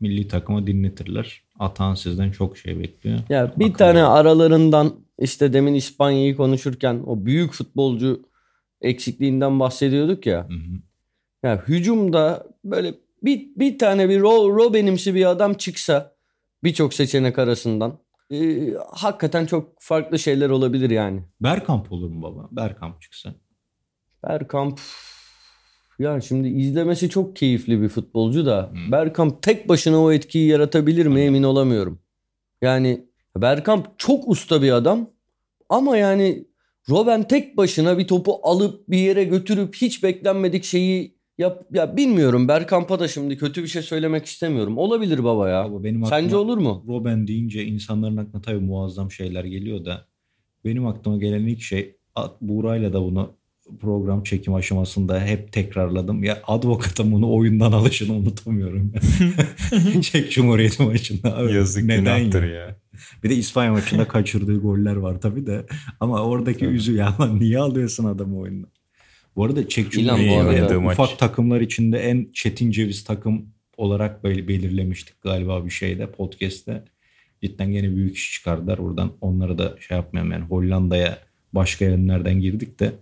Milli 0.00 0.28
takıma 0.28 0.66
dinletirler. 0.66 1.42
Atan 1.58 1.94
sizden 1.94 2.30
çok 2.30 2.58
şey 2.58 2.80
bekliyor. 2.80 3.18
Ya 3.28 3.46
bir 3.46 3.52
Bakalım. 3.52 3.72
tane 3.72 4.02
aralarından 4.02 4.94
işte 5.18 5.52
demin 5.52 5.74
İspanya'yı 5.74 6.36
konuşurken 6.36 7.02
o 7.06 7.24
büyük 7.26 7.52
futbolcu 7.52 8.22
eksikliğinden 8.80 9.60
bahsediyorduk 9.60 10.26
ya. 10.26 10.48
Hı 10.48 10.54
hı. 10.54 10.78
Ya 11.42 11.64
hücumda 11.68 12.46
böyle 12.64 12.94
bir, 13.22 13.48
bir 13.56 13.78
tane 13.78 14.08
bir 14.08 14.20
Ro, 14.20 14.56
Robben'imsi 14.56 15.14
bir 15.14 15.30
adam 15.30 15.54
çıksa 15.54 16.12
birçok 16.64 16.94
seçenek 16.94 17.38
arasından 17.38 17.98
e, 18.30 18.70
hakikaten 18.92 19.46
çok 19.46 19.74
farklı 19.78 20.18
şeyler 20.18 20.50
olabilir 20.50 20.90
yani. 20.90 21.22
Bergkamp 21.40 21.92
olur 21.92 22.10
mu 22.10 22.22
baba? 22.22 22.48
Bergkamp 22.50 23.02
çıksa. 23.02 23.34
Bergkamp 24.22 24.80
ya 25.98 26.20
şimdi 26.20 26.48
izlemesi 26.48 27.10
çok 27.10 27.36
keyifli 27.36 27.82
bir 27.82 27.88
futbolcu 27.88 28.46
da 28.46 28.70
Hmm. 28.72 28.92
Bergkamp 28.92 29.42
tek 29.42 29.68
başına 29.68 30.02
o 30.02 30.12
etkiyi 30.12 30.48
yaratabilir 30.48 31.06
mi 31.06 31.20
emin 31.20 31.42
olamıyorum. 31.42 31.98
Yani 32.62 33.06
Bergkamp 33.36 33.98
çok 33.98 34.28
usta 34.28 34.62
bir 34.62 34.72
adam 34.72 35.10
ama 35.68 35.96
yani 35.96 36.46
Robben 36.90 37.28
tek 37.28 37.56
başına 37.56 37.98
bir 37.98 38.06
topu 38.06 38.40
alıp 38.42 38.88
bir 38.88 38.98
yere 38.98 39.24
götürüp 39.24 39.74
hiç 39.74 40.02
beklenmedik 40.02 40.64
şeyi 40.64 41.16
yap 41.38 41.64
ya 41.72 41.96
bilmiyorum 41.96 42.48
Bergkamp'a 42.48 43.00
da 43.00 43.08
şimdi 43.08 43.36
kötü 43.36 43.62
bir 43.62 43.68
şey 43.68 43.82
söylemek 43.82 44.24
istemiyorum. 44.26 44.78
Olabilir 44.78 45.24
baba 45.24 45.48
ya. 45.48 45.70
Baba 45.70 45.84
benim 45.84 46.06
Sence 46.06 46.36
olur 46.36 46.58
mu? 46.58 46.84
Robben 46.88 47.26
deyince 47.26 47.64
insanların 47.64 48.16
aklına 48.16 48.42
tabii 48.42 48.60
muazzam 48.60 49.10
şeyler 49.10 49.44
geliyor 49.44 49.84
da 49.84 50.06
benim 50.64 50.86
aklıma 50.86 51.16
gelen 51.16 51.46
ilk 51.46 51.62
şey 51.62 51.96
Buğra'yla 52.40 52.92
da 52.92 53.02
bunu 53.02 53.32
program 53.80 54.22
çekim 54.22 54.54
aşamasında 54.54 55.24
hep 55.24 55.52
tekrarladım. 55.52 56.24
Ya 56.24 56.42
advokatım 56.46 57.12
bunu 57.12 57.34
oyundan 57.34 57.72
alışını 57.72 58.12
unutamıyorum. 58.12 58.92
Çek 60.02 60.32
Cumhuriyeti 60.32 60.82
maçında. 60.82 61.36
Abi, 61.36 61.52
yazık 61.52 61.84
neden 61.84 62.18
günahtır 62.20 62.42
ya? 62.42 62.60
ya. 62.60 62.76
Bir 63.24 63.30
de 63.30 63.34
İspanya 63.34 63.72
maçında 63.72 64.08
kaçırdığı 64.08 64.60
goller 64.60 64.96
var 64.96 65.20
tabii 65.20 65.46
de. 65.46 65.66
Ama 66.00 66.22
oradaki 66.22 66.58
Tabii. 66.58 66.74
üzü 66.74 66.94
ya 66.94 67.14
lan 67.20 67.40
niye 67.40 67.58
alıyorsun 67.58 68.04
adamı 68.04 68.38
oyundan? 68.38 68.70
Bu 69.36 69.44
arada 69.44 69.68
Çek 69.68 69.92
Cumhuriyeti 69.92 70.76
ufak 70.76 70.98
maç. 70.98 71.16
takımlar 71.18 71.60
içinde 71.60 71.98
en 71.98 72.28
çetin 72.32 72.70
ceviz 72.70 73.04
takım 73.04 73.46
olarak 73.76 74.24
böyle 74.24 74.48
belirlemiştik 74.48 75.22
galiba 75.22 75.64
bir 75.64 75.70
şeyde 75.70 76.10
podcast'te. 76.10 76.84
Cidden 77.42 77.72
gene 77.72 77.96
büyük 77.96 78.16
iş 78.16 78.32
çıkardılar. 78.32 78.78
Buradan 78.78 79.12
onları 79.20 79.58
da 79.58 79.76
şey 79.80 79.96
yapmayalım 79.96 80.32
yani 80.32 80.44
Hollanda'ya 80.44 81.18
başka 81.52 81.84
yönlerden 81.84 82.40
girdik 82.40 82.80
de 82.80 82.92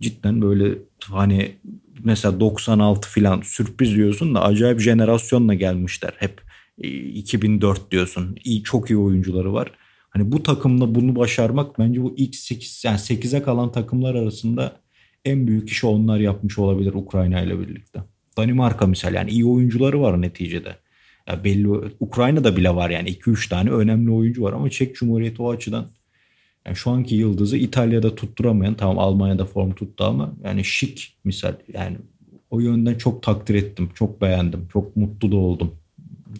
cidden 0.00 0.42
böyle 0.42 0.78
hani 1.10 1.56
mesela 2.04 2.40
96 2.40 3.08
filan 3.08 3.40
sürpriz 3.40 3.94
diyorsun 3.94 4.34
da 4.34 4.42
acayip 4.42 4.80
jenerasyonla 4.80 5.54
gelmişler. 5.54 6.14
Hep 6.16 6.40
2004 6.78 7.90
diyorsun. 7.90 8.36
İyi, 8.44 8.62
çok 8.62 8.90
iyi 8.90 8.96
oyuncuları 8.96 9.52
var. 9.52 9.72
Hani 10.10 10.32
bu 10.32 10.42
takımla 10.42 10.94
bunu 10.94 11.16
başarmak 11.16 11.78
bence 11.78 12.02
bu 12.02 12.14
ilk 12.16 12.36
8 12.36 12.84
yani 12.84 12.98
8'e 12.98 13.42
kalan 13.42 13.72
takımlar 13.72 14.14
arasında 14.14 14.80
en 15.24 15.46
büyük 15.46 15.70
işi 15.70 15.86
onlar 15.86 16.18
yapmış 16.18 16.58
olabilir 16.58 16.94
Ukrayna 16.94 17.40
ile 17.40 17.60
birlikte. 17.60 18.00
Danimarka 18.36 18.86
misal 18.86 19.14
yani 19.14 19.30
iyi 19.30 19.44
oyuncuları 19.46 20.00
var 20.00 20.22
neticede. 20.22 20.76
Ya 21.28 21.44
belli 21.44 21.68
Ukrayna'da 22.00 22.56
bile 22.56 22.74
var 22.74 22.90
yani 22.90 23.08
2-3 23.10 23.48
tane 23.48 23.70
önemli 23.70 24.10
oyuncu 24.10 24.42
var 24.42 24.52
ama 24.52 24.70
Çek 24.70 24.96
Cumhuriyeti 24.96 25.42
o 25.42 25.50
açıdan 25.50 25.86
yani 26.68 26.76
şu 26.76 26.90
anki 26.90 27.14
yıldızı 27.14 27.56
İtalya'da 27.56 28.14
tutturamayan 28.14 28.74
tamam 28.74 28.98
Almanya'da 28.98 29.44
form 29.44 29.72
tuttu 29.72 30.04
ama 30.04 30.32
yani 30.44 30.64
şik 30.64 31.16
misal 31.24 31.54
yani 31.72 31.96
o 32.50 32.60
yönden 32.60 32.94
çok 32.94 33.22
takdir 33.22 33.54
ettim. 33.54 33.90
Çok 33.94 34.20
beğendim. 34.20 34.68
Çok 34.72 34.96
mutlu 34.96 35.32
da 35.32 35.36
oldum. 35.36 35.74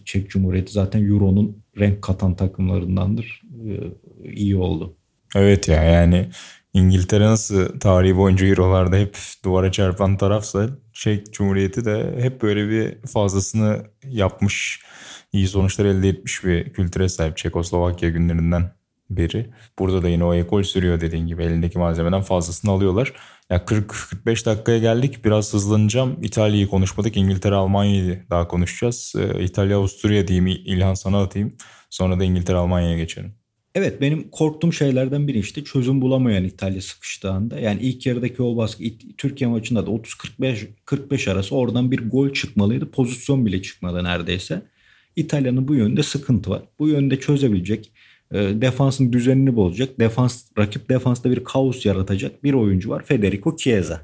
Çek 0.05 0.29
Cumhuriyeti 0.29 0.71
zaten 0.71 1.09
Euro'nun 1.09 1.57
renk 1.79 2.01
katan 2.01 2.35
takımlarındandır. 2.35 3.41
Ee, 3.65 4.31
iyi 4.31 4.55
oldu. 4.55 4.95
Evet 5.35 5.67
ya 5.67 5.83
yani 5.83 6.29
İngiltere 6.73 7.25
nasıl 7.25 7.79
tarihi 7.79 8.17
boyunca 8.17 8.47
Euro'larda 8.47 8.97
hep 8.97 9.17
duvara 9.45 9.71
çarpan 9.71 10.17
tarafsa 10.17 10.69
Çek 10.93 11.33
Cumhuriyeti 11.33 11.85
de 11.85 12.15
hep 12.19 12.41
böyle 12.41 12.69
bir 12.69 13.07
fazlasını 13.07 13.83
yapmış, 14.07 14.81
iyi 15.33 15.47
sonuçlar 15.47 15.85
elde 15.85 16.09
etmiş 16.09 16.45
bir 16.45 16.73
kültüre 16.73 17.09
sahip 17.09 17.37
Çekoslovakya 17.37 18.09
günlerinden 18.09 18.78
beri. 19.09 19.49
Burada 19.79 20.03
da 20.03 20.09
yine 20.09 20.23
o 20.23 20.33
ekol 20.33 20.63
sürüyor 20.63 21.01
dediğin 21.01 21.27
gibi 21.27 21.43
elindeki 21.43 21.79
malzemeden 21.79 22.21
fazlasını 22.21 22.71
alıyorlar. 22.71 23.13
Ya 23.49 23.57
40-45 23.57 24.45
dakikaya 24.45 24.79
geldik. 24.79 25.25
Biraz 25.25 25.53
hızlanacağım. 25.53 26.23
İtalya'yı 26.23 26.67
konuşmadık. 26.67 27.17
İngiltere, 27.17 27.55
Almanya'yı 27.55 28.23
daha 28.29 28.47
konuşacağız. 28.47 29.13
Ee, 29.17 29.43
İtalya, 29.43 29.77
Avusturya 29.77 30.27
diyeyim. 30.27 30.47
İlhan 30.47 30.93
sana 30.93 31.21
atayım. 31.21 31.53
Sonra 31.89 32.19
da 32.19 32.23
İngiltere, 32.23 32.57
Almanya'ya 32.57 32.97
geçelim. 32.97 33.33
Evet 33.75 34.01
benim 34.01 34.29
korktuğum 34.29 34.73
şeylerden 34.73 35.27
biri 35.27 35.39
işte 35.39 35.63
çözüm 35.63 36.01
bulamayan 36.01 36.43
İtalya 36.43 36.81
sıkıştığında. 36.81 37.59
Yani 37.59 37.81
ilk 37.81 38.05
yarıdaki 38.05 38.43
o 38.43 38.57
baskı 38.57 38.83
Türkiye 39.17 39.49
maçında 39.49 39.87
da 39.87 39.91
30-45 39.91 40.67
45 40.85 41.27
arası 41.27 41.55
oradan 41.55 41.91
bir 41.91 42.09
gol 42.09 42.33
çıkmalıydı. 42.33 42.91
Pozisyon 42.91 43.45
bile 43.45 43.61
çıkmadı 43.61 44.03
neredeyse. 44.03 44.61
İtalya'nın 45.15 45.67
bu 45.67 45.75
yönde 45.75 46.03
sıkıntı 46.03 46.49
var. 46.49 46.61
Bu 46.79 46.87
yönde 46.87 47.19
çözebilecek 47.19 47.91
defansın 48.33 49.13
düzenini 49.13 49.55
bozacak. 49.55 49.99
Defans 49.99 50.43
rakip 50.57 50.89
defansta 50.89 51.31
bir 51.31 51.43
kaos 51.43 51.85
yaratacak 51.85 52.43
bir 52.43 52.53
oyuncu 52.53 52.89
var. 52.89 53.03
Federico 53.03 53.55
Chiesa. 53.55 54.01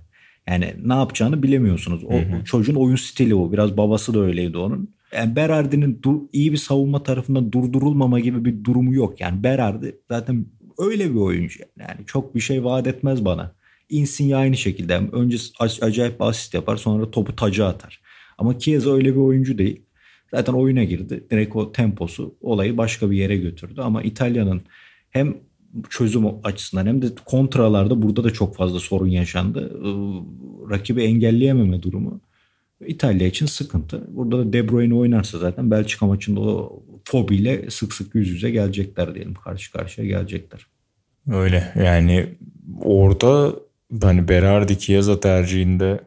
Yani 0.47 0.73
ne 0.85 0.93
yapacağını 0.93 1.43
bilemiyorsunuz. 1.43 2.03
O 2.03 2.13
hı 2.13 2.17
hı. 2.17 2.43
çocuğun 2.45 2.75
oyun 2.75 2.95
stili 2.95 3.35
o. 3.35 3.51
Biraz 3.51 3.77
babası 3.77 4.13
da 4.13 4.19
öyleydi 4.19 4.57
onun. 4.57 4.95
Yani 5.15 5.35
Berardi'nin 5.35 6.01
iyi 6.33 6.51
bir 6.51 6.57
savunma 6.57 7.03
tarafından 7.03 7.51
durdurulmama 7.51 8.19
gibi 8.19 8.45
bir 8.45 8.63
durumu 8.63 8.93
yok. 8.93 9.21
Yani 9.21 9.43
Berardi 9.43 9.95
zaten 10.11 10.45
öyle 10.77 11.09
bir 11.09 11.19
oyuncu. 11.19 11.59
Yani 11.79 12.05
çok 12.05 12.35
bir 12.35 12.39
şey 12.39 12.63
vaat 12.63 12.87
etmez 12.87 13.25
bana. 13.25 13.55
Insigne 13.89 14.35
aynı 14.35 14.57
şekilde. 14.57 15.01
Önce 15.11 15.37
acayip 15.81 16.21
asist 16.21 16.53
yapar 16.53 16.77
sonra 16.77 17.11
topu 17.11 17.35
taca 17.35 17.65
atar. 17.65 18.01
Ama 18.37 18.59
Chiesa 18.59 18.93
öyle 18.93 19.11
bir 19.11 19.19
oyuncu 19.19 19.57
değil. 19.57 19.81
Zaten 20.35 20.53
oyuna 20.53 20.83
girdi. 20.83 21.23
Direkt 21.31 21.55
o 21.55 21.71
temposu 21.71 22.35
olayı 22.41 22.77
başka 22.77 23.11
bir 23.11 23.17
yere 23.17 23.37
götürdü. 23.37 23.81
Ama 23.81 24.03
İtalya'nın 24.03 24.61
hem 25.09 25.37
çözüm 25.89 26.25
açısından 26.43 26.85
hem 26.85 27.01
de 27.01 27.07
kontralarda 27.25 28.01
burada 28.01 28.23
da 28.23 28.33
çok 28.33 28.55
fazla 28.55 28.79
sorun 28.79 29.07
yaşandı. 29.07 29.79
Rakibi 30.69 31.03
engelleyememe 31.03 31.81
durumu 31.81 32.21
İtalya 32.87 33.27
için 33.27 33.45
sıkıntı. 33.45 34.07
Burada 34.07 34.39
da 34.39 34.53
De 34.53 34.69
Bruyne 34.69 34.93
oynarsa 34.93 35.37
zaten 35.37 35.71
Belçika 35.71 36.05
maçında 36.05 36.39
o 36.39 36.83
fobiyle 37.03 37.69
sık 37.69 37.93
sık 37.93 38.15
yüz 38.15 38.29
yüze 38.29 38.49
gelecekler 38.49 39.15
diyelim. 39.15 39.33
Karşı 39.33 39.71
karşıya 39.71 40.07
gelecekler. 40.07 40.67
Öyle 41.31 41.73
yani 41.75 42.27
orada 42.81 43.55
hani 44.01 44.27
Berardi 44.27 44.79
Chiesa 44.79 45.19
tercihinde 45.19 45.99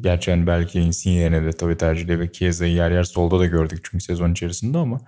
Gerçi 0.00 0.30
hani 0.30 0.46
belki 0.46 0.80
Insigne'ye 0.80 1.32
de 1.32 1.52
tabii 1.52 1.76
tercih 1.76 2.08
ve 2.08 2.32
Chiesa'yı 2.32 2.74
yer 2.74 2.90
yer 2.90 3.04
solda 3.04 3.38
da 3.38 3.46
gördük 3.46 3.80
çünkü 3.82 4.04
sezon 4.04 4.32
içerisinde 4.32 4.78
ama 4.78 5.00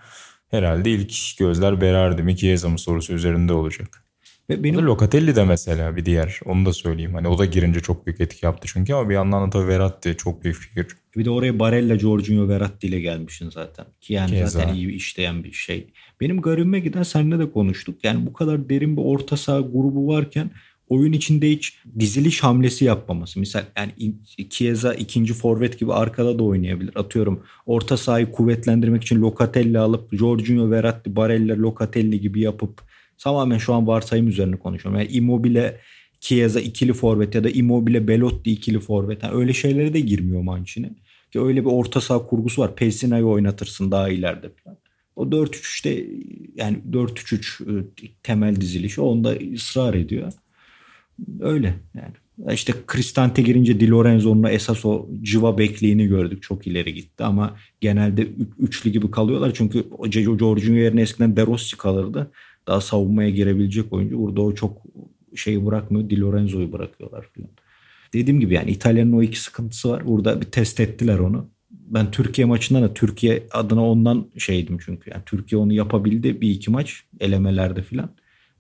herhalde 0.51 0.91
ilk 0.91 1.39
gözler 1.39 1.81
Berardi 1.81 2.23
mi 2.23 2.37
Chiesa 2.37 2.69
mı 2.69 2.79
sorusu 2.79 3.13
üzerinde 3.13 3.53
olacak. 3.53 4.05
Ve 4.51 4.65
benim... 4.65 4.87
Locatelli 4.87 5.37
de 5.37 5.45
mesela 5.45 5.97
bir 5.97 6.05
diğer 6.05 6.41
onu 6.45 6.67
da 6.67 6.73
söyleyeyim. 6.73 7.15
Hani 7.15 7.29
o 7.29 7.39
da 7.39 7.45
girince 7.45 7.81
çok 7.81 8.07
büyük 8.07 8.21
etki 8.21 8.47
yaptı 8.47 8.69
çünkü 8.73 8.95
ama 8.95 9.09
bir 9.09 9.15
yandan 9.15 9.47
da 9.47 9.51
tabii 9.51 9.69
Verratti 9.69 10.17
çok 10.17 10.45
büyük 10.45 10.57
figür. 10.57 10.97
Bir 11.17 11.25
de 11.25 11.31
oraya 11.31 11.59
Barella, 11.59 11.99
Jorginho, 11.99 12.49
Verratti 12.49 12.87
ile 12.87 13.01
gelmişsin 13.01 13.51
zaten. 13.51 13.87
Ki 14.01 14.13
yani 14.13 14.31
Keza. 14.31 14.47
zaten 14.47 14.75
iyi 14.75 14.93
işleyen 14.93 15.45
bir 15.45 15.53
şey. 15.53 15.93
Benim 16.21 16.41
garibime 16.41 16.81
giden 16.81 17.03
seninle 17.03 17.39
de 17.39 17.51
konuştuk. 17.51 18.05
Yani 18.05 18.27
bu 18.27 18.33
kadar 18.33 18.69
derin 18.69 18.97
bir 18.97 19.03
orta 19.03 19.37
saha 19.37 19.61
grubu 19.61 20.09
varken 20.09 20.51
oyun 20.89 21.13
içinde 21.13 21.51
hiç 21.51 21.79
diziliş 21.99 22.43
hamlesi 22.43 22.85
yapmaması. 22.85 23.41
Misal 23.41 23.65
yani 23.77 23.93
Chiesa 24.51 24.95
ikinci 24.95 25.35
forvet 25.35 25.79
gibi 25.79 25.93
arkada 25.93 26.39
da 26.39 26.43
oynayabilir. 26.43 26.93
Atıyorum 26.97 27.43
orta 27.67 27.97
sahayı 27.97 28.31
kuvvetlendirmek 28.31 29.03
için 29.03 29.23
Locatelli 29.23 29.79
alıp 29.79 30.15
Jorginho, 30.17 30.71
Verratti, 30.71 31.17
Barella, 31.17 31.63
Locatelli 31.63 32.21
gibi 32.21 32.41
yapıp 32.41 32.83
tamamen 33.19 33.59
şu 33.59 33.75
an 33.75 33.87
varsayım 33.87 34.29
üzerine 34.29 34.57
konuşuyorum. 34.57 35.01
Yani 35.01 35.11
Immobile, 35.13 35.81
Chiesa 36.21 36.61
ikili 36.61 36.93
forvet 36.93 37.35
ya 37.35 37.45
da 37.45 37.51
Immobile, 37.51 38.09
Belotti 38.09 38.51
ikili 38.51 38.81
forvet. 38.81 39.23
Yani 39.23 39.35
öyle 39.35 39.53
şeylere 39.53 39.95
de 39.95 40.01
girmiyor 40.01 40.43
Mancini. 40.43 40.91
Ki 41.33 41.41
öyle 41.41 41.65
bir 41.65 41.71
orta 41.71 42.01
saha 42.01 42.27
kurgusu 42.27 42.63
var. 42.63 42.77
Pesina'yı 42.77 43.25
oynatırsın 43.25 43.91
daha 43.91 44.09
ileride 44.09 44.49
falan. 44.65 44.79
O 45.17 45.25
4-3-3'te 45.25 46.07
yani 46.57 46.79
4-3-3 46.91 47.71
ıı, 47.71 47.85
temel 48.23 48.61
dizilişi 48.61 49.01
onda 49.01 49.35
ısrar 49.55 49.95
ediyor. 49.95 50.33
Öyle 51.41 51.75
yani. 51.95 52.55
İşte 52.55 52.73
Cristante 52.93 53.43
girince 53.43 53.81
Di 53.81 53.91
Lorenzo'nun 53.91 54.43
esas 54.43 54.85
o 54.85 55.09
cıva 55.23 55.59
bekliğini 55.59 56.07
gördük. 56.07 56.43
Çok 56.43 56.67
ileri 56.67 56.95
gitti 56.95 57.25
ama 57.25 57.57
genelde 57.81 58.29
üçlü 58.59 58.91
gibi 58.91 59.11
kalıyorlar. 59.11 59.55
Çünkü 59.55 59.85
Jorginho 60.11 60.79
yerine 60.79 61.03
eskiden 61.03 61.37
De 61.37 61.47
Rossi 61.47 61.77
kalırdı. 61.77 62.31
Daha 62.67 62.81
savunmaya 62.81 63.31
girebilecek 63.31 63.93
oyuncu. 63.93 64.19
Burada 64.19 64.43
o 64.43 64.55
çok 64.55 64.83
şey 65.37 65.67
bırakmıyor. 65.67 66.11
Di 66.11 66.21
Lorenzo'yu 66.21 66.73
bırakıyorlar 66.73 67.27
falan. 67.37 67.51
Dediğim 68.13 68.41
gibi 68.41 68.55
yani 68.55 68.71
İtalya'nın 68.71 69.13
o 69.13 69.23
iki 69.23 69.41
sıkıntısı 69.41 69.91
var. 69.91 70.07
Burada 70.07 70.41
bir 70.41 70.47
test 70.47 70.81
ettiler 70.81 71.19
onu. 71.19 71.51
Ben 71.71 72.11
Türkiye 72.11 72.45
maçında 72.45 72.83
da 72.83 72.95
Türkiye 72.95 73.43
adına 73.51 73.87
ondan 73.87 74.27
şeydim 74.39 74.79
çünkü. 74.85 75.11
Yani 75.11 75.23
Türkiye 75.27 75.61
onu 75.61 75.73
yapabildi 75.73 76.41
bir 76.41 76.51
iki 76.51 76.71
maç 76.71 77.05
elemelerde 77.21 77.83
falan. 77.83 78.11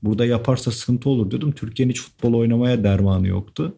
Burada 0.02 0.26
yaparsa 0.26 0.70
sıkıntı 0.70 1.10
olur 1.10 1.30
diyordum. 1.30 1.52
Türkiye'nin 1.52 1.92
hiç 1.92 2.00
futbol 2.00 2.34
oynamaya 2.34 2.84
dermanı 2.84 3.28
yoktu. 3.28 3.76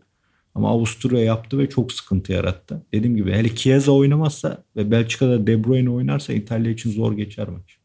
Ama 0.54 0.70
Avusturya 0.70 1.24
yaptı 1.24 1.58
ve 1.58 1.68
çok 1.68 1.92
sıkıntı 1.92 2.32
yarattı. 2.32 2.86
Dediğim 2.92 3.16
gibi 3.16 3.32
hele 3.32 3.56
Chiesa 3.56 3.92
oynamazsa 3.92 4.64
ve 4.76 4.90
Belçika'da 4.90 5.46
De 5.46 5.64
Bruyne 5.64 5.90
oynarsa 5.90 6.32
İtalya 6.32 6.72
için 6.72 6.90
zor 6.90 7.12
geçer 7.12 7.48
maç. 7.48 7.78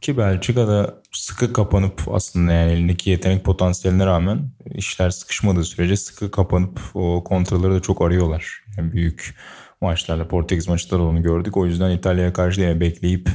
Ki 0.00 0.18
Belçika'da 0.18 1.02
sıkı 1.12 1.52
kapanıp 1.52 2.02
aslında 2.10 2.52
yani 2.52 2.72
elindeki 2.72 3.10
yetenek 3.10 3.44
potansiyeline 3.44 4.06
rağmen 4.06 4.50
işler 4.74 5.10
sıkışmadığı 5.10 5.64
sürece 5.64 5.96
sıkı 5.96 6.30
kapanıp 6.30 6.80
o 6.94 7.24
kontraları 7.24 7.74
da 7.74 7.80
çok 7.80 8.02
arıyorlar. 8.02 8.64
Yani 8.78 8.92
büyük 8.92 9.34
maçlarda 9.80 10.28
Portekiz 10.28 10.68
maçları 10.68 11.02
onu 11.02 11.22
gördük. 11.22 11.56
O 11.56 11.66
yüzden 11.66 11.90
İtalya'ya 11.90 12.32
karşı 12.32 12.60
da 12.60 12.80
bekleyip 12.80 13.28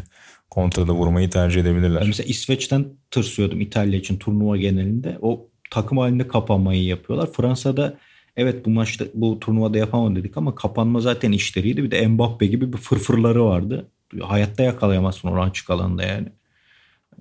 kontrada 0.50 0.94
vurmayı 0.94 1.30
tercih 1.30 1.62
edebilirler. 1.62 2.04
mesela 2.06 2.28
İsveç'ten 2.28 2.86
tırsıyordum 3.12 3.62
İtalya 3.62 4.00
için 4.00 4.18
turnuva 4.18 4.58
genelinde. 4.58 5.18
O 5.22 5.50
takım 5.72 5.98
halinde 5.98 6.28
kapanmayı 6.28 6.84
yapıyorlar. 6.84 7.30
Fransa'da 7.34 7.98
evet 8.38 8.66
bu 8.66 8.70
maçta 8.70 9.06
bu 9.14 9.40
turnuvada 9.40 9.78
yapamam 9.78 10.16
dedik 10.16 10.38
ama 10.38 10.56
kapanma 10.56 11.00
zaten 11.00 11.32
işleriydi. 11.32 11.84
Bir 11.84 11.92
de 11.92 12.08
Mbappe 12.08 12.46
gibi 12.46 12.74
bir 12.74 12.78
fırfırları 12.78 13.46
vardı. 13.46 13.88
Hayatta 14.22 14.64
yakalayamazsın 14.64 15.28
oran 15.28 15.50
açık 15.50 15.70
alanda 15.70 16.04
yani. 16.04 16.28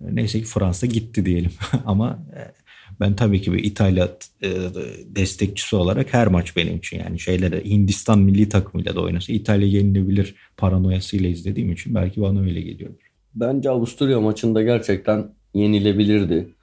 Neyse 0.00 0.40
ki 0.40 0.44
Fransa 0.44 0.86
gitti 0.86 1.26
diyelim. 1.26 1.50
ama 1.86 2.18
e, 2.36 2.40
ben 3.00 3.16
tabii 3.16 3.42
ki 3.42 3.52
bir 3.52 3.64
İtalya 3.64 4.08
e, 4.42 4.48
destekçisi 5.06 5.76
olarak 5.76 6.14
her 6.14 6.26
maç 6.26 6.56
benim 6.56 6.76
için 6.76 6.98
yani 6.98 7.18
şeylere 7.18 7.64
Hindistan 7.64 8.18
milli 8.18 8.48
takımıyla 8.48 8.96
da 8.96 9.00
oynasa 9.00 9.32
İtalya 9.32 9.68
yenilebilir 9.68 10.34
paranoyasıyla 10.56 11.28
izlediğim 11.28 11.72
için 11.72 11.94
belki 11.94 12.20
bana 12.20 12.40
öyle 12.40 12.60
geliyordur. 12.60 13.07
Bence 13.34 13.70
Avusturya 13.70 14.20
maçında 14.20 14.62
gerçekten 14.62 15.34
yenilebilirdi. 15.54 16.54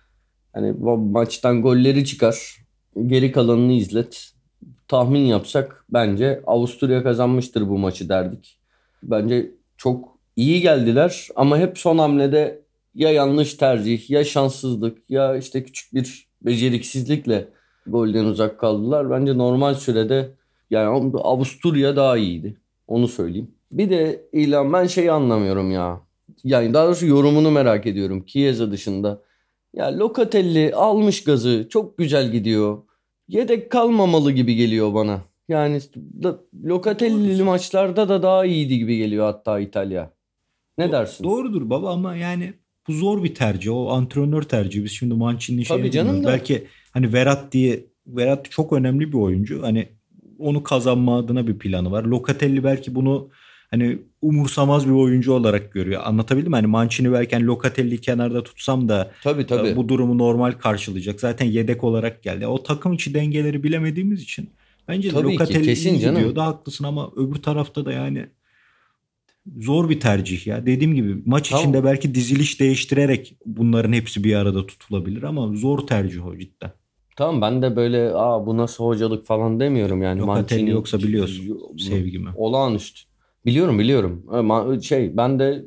Hani 0.53 0.72
maçtan 0.97 1.61
golleri 1.61 2.05
çıkar. 2.05 2.57
Geri 3.05 3.32
kalanını 3.32 3.74
izlet. 3.74 4.32
Tahmin 4.88 5.26
yapsak 5.26 5.86
bence 5.89 6.41
Avusturya 6.47 7.03
kazanmıştır 7.03 7.70
bu 7.70 7.78
maçı 7.78 8.09
derdik. 8.09 8.59
Bence 9.03 9.51
çok 9.78 10.20
iyi 10.36 10.61
geldiler 10.61 11.28
ama 11.36 11.57
hep 11.57 11.78
son 11.78 11.97
hamlede 11.97 12.61
ya 12.95 13.11
yanlış 13.11 13.53
tercih 13.53 14.09
ya 14.09 14.24
şanssızlık 14.24 15.09
ya 15.09 15.38
işte 15.38 15.63
küçük 15.63 15.93
bir 15.93 16.28
beceriksizlikle 16.41 17.47
golden 17.88 18.26
uzak 18.26 18.59
kaldılar. 18.59 19.09
Bence 19.09 19.38
normal 19.38 19.74
sürede 19.74 20.32
yani 20.70 21.11
Avusturya 21.24 21.95
daha 21.95 22.18
iyiydi. 22.18 22.57
Onu 22.88 23.07
söyleyeyim. 23.07 23.51
Bir 23.72 23.89
de 23.89 24.26
ilan 24.34 24.74
ben 24.74 24.88
şeyi 24.88 25.11
anlamıyorum 25.11 25.72
ya 25.72 26.05
yani 26.44 26.74
daha 26.74 26.86
doğrusu 26.86 27.06
yorumunu 27.06 27.52
merak 27.52 27.86
ediyorum 27.86 28.26
Chiesa 28.26 28.72
dışında. 28.72 29.22
Ya 29.74 30.00
Locatelli 30.00 30.76
almış 30.76 31.24
gazı 31.24 31.68
çok 31.70 31.98
güzel 31.98 32.32
gidiyor. 32.32 32.84
Yedek 33.28 33.72
kalmamalı 33.72 34.32
gibi 34.32 34.56
geliyor 34.56 34.94
bana. 34.94 35.22
Yani 35.48 35.80
Locatelli'li 36.66 37.44
maçlarda 37.44 38.10
da 38.10 38.24
daha 38.24 38.46
iyiydi 38.46 38.78
gibi 38.78 38.98
geliyor 38.98 39.26
hatta 39.26 39.60
İtalya. 39.60 40.12
Ne 40.78 40.92
dersin? 40.92 41.24
Doğrudur 41.24 41.70
baba 41.70 41.94
ama 41.94 42.16
yani 42.16 42.54
bu 42.88 42.94
zor 42.94 43.24
bir 43.24 43.36
tercih. 43.36 43.72
O 43.72 43.90
antrenör 43.90 44.42
tercihi. 44.42 44.84
Biz 44.84 44.92
şimdi 44.92 45.14
Mancini'nin 45.14 45.64
şeyini 45.64 45.92
canım 45.92 46.24
da. 46.24 46.28
Belki 46.28 46.68
hani 46.92 47.14
Verat 47.14 47.52
diye 47.52 47.86
Verat 48.08 48.52
çok 48.52 48.74
önemli 48.74 49.08
bir 49.08 49.18
oyuncu. 49.18 49.64
Hani 49.64 49.88
onu 50.40 50.64
kazanma 50.64 51.18
adına 51.18 51.48
bir 51.48 51.60
planı 51.60 51.92
var. 51.92 52.04
Locatelli 52.04 52.64
belki 52.64 52.96
bunu 52.96 53.30
hani 53.72 53.99
umursamaz 54.22 54.88
bir 54.88 54.91
oyuncu 54.91 55.34
olarak 55.34 55.74
görüyor. 55.74 56.01
Anlatabildim 56.05 56.49
mi? 56.51 56.55
Hani 56.55 56.68
Mancini 56.68 57.11
belki 57.11 57.36
hani 57.36 57.45
Locatelli 57.45 58.01
kenarda 58.01 58.43
tutsam 58.43 58.89
da 58.89 59.11
tabii, 59.24 59.45
tabii. 59.45 59.68
E, 59.68 59.76
bu 59.76 59.89
durumu 59.89 60.18
normal 60.18 60.51
karşılayacak. 60.51 61.20
Zaten 61.20 61.45
yedek 61.45 61.84
olarak 61.84 62.24
geldi. 62.24 62.47
O 62.47 62.63
takım 62.63 62.93
içi 62.93 63.13
dengeleri 63.13 63.63
bilemediğimiz 63.63 64.22
için 64.22 64.49
bence 64.88 65.09
tabii 65.09 65.34
Locatelli 65.34 65.61
ki, 65.61 65.66
kesin 65.66 65.99
canım. 65.99 66.36
Da 66.36 66.45
haklısın 66.45 66.84
ama 66.84 67.11
öbür 67.16 67.36
tarafta 67.36 67.86
da 67.86 67.91
yani 67.91 68.26
zor 69.57 69.89
bir 69.89 69.99
tercih 69.99 70.47
ya. 70.47 70.66
Dediğim 70.66 70.93
gibi 70.95 71.16
maç 71.26 71.49
tamam. 71.49 71.63
içinde 71.63 71.84
belki 71.84 72.16
diziliş 72.16 72.59
değiştirerek 72.59 73.38
bunların 73.45 73.93
hepsi 73.93 74.24
bir 74.24 74.36
arada 74.36 74.66
tutulabilir 74.66 75.24
ama 75.24 75.55
zor 75.55 75.88
tercih 75.88 76.26
o 76.26 76.38
cidden. 76.38 76.72
Tamam 77.16 77.41
ben 77.41 77.61
de 77.61 77.76
böyle 77.76 78.11
aa 78.13 78.45
bu 78.45 78.57
nasıl 78.57 78.84
hocalık 78.84 79.26
falan 79.26 79.59
demiyorum 79.59 80.01
yani. 80.01 80.22
Locatelli 80.22 80.70
yoksa 80.70 80.97
biliyorsun 80.97 81.59
sevgimi. 81.78 82.30
Olağanüstü. 82.36 83.14
Biliyorum 83.46 83.80
biliyorum. 83.80 84.24
Şey 84.82 85.18
ben 85.18 85.39
de 85.39 85.66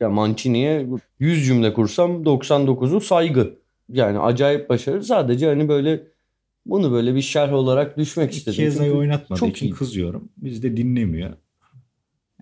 ya 0.00 0.10
Mancini'ye 0.10 0.86
100 1.18 1.46
cümle 1.46 1.72
kursam 1.72 2.22
99'u 2.22 3.00
saygı. 3.00 3.54
Yani 3.92 4.18
acayip 4.18 4.68
başarı. 4.68 5.04
Sadece 5.04 5.46
hani 5.46 5.68
böyle 5.68 6.02
bunu 6.66 6.92
böyle 6.92 7.14
bir 7.14 7.22
şerh 7.22 7.52
olarak 7.52 7.98
düşmek 7.98 8.32
istedim. 8.32 8.56
Chiesa'yı 8.56 8.94
oynatmadığı 8.94 9.40
çok 9.40 9.48
için 9.48 9.66
iyi. 9.66 9.70
kızıyorum. 9.70 10.28
Biz 10.36 10.62
de 10.62 10.76
dinlemiyor. 10.76 11.30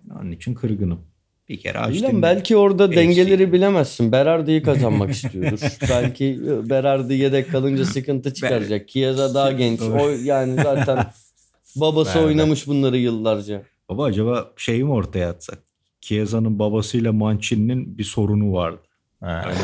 Yani 0.09 0.21
onun 0.21 0.31
için 0.31 0.55
kırgınım. 0.55 1.01
Bir 1.49 1.61
kere 1.61 1.79
açtım. 1.79 2.23
belki 2.23 2.57
orada 2.57 2.89
FC. 2.89 2.97
dengeleri 2.97 3.53
bilemezsin. 3.53 4.13
Berardi'yi 4.13 4.63
kazanmak 4.63 5.11
istiyordur. 5.11 5.61
belki 5.91 6.41
Berardi 6.71 7.15
yedek 7.15 7.51
kalınca 7.51 7.85
sıkıntı 7.85 8.35
çıkaracak. 8.35 8.89
Chiesa 8.89 9.35
daha 9.35 9.53
genç. 9.53 9.81
O 9.81 10.09
yani 10.09 10.55
zaten 10.63 11.07
babası 11.77 12.21
oynamış 12.21 12.67
bunları 12.67 12.97
yıllarca. 12.97 13.63
Baba 13.89 14.05
acaba 14.05 14.53
şeyi 14.57 14.85
mi 14.85 14.93
ortaya 14.93 15.30
atsak? 15.30 15.59
Chiesa'nın 16.01 16.59
babasıyla 16.59 17.12
Mancini'nin 17.12 17.99
bir 17.99 18.05
sorunu 18.05 18.53
vardı. 18.53 18.83
Yani 19.22 19.55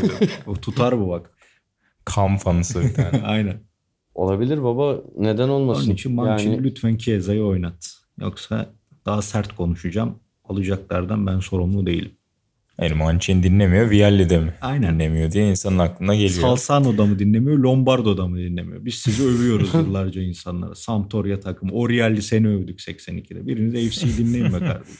o 0.47 0.55
tutar 0.55 0.93
mı 0.93 1.09
bak? 1.09 1.31
Kam 2.05 2.37
fanısı 2.37 2.83
bir 2.83 2.95
tane. 2.95 3.23
Aynen. 3.27 3.61
Olabilir 4.15 4.63
baba. 4.63 5.03
Neden 5.17 5.49
olmasın? 5.49 5.85
Onun 5.85 5.95
için 5.95 6.13
Mancini 6.13 6.55
yani... 6.55 6.65
lütfen 6.65 6.97
Chiesa'yı 6.97 7.43
oynat. 7.43 7.95
Yoksa 8.21 8.67
daha 9.07 9.23
sert 9.23 9.57
konuşacağım. 9.57 10.19
Alacaklardan 10.45 11.27
ben 11.27 11.39
sorumlu 11.39 11.87
değilim. 11.87 12.13
Yani 12.81 12.95
Mancini 12.95 13.43
dinlemiyor, 13.43 13.91
Vialli 13.91 14.31
de 14.31 14.39
mi 14.39 14.55
Aynen. 14.61 14.95
dinlemiyor 14.95 15.31
diye 15.33 15.49
insanın 15.49 15.79
aklına 15.79 16.15
geliyor. 16.15 16.31
Salsano 16.41 16.99
da 16.99 17.07
mı 17.07 17.19
dinlemiyor, 17.19 17.59
Lombardo 17.59 18.17
da 18.17 18.27
mı 18.29 18.39
dinlemiyor? 18.39 18.85
Biz 18.85 18.95
sizi 18.95 19.25
övüyoruz 19.25 19.75
yıllarca 19.75 20.23
insanlara. 20.23 20.75
Sampdoria 20.75 21.41
takımı, 21.41 21.73
Orialli 21.73 22.23
seni 22.23 22.49
övdük 22.49 22.81
82'de. 22.81 23.47
Biriniz 23.47 23.95
FC 23.99 24.19
dinleyin 24.19 24.47
be 24.47 24.59
kardeşim. 24.59 24.97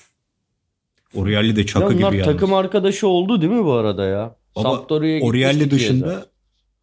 Orialli 1.15 1.57
de 1.57 1.67
çakı 1.67 1.93
gibi 1.93 2.03
yalnız. 2.03 2.25
takım 2.25 2.55
arkadaşı 2.55 3.09
oldu 3.09 3.41
değil 3.41 3.53
mi 3.53 3.65
bu 3.65 3.73
arada 3.73 4.05
ya? 4.05 4.37
Baba, 4.57 4.63
Sampdoria'ya 4.63 5.25
Orialli 5.25 5.71
dışında 5.71 6.27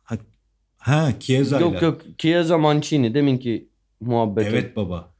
ha, 0.03 0.15
ha 0.77 1.11
Chiesa 1.19 1.59
Yok 1.59 1.81
yok 1.81 2.01
Chiesa 2.17 2.57
Mancini 2.57 3.13
deminki 3.13 3.69
muhabbeti. 4.01 4.49
Evet 4.49 4.75
baba. 4.75 5.13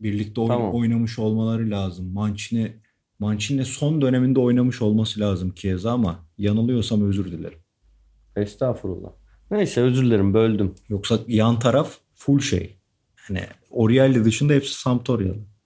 Birlikte 0.00 0.34
tamam. 0.34 0.74
oynamış 0.74 1.18
olmaları 1.18 1.70
lazım. 1.70 2.12
Mancini 2.12 2.72
Mancini 3.18 3.64
son 3.64 4.00
döneminde 4.00 4.40
oynamış 4.40 4.82
olması 4.82 5.20
lazım 5.20 5.54
Chiesa 5.54 5.90
ama 5.92 6.28
yanılıyorsam 6.38 7.08
özür 7.08 7.32
dilerim. 7.32 7.58
Estağfurullah. 8.36 9.10
Neyse 9.50 9.80
özür 9.80 10.04
dilerim 10.04 10.34
böldüm. 10.34 10.74
Yoksa 10.88 11.18
yan 11.26 11.58
taraf 11.58 11.98
full 12.14 12.40
şey. 12.40 12.78
Hani 13.16 13.42
Orielli 13.70 14.24
dışında 14.24 14.52
hepsi 14.52 14.80
Sampdoria'lı. 14.80 15.57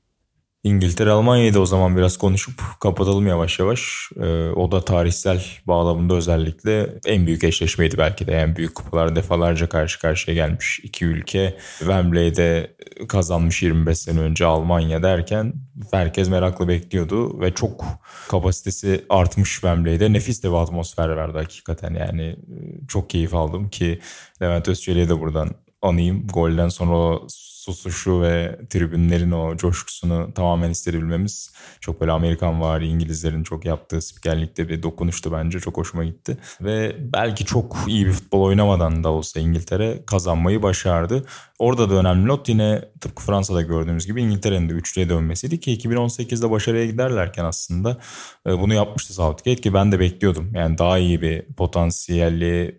İngiltere 0.65 1.11
Almanya'yı 1.11 1.55
da 1.55 1.61
o 1.61 1.67
zaman 1.67 1.97
biraz 1.97 2.17
konuşup 2.17 2.55
kapatalım 2.81 3.27
yavaş 3.27 3.59
yavaş. 3.59 4.11
Ee, 4.17 4.51
o 4.51 4.73
da 4.73 4.85
tarihsel 4.85 5.45
bağlamında 5.67 6.15
özellikle 6.15 6.89
en 7.07 7.27
büyük 7.27 7.45
eşleşmeydi 7.45 7.99
belki 7.99 8.27
de. 8.27 8.33
Yani 8.33 8.57
büyük 8.57 8.75
kupalar 8.75 9.17
defalarca 9.17 9.69
karşı 9.69 10.01
karşıya 10.01 10.35
gelmiş 10.35 10.81
iki 10.83 11.05
ülke. 11.05 11.57
Wembley'de 11.79 12.77
kazanmış 13.09 13.63
25 13.63 13.99
sene 13.99 14.21
önce 14.21 14.45
Almanya 14.45 15.03
derken 15.03 15.53
herkes 15.91 16.29
merakla 16.29 16.69
bekliyordu 16.69 17.41
ve 17.41 17.55
çok 17.55 17.85
kapasitesi 18.29 19.05
artmış 19.09 19.53
Wembley'de. 19.53 20.13
Nefis 20.13 20.43
de 20.43 20.51
bir 20.51 20.55
atmosfer 20.55 21.17
verdi 21.17 21.39
hakikaten 21.39 21.95
yani 21.95 22.23
e, 22.23 22.87
çok 22.89 23.11
keyif 23.11 23.35
aldım 23.35 23.69
ki 23.69 24.01
Levent 24.43 24.69
Özçelik'e 24.69 25.09
de 25.09 25.21
buradan 25.21 25.51
anayım. 25.83 26.27
Golden 26.27 26.69
sonra 26.69 26.97
o 26.97 27.27
susuşu 27.65 28.23
ve 28.23 28.59
tribünlerin 28.71 29.31
o 29.31 29.57
coşkusunu 29.57 30.35
tamamen 30.35 30.71
hissedebilmemiz 30.71 31.53
çok 31.81 32.01
böyle 32.01 32.13
Amerikan 32.13 32.61
vari 32.61 32.87
İngilizlerin 32.87 33.43
çok 33.43 33.65
yaptığı 33.65 34.03
spikerlikte 34.03 34.69
bir 34.69 34.83
dokunuştu 34.83 35.33
bence. 35.33 35.61
Çok 35.61 35.77
hoşuma 35.77 36.05
gitti. 36.05 36.39
Ve 36.61 36.97
belki 37.13 37.45
çok 37.45 37.77
iyi 37.89 38.07
bir 38.07 38.13
futbol 38.13 38.43
oynamadan 38.43 39.05
da 39.05 39.09
olsa 39.09 39.41
İngiltere 39.41 40.03
kazanmayı 40.07 40.63
başardı. 40.63 41.25
Orada 41.59 41.91
da 41.91 41.95
önemli 41.95 42.27
not 42.27 42.49
yine 42.49 42.85
tıpkı 43.01 43.23
Fransa'da 43.23 43.63
gördüğümüz 43.63 44.07
gibi 44.07 44.23
İngiltere'nin 44.23 44.69
de 44.69 44.73
üçlüye 44.73 45.09
dönmesiydi 45.09 45.61
ki 45.61 45.79
2018'de 45.79 46.51
başarıya 46.51 46.87
giderlerken 46.87 47.45
aslında 47.45 47.99
e, 48.47 48.59
bunu 48.59 48.75
yapmıştı 48.75 49.15
Southgate 49.15 49.61
ki 49.61 49.75
ben 49.75 49.93
de 49.93 50.01
bekliyordum. 50.01 50.51
Yani 50.55 50.79
daha 50.79 50.99
iyi 50.99 51.23
bir 51.23 51.43
potansiyelli 51.43 52.79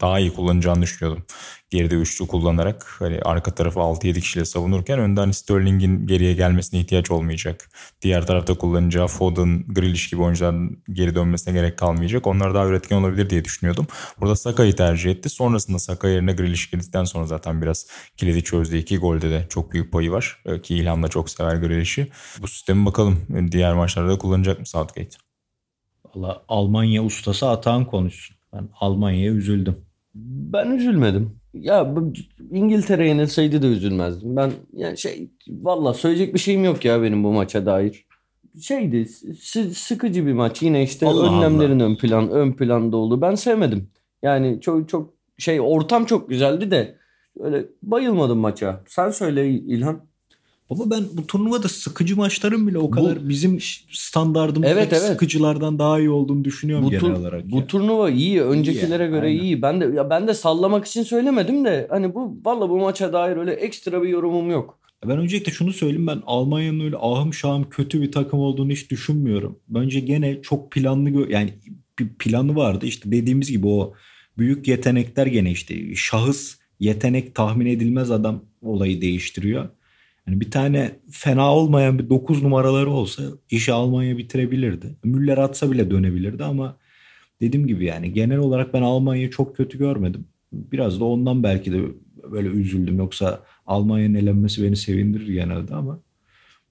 daha 0.00 0.18
iyi 0.20 0.32
kullanacağını 0.34 0.82
düşünüyordum. 0.82 1.24
Geride 1.70 1.94
üçlü 1.94 2.26
kullanarak 2.26 2.96
hani 2.98 3.20
arka 3.24 3.54
tarafı 3.54 3.80
6-7 3.80 4.20
kişiyle 4.20 4.44
savunurken 4.44 4.98
önden 4.98 5.30
Sterling'in 5.30 6.06
geriye 6.06 6.34
gelmesine 6.34 6.80
ihtiyaç 6.80 7.10
olmayacak. 7.10 7.70
Diğer 8.02 8.26
tarafta 8.26 8.54
kullanacağı 8.54 9.06
Foden, 9.06 9.64
Grealish 9.68 10.10
gibi 10.10 10.22
oyuncuların 10.22 10.82
geri 10.92 11.14
dönmesine 11.14 11.54
gerek 11.54 11.78
kalmayacak. 11.78 12.26
Onlar 12.26 12.54
daha 12.54 12.66
üretken 12.66 12.96
olabilir 12.96 13.30
diye 13.30 13.44
düşünüyordum. 13.44 13.86
Burada 14.20 14.36
Saka'yı 14.36 14.76
tercih 14.76 15.10
etti. 15.10 15.28
Sonrasında 15.28 15.78
Saka 15.78 16.08
yerine 16.08 16.32
Grealish 16.32 16.70
girdikten 16.70 17.04
sonra 17.04 17.26
zaten 17.26 17.62
biraz 17.62 17.86
kilidi 18.16 18.44
çözdü. 18.44 18.76
iki 18.76 18.98
golde 18.98 19.30
de 19.30 19.46
çok 19.48 19.72
büyük 19.72 19.92
payı 19.92 20.10
var. 20.10 20.42
Ee, 20.46 20.60
ki 20.60 20.76
İlhan 20.76 21.02
da 21.02 21.08
çok 21.08 21.30
sever 21.30 21.56
Grealish'i. 21.56 22.08
Bu 22.42 22.48
sistemi 22.48 22.86
bakalım 22.86 23.26
diğer 23.52 23.74
maçlarda 23.74 24.18
kullanacak 24.18 24.58
mı 24.60 24.66
Southgate? 24.66 25.16
Valla 26.14 26.42
Almanya 26.48 27.04
ustası 27.04 27.48
Atan 27.48 27.84
konuşsun. 27.84 28.36
Ben 28.52 28.68
Almanya'ya 28.80 29.32
üzüldüm. 29.32 29.89
Ben 30.14 30.70
üzülmedim. 30.70 31.30
Ya 31.54 31.94
İngiltere 32.50 33.08
yenilseydi 33.08 33.62
de 33.62 33.66
üzülmezdim. 33.66 34.36
Ben 34.36 34.52
yani 34.72 34.98
şey 34.98 35.30
valla 35.48 35.94
söyleyecek 35.94 36.34
bir 36.34 36.38
şeyim 36.38 36.64
yok 36.64 36.84
ya 36.84 37.02
benim 37.02 37.24
bu 37.24 37.32
maça 37.32 37.66
dair. 37.66 38.06
Şeydi 38.60 39.06
sıkıcı 39.74 40.26
bir 40.26 40.32
maç. 40.32 40.62
Yine 40.62 40.82
işte 40.82 41.06
Allah 41.06 41.36
önlemlerin 41.36 41.80
Allah. 41.80 41.88
ön 41.88 41.96
plan 41.96 42.30
ön 42.30 42.52
planda 42.52 42.96
oldu. 42.96 43.20
Ben 43.20 43.34
sevmedim. 43.34 43.90
Yani 44.22 44.60
çok 44.60 44.88
çok 44.88 45.14
şey 45.38 45.60
ortam 45.60 46.04
çok 46.04 46.28
güzeldi 46.28 46.70
de 46.70 46.96
öyle 47.40 47.66
bayılmadım 47.82 48.38
maça. 48.38 48.80
Sen 48.86 49.10
söyle 49.10 49.50
İlhan. 49.50 50.09
Baba 50.70 50.90
ben 50.90 51.04
bu 51.12 51.26
turnuvada 51.26 51.68
sıkıcı 51.68 52.16
maçların 52.16 52.68
bile 52.68 52.78
o 52.78 52.90
kadar 52.90 53.24
bu, 53.24 53.28
bizim 53.28 53.58
standartımızdaki 53.92 54.78
evet, 54.78 54.92
evet. 54.92 55.02
sıkıcılardan 55.02 55.78
daha 55.78 55.98
iyi 55.98 56.10
olduğunu 56.10 56.44
düşünüyorum 56.44 56.84
bu 56.84 56.90
genel 56.90 57.00
tur, 57.00 57.10
olarak. 57.10 57.50
Bu 57.50 57.58
ya. 57.58 57.66
turnuva 57.66 58.10
iyi, 58.10 58.42
öncekilere 58.42 59.06
iyi, 59.06 59.10
göre 59.10 59.26
aynen. 59.26 59.42
iyi. 59.42 59.62
Ben 59.62 59.80
de 59.80 59.84
ya 59.84 60.10
ben 60.10 60.28
de 60.28 60.34
sallamak 60.34 60.86
için 60.86 61.02
söylemedim 61.02 61.64
de 61.64 61.86
hani 61.90 62.14
bu 62.14 62.40
valla 62.44 62.70
bu 62.70 62.78
maça 62.78 63.12
dair 63.12 63.36
öyle 63.36 63.52
ekstra 63.52 64.02
bir 64.02 64.08
yorumum 64.08 64.50
yok. 64.50 64.80
Ben 65.08 65.18
öncelikle 65.18 65.52
şunu 65.52 65.72
söyleyeyim 65.72 66.06
ben 66.06 66.22
Almanya'nın 66.26 66.80
öyle 66.80 66.96
ahım 66.96 67.34
şahım 67.34 67.70
kötü 67.70 68.02
bir 68.02 68.12
takım 68.12 68.40
olduğunu 68.40 68.72
hiç 68.72 68.90
düşünmüyorum. 68.90 69.58
Bence 69.68 70.00
gene 70.00 70.42
çok 70.42 70.72
planlı 70.72 71.32
yani 71.32 71.54
bir 71.98 72.08
planı 72.08 72.56
vardı. 72.56 72.86
İşte 72.86 73.12
dediğimiz 73.12 73.50
gibi 73.50 73.66
o 73.66 73.94
büyük 74.38 74.68
yetenekler 74.68 75.26
gene 75.26 75.50
işte 75.50 75.94
şahıs 75.94 76.56
yetenek 76.80 77.34
tahmin 77.34 77.66
edilmez 77.66 78.10
adam 78.10 78.44
olayı 78.62 79.00
değiştiriyor. 79.00 79.68
Yani 80.26 80.40
bir 80.40 80.50
tane 80.50 80.90
fena 81.10 81.54
olmayan 81.54 81.98
bir 81.98 82.10
9 82.10 82.42
numaraları 82.42 82.90
olsa 82.90 83.22
işi 83.50 83.72
Almanya 83.72 84.18
bitirebilirdi. 84.18 84.96
Müller 85.04 85.38
atsa 85.38 85.70
bile 85.70 85.90
dönebilirdi 85.90 86.44
ama 86.44 86.76
dediğim 87.40 87.66
gibi 87.66 87.84
yani 87.84 88.12
genel 88.12 88.38
olarak 88.38 88.74
ben 88.74 88.82
Almanya'yı 88.82 89.30
çok 89.30 89.56
kötü 89.56 89.78
görmedim. 89.78 90.24
Biraz 90.52 91.00
da 91.00 91.04
ondan 91.04 91.42
belki 91.42 91.72
de 91.72 91.82
böyle 92.32 92.48
üzüldüm. 92.48 92.98
Yoksa 92.98 93.40
Almanya'nın 93.66 94.14
elenmesi 94.14 94.62
beni 94.64 94.76
sevindirir 94.76 95.32
genelde 95.32 95.74
ama 95.74 96.00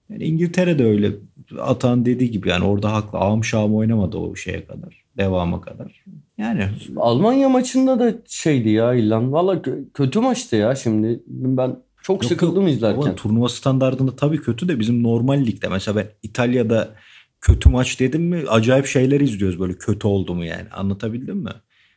Yani 0.09 0.23
İngiltere 0.23 0.79
de 0.79 0.85
öyle. 0.85 1.11
Atan 1.59 2.05
dediği 2.05 2.31
gibi 2.31 2.49
yani 2.49 2.65
orada 2.65 2.93
haklı. 2.93 3.19
Ağım 3.19 3.43
şahım 3.43 3.75
oynamadı 3.75 4.17
o 4.17 4.35
şeye 4.35 4.65
kadar. 4.65 5.03
Devama 5.17 5.61
kadar. 5.61 6.03
Yani 6.37 6.63
Almanya 6.97 7.49
maçında 7.49 7.99
da 7.99 8.13
şeydi 8.27 8.69
ya 8.69 8.93
İlhan. 8.93 9.31
Valla 9.33 9.53
kö- 9.55 9.91
kötü 9.93 10.19
maçtı 10.19 10.55
ya 10.55 10.75
şimdi. 10.75 11.23
Ben 11.27 11.75
çok 12.09 12.23
Yok 12.23 12.31
sıkıldım 12.31 12.67
izlerken. 12.67 13.01
Ama 13.01 13.15
turnuva 13.15 13.49
standartında 13.49 14.15
tabii 14.15 14.41
kötü 14.41 14.67
de 14.67 14.79
bizim 14.79 15.03
normal 15.03 15.45
ligde 15.45 15.67
mesela 15.67 15.95
ben 15.95 16.07
İtalya'da 16.23 16.95
kötü 17.41 17.69
maç 17.69 17.99
dedim 17.99 18.21
mi 18.21 18.43
acayip 18.47 18.85
şeyler 18.85 19.19
izliyoruz 19.21 19.59
böyle 19.59 19.73
kötü 19.73 20.07
oldu 20.07 20.35
mu 20.35 20.45
yani 20.45 20.69
anlatabildim 20.69 21.37
mi? 21.37 21.51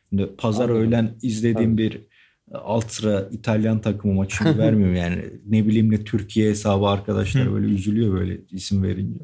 Şimdi 0.09 0.29
pazar 0.37 0.69
Anladım. 0.69 0.87
öğlen 0.87 1.11
izlediğim 1.21 1.77
bir 1.77 2.01
alt 2.53 2.91
sıra 2.91 3.29
İtalyan 3.31 3.81
takımı 3.81 4.13
maçını 4.13 4.57
vermiyorum 4.63 4.95
yani 4.95 5.23
ne 5.45 5.67
bileyim 5.67 5.91
ne 5.91 6.03
Türkiye 6.03 6.49
hesabı 6.49 6.85
arkadaşlar 6.85 7.53
böyle 7.53 7.65
üzülüyor 7.67 8.13
böyle 8.13 8.41
isim 8.51 8.83
verince. 8.83 9.19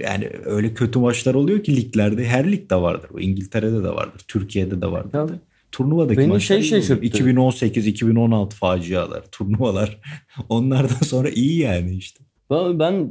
Yani 0.00 0.30
öyle 0.44 0.74
kötü 0.74 0.98
maçlar 0.98 1.34
oluyor 1.34 1.62
ki 1.62 1.76
liglerde 1.76 2.24
her 2.24 2.52
ligde 2.52 2.76
vardır. 2.76 3.10
İngiltere'de 3.18 3.84
de 3.84 3.88
vardır. 3.88 4.24
Türkiye'de 4.28 4.80
de 4.80 4.86
vardır. 4.86 5.12
Da. 5.12 5.40
Turnuvadaki 5.72 6.18
beni 6.18 6.26
maçlar 6.26 6.60
şey 6.60 6.62
şaşırttı. 6.82 7.06
2018-2016 7.06 8.50
facialar, 8.50 9.22
turnuvalar. 9.32 9.98
Onlardan 10.48 11.06
sonra 11.06 11.30
iyi 11.30 11.58
yani 11.58 11.94
işte. 11.96 12.24
Ben, 12.50 12.78
ben 12.78 13.10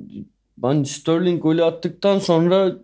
ben 0.58 0.84
Sterling 0.84 1.42
golü 1.42 1.64
attıktan 1.64 2.20
sonra 2.20 2.76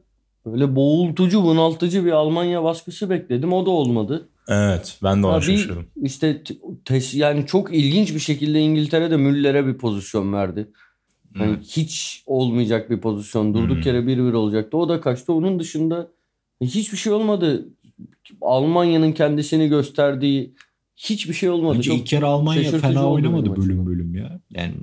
böyle 0.45 0.75
boğultucu, 0.75 1.43
bunaltıcı 1.43 2.05
bir 2.05 2.11
Almanya 2.11 2.63
baskısı 2.63 3.09
bekledim. 3.09 3.53
O 3.53 3.65
da 3.65 3.69
olmadı. 3.69 4.29
Evet 4.47 4.97
ben 5.03 5.23
de 5.23 5.27
ona 5.27 5.41
şaşırdım. 5.41 5.85
işte 6.03 6.41
tes- 6.85 7.17
yani 7.17 7.45
çok 7.45 7.73
ilginç 7.75 8.13
bir 8.13 8.19
şekilde 8.19 8.59
İngiltere 8.59 9.11
de 9.11 9.17
Müller'e 9.17 9.67
bir 9.67 9.77
pozisyon 9.77 10.33
verdi. 10.33 10.67
Hani 11.37 11.57
hiç 11.63 12.23
olmayacak 12.25 12.89
bir 12.89 12.97
pozisyon. 12.97 13.53
Durduk 13.53 13.77
Hmm. 13.77 13.83
yere 13.93 14.07
1-1 14.07 14.33
olacaktı. 14.33 14.77
O 14.77 14.89
da 14.89 15.01
kaçtı. 15.01 15.33
Onun 15.33 15.59
dışında 15.59 16.07
hiçbir 16.61 16.97
şey 16.97 17.13
olmadı. 17.13 17.67
Almanya'nın 18.41 19.11
kendisini 19.11 19.67
gösterdiği 19.67 20.53
hiçbir 20.95 21.33
şey 21.33 21.49
olmadı. 21.49 21.75
Bence 21.75 21.89
Çok 21.89 21.99
ilk 21.99 22.07
kere 22.07 22.25
Almanya 22.25 22.71
fena 22.71 23.11
oynamadı 23.11 23.43
bölüm 23.49 23.61
açımdan. 23.61 23.85
bölüm 23.85 24.15
ya. 24.15 24.39
Yani 24.51 24.73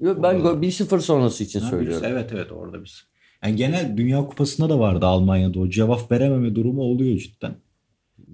Yo, 0.00 0.14
ben 0.22 0.34
Orada- 0.40 0.62
1-0 0.62 1.00
sonrası 1.00 1.44
için 1.44 1.60
Ha, 1.60 1.70
söylüyorum. 1.70 2.02
biz- 2.04 2.10
evet 2.12 2.30
evet 2.34 2.52
orada 2.52 2.84
biz. 2.84 3.02
Yani 3.44 3.56
genel 3.56 3.96
Dünya 3.96 4.26
Kupası'nda 4.26 4.68
da 4.68 4.78
vardı 4.78 5.06
Almanya'da 5.06 5.60
o 5.60 5.68
cevap 5.68 6.12
verememe 6.12 6.54
durumu 6.54 6.82
oluyor 6.82 7.18
cidden. 7.18 7.54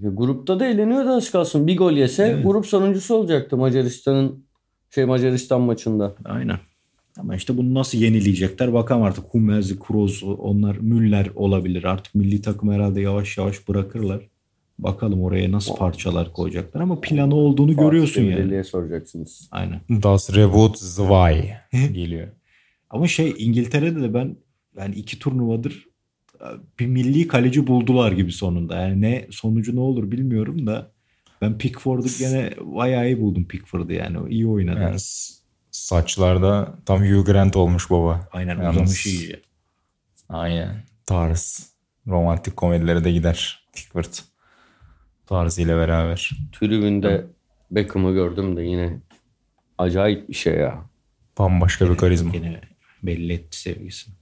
Ya 0.00 0.10
grupta 0.10 0.60
da 0.60 0.66
eğleniyordu 0.66 1.08
az 1.10 1.30
kalsın. 1.30 1.66
Bir 1.66 1.76
gol 1.76 1.92
yese 1.92 2.24
Evet. 2.24 2.44
grup 2.46 2.66
sonuncusu 2.66 3.14
olacaktı 3.14 3.56
Macaristan'ın 3.56 4.44
şey 4.90 5.04
Macaristan 5.04 5.60
maçında. 5.60 6.14
Aynen. 6.24 6.58
Ama 7.20 7.36
işte 7.36 7.56
bunu 7.56 7.74
nasıl 7.74 7.98
yenileyecekler 7.98 8.72
bakalım 8.72 9.02
artık 9.02 9.24
Hummels'i, 9.30 9.78
Kroos, 9.78 10.22
onlar 10.22 10.76
Müller 10.76 11.26
olabilir. 11.34 11.84
Artık 11.84 12.14
milli 12.14 12.42
takım 12.42 12.72
herhalde 12.72 13.00
yavaş 13.00 13.38
yavaş 13.38 13.68
bırakırlar. 13.68 14.28
Bakalım 14.78 15.22
oraya 15.22 15.52
nasıl 15.52 15.76
parçalar 15.76 16.32
koyacaklar 16.32 16.80
ama 16.80 17.00
planı 17.00 17.34
olduğunu 17.34 17.76
görüyorsun 17.76 18.14
Fatih 18.14 18.30
yani. 18.30 18.38
Demirel'e 18.38 18.64
soracaksınız. 18.64 19.48
Aynen. 19.50 19.80
Das 19.90 20.36
Reboot 20.36 20.76
2 21.72 21.92
geliyor. 21.92 22.28
Ama 22.90 23.08
şey 23.08 23.34
İngiltere'de 23.38 24.02
de 24.02 24.14
ben 24.14 24.36
yani 24.78 24.94
iki 24.94 25.18
turnuvadır 25.18 25.86
e, 26.40 26.46
bir 26.78 26.86
milli 26.86 27.28
kaleci 27.28 27.66
buldular 27.66 28.12
gibi 28.12 28.32
sonunda. 28.32 28.76
Yani 28.76 29.00
ne 29.00 29.26
sonucu 29.30 29.76
ne 29.76 29.80
olur 29.80 30.10
bilmiyorum 30.10 30.66
da 30.66 30.90
ben 31.42 31.58
Pickford'u 31.58 32.06
gene 32.18 32.50
bayağı 32.60 33.06
iyi 33.06 33.20
buldum 33.20 33.44
Pickford'u 33.44 33.92
yani. 33.92 34.16
İyi 34.30 34.46
oynadı. 34.46 34.80
Yani 34.80 35.00
s- 35.00 35.39
saçlarda 35.70 36.74
tam 36.86 37.00
Hugh 37.04 37.26
Grant 37.26 37.56
olmuş 37.56 37.90
baba. 37.90 38.28
Aynen 38.32 38.56
Yalnız- 38.56 38.72
uzamış 38.76 39.06
iyice. 39.06 39.42
Aynen. 40.28 40.82
Tarz. 41.06 41.70
Romantik 42.06 42.56
komedilere 42.56 43.04
de 43.04 43.12
gider 43.12 43.66
Pickford. 43.74 44.14
Tarzıyla 45.26 45.76
beraber. 45.76 46.30
Tribünde 46.52 47.26
Beckham'ı 47.70 48.12
gördüm 48.12 48.56
de 48.56 48.62
yine 48.62 49.00
acayip 49.78 50.28
bir 50.28 50.34
şey 50.34 50.54
ya. 50.54 50.84
Bambaşka 51.38 51.90
bir 51.90 51.96
karizma. 51.96 52.32
Gene 52.32 52.60
belli 53.02 53.32
etti 53.32 53.60
sevgisini. 53.60 54.14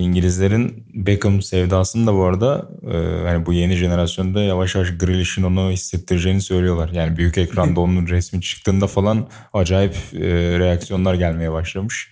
İngilizlerin 0.00 0.84
Beckham 0.94 1.42
sevdasını 1.42 2.06
da 2.06 2.14
bu 2.14 2.22
arada 2.24 2.70
e, 2.92 3.26
hani 3.26 3.46
bu 3.46 3.52
yeni 3.52 3.74
jenerasyonda 3.76 4.42
yavaş 4.42 4.74
yavaş 4.74 4.98
Grealish'in 4.98 5.42
onu 5.42 5.70
hissettireceğini 5.70 6.40
söylüyorlar. 6.40 6.90
Yani 6.92 7.16
büyük 7.16 7.38
ekranda 7.38 7.80
onun 7.80 8.06
resmi 8.06 8.40
çıktığında 8.40 8.86
falan 8.86 9.28
acayip 9.52 9.94
e, 10.14 10.58
reaksiyonlar 10.58 11.14
gelmeye 11.14 11.52
başlamış. 11.52 12.08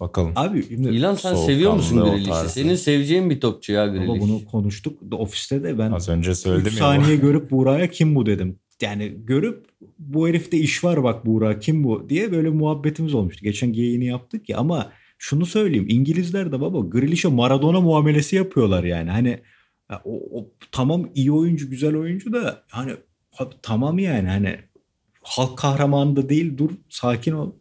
Bakalım. 0.00 0.32
Abi 0.36 0.58
İlan 0.60 1.14
sen 1.14 1.34
seviyor 1.34 1.72
musun 1.72 2.00
Grealish'i? 2.04 2.48
Senin 2.52 2.74
seveceğin 2.74 3.30
bir 3.30 3.40
topçu 3.40 3.72
ya 3.72 3.86
baba 3.88 3.92
Grealish. 3.98 4.20
bunu 4.20 4.44
konuştuk. 4.44 4.98
Ofiste 5.12 5.62
de 5.62 5.78
ben 5.78 5.92
Az 5.92 6.08
önce 6.08 6.30
3 6.30 6.36
söyledim 6.36 6.72
ya. 6.72 6.78
saniye 6.78 7.16
görüp 7.26 7.50
Buğra'ya 7.50 7.90
kim 7.90 8.14
bu 8.14 8.26
dedim. 8.26 8.58
Yani 8.82 9.12
görüp 9.24 9.66
bu 9.98 10.28
herifte 10.28 10.56
iş 10.56 10.84
var 10.84 11.02
bak 11.02 11.26
Buğra 11.26 11.58
kim 11.58 11.84
bu 11.84 12.08
diye 12.08 12.32
böyle 12.32 12.50
muhabbetimiz 12.50 13.14
olmuştu. 13.14 13.44
Geçen 13.44 13.72
geyini 13.72 14.06
yaptık 14.06 14.48
ya 14.48 14.58
ama 14.58 14.92
şunu 15.18 15.46
söyleyeyim 15.46 15.86
İngilizler 15.88 16.52
de 16.52 16.60
baba 16.60 16.80
Grealish'e 16.80 17.28
Maradona 17.28 17.80
muamelesi 17.80 18.36
yapıyorlar 18.36 18.84
yani. 18.84 19.10
Hani 19.10 19.40
ya 19.90 20.02
o, 20.04 20.40
o 20.40 20.50
tamam 20.72 21.10
iyi 21.14 21.32
oyuncu 21.32 21.70
güzel 21.70 21.96
oyuncu 21.96 22.32
da 22.32 22.64
hani 22.70 22.92
tamam 23.62 23.98
yani 23.98 24.28
hani 24.28 24.58
halk 25.22 25.58
kahramanı 25.58 26.16
da 26.16 26.28
değil 26.28 26.58
dur 26.58 26.70
sakin 26.88 27.32
ol. 27.32 27.52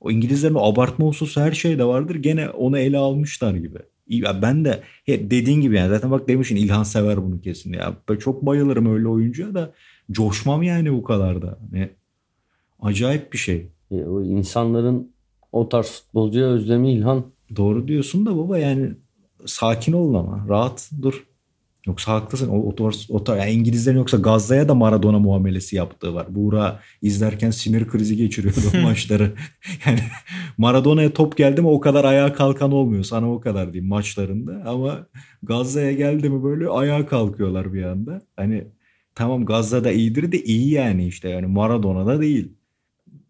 O 0.00 0.10
İngilizlerin 0.10 0.56
abartma 0.58 1.06
hususu 1.06 1.40
her 1.40 1.52
şeyde 1.52 1.84
vardır. 1.84 2.14
Gene 2.14 2.48
onu 2.48 2.78
ele 2.78 2.98
almışlar 2.98 3.54
gibi. 3.54 3.78
Ya 4.08 4.42
ben 4.42 4.64
de 4.64 4.82
he, 5.04 5.30
dediğin 5.30 5.60
gibi 5.60 5.76
yani 5.76 5.88
zaten 5.88 6.10
bak 6.10 6.28
demişsin 6.28 6.56
İlhan 6.56 6.82
sever 6.82 7.24
bunu 7.24 7.40
kesin. 7.40 7.72
Ya 7.72 7.96
ben 8.08 8.16
çok 8.16 8.46
bayılırım 8.46 8.94
öyle 8.94 9.08
oyuncuya 9.08 9.54
da 9.54 9.72
coşmam 10.10 10.62
yani 10.62 10.92
bu 10.92 11.02
kadar 11.02 11.42
da. 11.42 11.58
Hani 11.70 11.90
acayip 12.80 13.32
bir 13.32 13.38
şey. 13.38 13.68
Ya, 13.90 14.10
o 14.10 14.22
insanların 14.22 15.12
o 15.56 15.68
tarz 15.68 15.86
futbolcuya 15.86 16.46
özlemi 16.46 16.92
İlhan. 16.92 17.24
Doğru 17.56 17.88
diyorsun 17.88 18.26
da 18.26 18.38
baba 18.38 18.58
yani 18.58 18.90
sakin 19.46 19.92
ol 19.92 20.14
ama 20.14 20.46
rahat 20.48 20.90
dur. 21.02 21.26
Yoksa 21.86 22.12
haklısın. 22.12 22.48
O, 22.48 22.58
o, 22.68 22.74
tarz- 22.74 23.06
o, 23.12 23.24
tarz- 23.24 23.38
yani 23.38 23.50
İngilizlerin 23.50 23.96
yoksa 23.96 24.16
Gazze'ye 24.16 24.68
da 24.68 24.74
Maradona 24.74 25.18
muamelesi 25.18 25.76
yaptığı 25.76 26.14
var. 26.14 26.26
Buğra 26.34 26.80
izlerken 27.02 27.50
sinir 27.50 27.88
krizi 27.88 28.16
geçiriyordu 28.16 28.60
o 28.78 28.78
maçları. 28.82 29.32
Yani 29.86 29.98
Maradona'ya 30.58 31.12
top 31.12 31.36
geldi 31.36 31.60
mi 31.60 31.68
o 31.68 31.80
kadar 31.80 32.04
ayağa 32.04 32.32
kalkan 32.32 32.72
olmuyor. 32.72 33.04
Sana 33.04 33.32
o 33.32 33.40
kadar 33.40 33.72
diyeyim 33.72 33.88
maçlarında. 33.88 34.62
Ama 34.70 35.06
Gazze'ye 35.42 35.92
geldi 35.92 36.30
mi 36.30 36.44
böyle 36.44 36.68
ayağa 36.68 37.06
kalkıyorlar 37.06 37.72
bir 37.72 37.82
anda. 37.82 38.22
Hani 38.36 38.64
tamam 39.14 39.44
Gazze'de 39.44 39.94
iyidir 39.94 40.32
de 40.32 40.44
iyi 40.44 40.70
yani 40.70 41.06
işte. 41.06 41.28
Yani 41.28 41.46
Maradona'da 41.46 42.20
değil. 42.20 42.52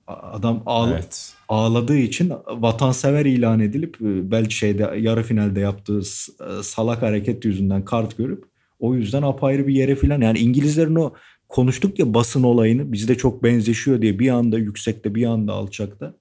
Adam 0.07 0.62
ağla, 0.66 0.93
Evet. 0.95 1.35
Ağladığı 1.49 1.97
için 1.97 2.33
vatansever 2.47 3.25
ilan 3.25 3.61
edilip 3.61 3.97
e, 4.01 4.31
belki 4.31 4.55
şeyde 4.55 4.95
yarı 4.99 5.23
finalde 5.23 5.61
yaptığı 5.61 5.99
e, 5.99 6.63
salak 6.63 7.03
hareket 7.03 7.45
yüzünden 7.45 7.85
kart 7.85 8.19
görüp 8.19 8.45
o 8.79 8.95
yüzden 8.95 9.23
apayrı 9.23 9.67
bir 9.67 9.75
yere 9.75 9.95
filan 9.95 10.21
yani 10.21 10.39
İngilizlerin 10.39 10.95
o 10.95 11.13
konuştuk 11.49 11.99
ya 11.99 12.15
basın 12.15 12.43
olayını 12.43 12.93
bizde 12.93 13.15
çok 13.15 13.43
benzeşiyor 13.43 14.03
diye 14.03 14.19
bir 14.19 14.29
anda 14.29 14.59
yüksekte 14.59 15.15
bir 15.15 15.27
anda 15.27 15.53
alçakta. 15.53 16.15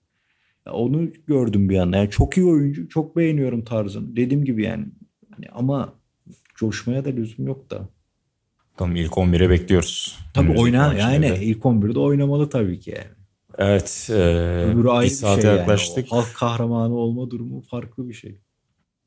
Onu 0.72 1.08
gördüm 1.28 1.70
bir 1.70 1.78
anda. 1.78 1.98
Yani 1.98 2.10
çok 2.10 2.38
iyi 2.38 2.46
oyuncu. 2.46 2.90
Çok 2.90 3.16
beğeniyorum 3.16 3.64
tarzını. 3.64 4.16
Dediğim 4.16 4.46
gibi 4.46 4.64
yani. 4.64 4.86
Hani 5.36 5.46
ama 5.52 5.94
coşmaya 6.56 7.06
da 7.06 7.10
lüzum 7.10 7.48
yok 7.48 7.70
da. 7.70 7.90
Tam 8.78 8.96
ilk 8.96 9.12
11'e 9.12 9.50
bekliyoruz. 9.50 10.20
Tabii 10.34 10.60
oyna 10.60 10.94
yani 10.94 11.38
ilk 11.42 11.58
11'de 11.58 12.00
oynamalı 12.00 12.50
tabii 12.50 12.80
ki 12.80 12.90
yani. 12.90 13.15
Evet. 13.58 14.08
E, 14.10 14.14
Öbürü 14.14 14.90
ayrı 14.90 15.06
bir 15.06 15.12
bir 15.12 15.16
saate 15.16 15.42
şey 15.42 15.50
yani. 15.50 15.60
yaklaştık. 15.60 16.08
O 16.12 16.18
halk 16.18 16.36
kahramanı 16.36 16.96
olma 16.96 17.30
durumu 17.30 17.62
farklı 17.62 18.10
bir 18.10 18.14
şey. 18.14 18.42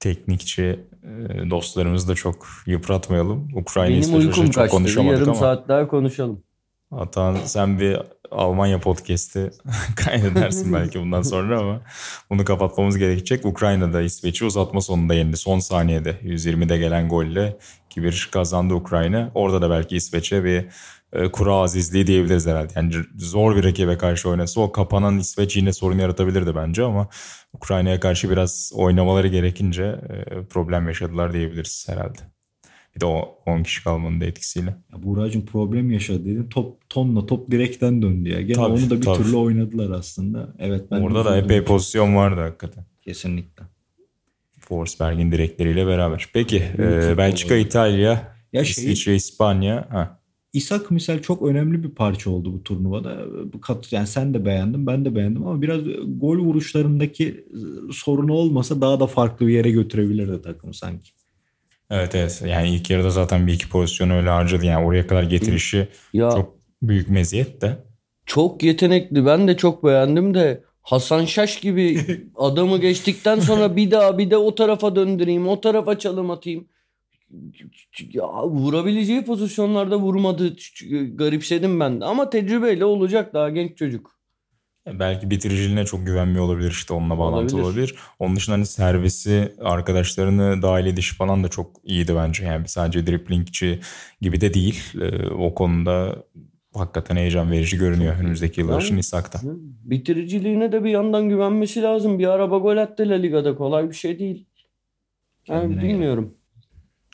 Teknikçi 0.00 0.80
e, 1.02 1.50
dostlarımızı 1.50 2.08
da 2.08 2.14
çok 2.14 2.46
yıpratmayalım. 2.66 3.48
Ukrayna 3.54 4.02
Benim 4.02 4.14
uykum 4.14 4.44
çok 4.44 4.54
kaçtı. 4.54 4.76
Konuşamadık 4.76 5.18
yarım 5.18 5.28
ama. 5.28 5.40
saat 5.40 5.68
daha 5.68 5.88
konuşalım. 5.88 6.42
Atan 6.90 7.36
sen 7.44 7.80
bir 7.80 7.98
Almanya 8.30 8.80
podcast'i 8.80 9.50
kaydedersin 9.96 10.72
belki 10.72 11.00
bundan 11.00 11.22
sonra 11.22 11.60
ama 11.60 11.80
bunu 12.30 12.44
kapatmamız 12.44 12.98
gerekecek. 12.98 13.46
Ukrayna'da 13.46 14.02
İsveç'i 14.02 14.44
uzatma 14.44 14.80
sonunda 14.80 15.14
yendi. 15.14 15.36
Son 15.36 15.58
saniyede 15.58 16.10
120'de 16.24 16.78
gelen 16.78 17.08
golle 17.08 17.56
2-1 17.90 18.30
kazandı 18.30 18.74
Ukrayna. 18.74 19.30
Orada 19.34 19.62
da 19.62 19.70
belki 19.70 19.96
İsveç'e 19.96 20.44
bir 20.44 20.64
kura 21.32 21.54
azizliği 21.54 22.06
diyebiliriz 22.06 22.46
herhalde. 22.46 22.72
Yani 22.76 22.94
zor 23.16 23.56
bir 23.56 23.64
rakibe 23.64 23.98
karşı 23.98 24.28
oynasa 24.28 24.60
o 24.60 24.72
kapanan 24.72 25.18
İsveç 25.18 25.56
yine 25.56 25.72
sorun 25.72 25.98
yaratabilirdi 25.98 26.54
bence 26.56 26.82
ama 26.82 27.08
Ukrayna'ya 27.52 28.00
karşı 28.00 28.30
biraz 28.30 28.72
oynamaları 28.74 29.28
gerekince 29.28 29.84
e, 29.84 30.44
problem 30.44 30.88
yaşadılar 30.88 31.32
diyebiliriz 31.32 31.86
herhalde. 31.88 32.18
Bir 32.96 33.00
de 33.00 33.06
o 33.06 33.38
10 33.46 33.62
kişi 33.62 33.84
kalmanın 33.84 34.20
da 34.20 34.24
etkisiyle. 34.24 34.76
Ya 34.92 35.02
Buğra'cığım 35.02 35.46
problem 35.46 35.90
yaşadı 35.90 36.24
dedin. 36.24 36.48
Top 36.48 36.90
tonla 36.90 37.26
top 37.26 37.50
direkten 37.50 38.02
döndü 38.02 38.28
ya. 38.28 38.40
Gene 38.40 38.56
Tabii, 38.56 38.72
onu 38.72 38.90
da 38.90 38.96
bir 38.96 39.02
tabii. 39.02 39.16
türlü 39.16 39.36
oynadılar 39.36 39.98
aslında. 39.98 40.54
Evet 40.58 40.84
ben 40.90 41.00
Orada 41.00 41.24
da 41.24 41.36
epey 41.36 41.64
pozisyon 41.64 42.16
vardı 42.16 42.40
hakikaten. 42.40 42.84
Kesinlikle. 43.02 43.64
Forsberg'in 44.60 45.32
direkleriyle 45.32 45.86
beraber. 45.86 46.28
Peki 46.32 46.62
e, 46.78 47.18
Belçika, 47.18 47.54
İtalya, 47.54 48.34
Ya 48.52 48.64
şey, 48.64 48.84
İsviçre, 48.84 49.14
İspanya. 49.14 49.86
Ha. 49.90 50.17
İshak 50.52 50.90
misal 50.90 51.18
çok 51.22 51.42
önemli 51.42 51.82
bir 51.82 51.90
parça 51.90 52.30
oldu 52.30 52.52
bu 52.52 52.62
turnuvada. 52.62 53.24
Bu 53.52 53.60
kat- 53.60 53.92
Yani 53.92 54.06
sen 54.06 54.34
de 54.34 54.44
beğendin, 54.44 54.86
ben 54.86 55.04
de 55.04 55.14
beğendim 55.14 55.46
ama 55.46 55.62
biraz 55.62 55.80
gol 56.06 56.38
vuruşlarındaki 56.38 57.44
sorunu 57.92 58.32
olmasa 58.32 58.80
daha 58.80 59.00
da 59.00 59.06
farklı 59.06 59.46
bir 59.46 59.52
yere 59.52 59.70
götürebilirdi 59.70 60.42
takım 60.42 60.74
sanki. 60.74 61.10
Evet 61.90 62.14
evet. 62.14 62.42
Yani 62.48 62.74
ilk 62.74 62.90
yarıda 62.90 63.10
zaten 63.10 63.46
bir 63.46 63.52
iki 63.52 63.68
pozisyonu 63.68 64.12
öyle 64.14 64.28
harcadı. 64.28 64.66
Yani 64.66 64.86
oraya 64.86 65.06
kadar 65.06 65.22
getirişi 65.22 65.88
Ya 66.12 66.30
çok 66.30 66.56
büyük 66.82 67.08
meziyet 67.10 67.60
de. 67.62 67.76
çok 68.26 68.62
yetenekli. 68.62 69.26
Ben 69.26 69.48
de 69.48 69.56
çok 69.56 69.84
beğendim 69.84 70.34
de 70.34 70.62
Hasan 70.82 71.24
Şaş 71.24 71.60
gibi 71.60 72.00
adamı 72.36 72.80
geçtikten 72.80 73.40
sonra 73.40 73.76
bir 73.76 73.90
daha 73.90 74.18
bir 74.18 74.30
de 74.30 74.36
o 74.36 74.54
tarafa 74.54 74.96
döndüreyim, 74.96 75.48
o 75.48 75.60
tarafa 75.60 75.98
çalım 75.98 76.30
atayım. 76.30 76.68
Ya 78.12 78.44
vurabileceği 78.44 79.24
pozisyonlarda 79.24 79.98
vurmadı. 79.98 80.56
Garipsedim 81.14 81.80
ben 81.80 82.00
de. 82.00 82.04
Ama 82.04 82.30
tecrübeyle 82.30 82.84
olacak 82.84 83.34
daha 83.34 83.50
genç 83.50 83.78
çocuk. 83.78 84.18
Belki 84.86 85.30
bitiriciliğine 85.30 85.84
çok 85.84 86.06
güvenmiyor 86.06 86.44
olabilir 86.44 86.70
işte 86.70 86.94
onunla 86.94 87.18
bağlantılı 87.18 87.60
Olabilir. 87.60 87.80
olabilir. 87.80 87.94
Onun 88.18 88.36
dışında 88.36 88.56
hani 88.56 88.66
servisi, 88.66 89.54
arkadaşlarını 89.60 90.62
dahil 90.62 90.86
edişi 90.86 91.14
falan 91.14 91.44
da 91.44 91.48
çok 91.48 91.70
iyiydi 91.84 92.14
bence. 92.16 92.44
Yani 92.44 92.68
sadece 92.68 93.06
driplingçi 93.06 93.80
gibi 94.20 94.40
de 94.40 94.54
değil. 94.54 94.82
Ee, 95.00 95.26
o 95.26 95.54
konuda 95.54 96.24
hakikaten 96.74 97.16
heyecan 97.16 97.50
verici 97.50 97.78
görünüyor 97.78 98.16
önümüzdeki 98.20 98.60
yıllar 98.60 98.82
için 98.82 98.98
İshak'ta. 98.98 99.40
Bitiriciliğine 99.84 100.72
de 100.72 100.84
bir 100.84 100.90
yandan 100.90 101.28
güvenmesi 101.28 101.82
lazım. 101.82 102.18
Bir 102.18 102.26
araba 102.26 102.58
gol 102.58 102.76
attı 102.76 103.08
La 103.08 103.14
Liga'da 103.14 103.56
kolay 103.56 103.90
bir 103.90 103.94
şey 103.94 104.18
değil. 104.18 104.46
Yani 105.48 105.60
Kendine 105.60 105.82
bilmiyorum. 105.82 106.34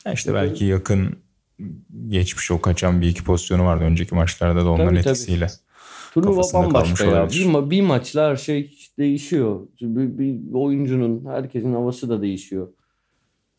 Ya 0.05 0.13
işte 0.13 0.33
belki 0.33 0.65
yakın 0.65 1.15
geçmiş 2.07 2.51
o 2.51 2.61
kaçan 2.61 3.01
bir 3.01 3.07
iki 3.07 3.23
pozisyonu 3.23 3.65
vardı 3.65 3.83
önceki 3.83 4.15
maçlarda 4.15 4.65
da 4.65 4.69
onların 4.69 4.87
Tabii, 4.89 5.01
tabii. 5.01 5.11
etkisiyle. 5.11 5.47
Turnuva 6.13 6.31
Kafasında 6.31 6.61
kalmış 6.61 6.73
bambaşka 6.73 7.05
ya. 7.05 7.29
Bir, 7.29 7.45
ma- 7.45 7.69
bir 7.69 7.81
maçla 7.81 8.29
her 8.29 8.35
şey 8.35 8.71
değişiyor. 8.99 9.59
Bir, 9.81 10.17
bir 10.19 10.53
oyuncunun, 10.53 11.25
herkesin 11.25 11.73
havası 11.73 12.09
da 12.09 12.21
değişiyor. 12.21 12.67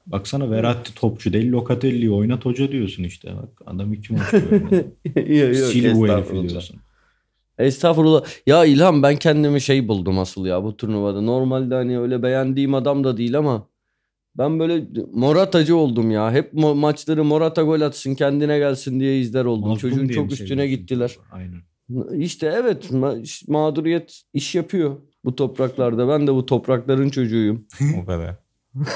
Baksana 0.06 0.50
Verratti 0.50 0.94
topçu 0.94 1.32
değil 1.32 1.52
Locatelli'yi 1.52 2.10
oynat 2.10 2.44
hoca 2.44 2.72
diyorsun 2.72 3.04
işte. 3.04 3.34
Bak 3.36 3.62
adam 3.66 3.92
iki 3.92 4.12
maç 4.12 4.34
oynadı. 4.34 4.92
Sil 5.70 5.84
bu 5.94 6.08
herifi 6.08 6.12
estağfurullah. 6.12 6.48
diyorsun. 6.48 6.76
Estağfurullah. 7.58 8.22
Ya 8.46 8.64
İlham 8.64 9.02
ben 9.02 9.16
kendimi 9.16 9.60
şey 9.60 9.88
buldum 9.88 10.18
asıl 10.18 10.46
ya 10.46 10.64
bu 10.64 10.76
turnuvada. 10.76 11.20
Normalde 11.20 11.74
hani 11.74 11.98
öyle 11.98 12.22
beğendiğim 12.22 12.74
adam 12.74 13.04
da 13.04 13.16
değil 13.16 13.38
ama 13.38 13.68
ben 14.38 14.58
böyle 14.58 14.84
Moratacı 15.12 15.76
oldum 15.76 16.10
ya. 16.10 16.32
Hep 16.32 16.52
mo- 16.54 16.78
maçları 16.78 17.24
Morata 17.24 17.62
gol 17.62 17.80
atsın 17.80 18.14
kendine 18.14 18.58
gelsin 18.58 19.00
diye 19.00 19.20
izler 19.20 19.44
oldum. 19.44 19.68
Mazlum 19.68 19.90
Çocuğun 19.90 20.08
çok 20.08 20.26
mi 20.26 20.32
üstüne 20.32 20.48
seviyorsun? 20.48 20.76
gittiler. 20.76 21.16
Aynen. 21.32 21.60
İşte 22.22 22.52
evet 22.56 22.84
ma- 22.90 23.50
mağduriyet 23.52 24.22
iş 24.32 24.54
yapıyor 24.54 24.96
bu 25.24 25.36
topraklarda. 25.36 26.08
Ben 26.08 26.26
de 26.26 26.34
bu 26.34 26.46
toprakların 26.46 27.08
çocuğuyum. 27.08 27.66
O 28.02 28.06
kadar. 28.06 28.34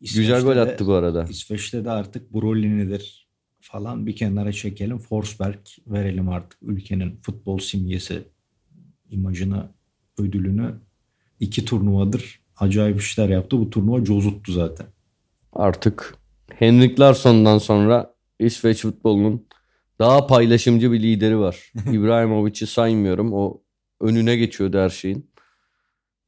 Güzel 0.00 0.42
gol 0.42 0.56
de- 0.56 0.60
attı 0.60 0.86
bu 0.86 0.92
arada. 0.92 1.24
İsveç'te 1.30 1.84
de 1.84 1.90
artık 1.90 2.34
Brolyni'dir 2.34 3.28
falan 3.60 4.06
bir 4.06 4.16
kenara 4.16 4.52
çekelim. 4.52 4.98
Forsberg 4.98 5.58
verelim 5.86 6.28
artık 6.28 6.58
ülkenin 6.62 7.16
futbol 7.22 7.58
simgesi 7.58 8.22
imajını, 9.10 9.68
ödülünü. 10.18 10.74
iki 11.40 11.64
turnuvadır 11.64 12.40
acayip 12.56 13.00
işler 13.00 13.28
yaptı. 13.28 13.58
Bu 13.58 13.70
turnuva 13.70 14.04
cozuttu 14.04 14.52
zaten. 14.52 14.86
Artık 15.52 16.14
Henrik 16.58 17.00
Larsson'dan 17.00 17.58
sonra 17.58 18.14
İsveç 18.38 18.82
futbolunun 18.82 19.46
daha 19.98 20.26
paylaşımcı 20.26 20.92
bir 20.92 21.02
lideri 21.02 21.38
var. 21.38 21.72
İbrahimovic'i 21.92 22.66
saymıyorum. 22.66 23.32
O 23.32 23.62
önüne 24.00 24.36
geçiyordu 24.36 24.78
her 24.78 24.90
şeyin. 24.90 25.30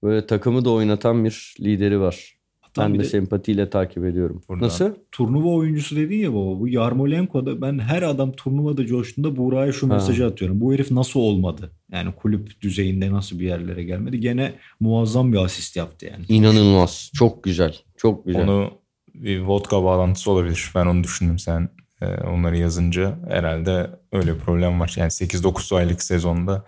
Böyle 0.03 0.27
takımı 0.27 0.65
da 0.65 0.71
oynatan 0.71 1.25
bir 1.25 1.55
lideri 1.61 2.01
var. 2.01 2.36
Ben 2.85 2.95
de, 2.95 2.99
de 2.99 3.05
sempatiyle 3.05 3.71
takip 3.71 4.05
ediyorum. 4.05 4.43
Buradan. 4.49 4.67
Nasıl? 4.67 4.91
turnuva 5.13 5.49
oyuncusu 5.49 5.97
dedin 5.97 6.17
ya 6.19 6.33
baba. 6.35 6.61
Bu 6.61 6.69
Yarmolenko'da 6.69 7.61
ben 7.61 7.79
her 7.79 8.03
adam 8.03 8.33
turnuvada 8.33 8.87
coştuğunda 8.87 9.37
Buğra'ya 9.37 9.73
şu 9.73 9.91
Ha. 9.91 9.95
mesajı 9.95 10.27
atıyorum. 10.27 10.61
Bu 10.61 10.75
herif 10.75 10.91
nasıl 10.91 11.21
olmadı? 11.21 11.73
Yani 11.93 12.13
kulüp 12.13 12.61
düzeyinde 12.61 13.13
nasıl 13.13 13.39
bir 13.39 13.47
yerlere 13.47 13.85
gelmedi? 13.85 14.21
Gene 14.21 14.55
muazzam 14.81 15.33
bir 15.33 15.39
asist 15.39 15.77
yaptı 15.77 16.07
yani. 16.07 16.25
İnanılmaz. 16.29 17.11
Çok 17.15 17.45
güzel. 17.45 17.77
Çok 17.97 18.27
güzel. 18.27 18.43
Onu 18.43 18.71
bir 19.15 19.41
vodka 19.41 19.85
bağlantısı 19.85 20.31
olabilir. 20.31 20.71
Ben 20.75 20.87
onu 20.87 21.05
düşündüm 21.05 21.39
sen 21.39 21.69
e, 22.03 22.07
onları 22.07 22.57
yazınca. 22.57 23.19
Herhalde 23.29 23.91
öyle 24.13 24.35
bir 24.35 24.39
problem 24.39 24.81
var. 24.81 24.95
Yani 24.97 25.09
8-9 25.11 25.77
aylık 25.77 26.03
sezonda 26.03 26.65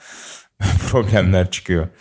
problemler 0.90 1.50
çıkıyor. 1.50 1.88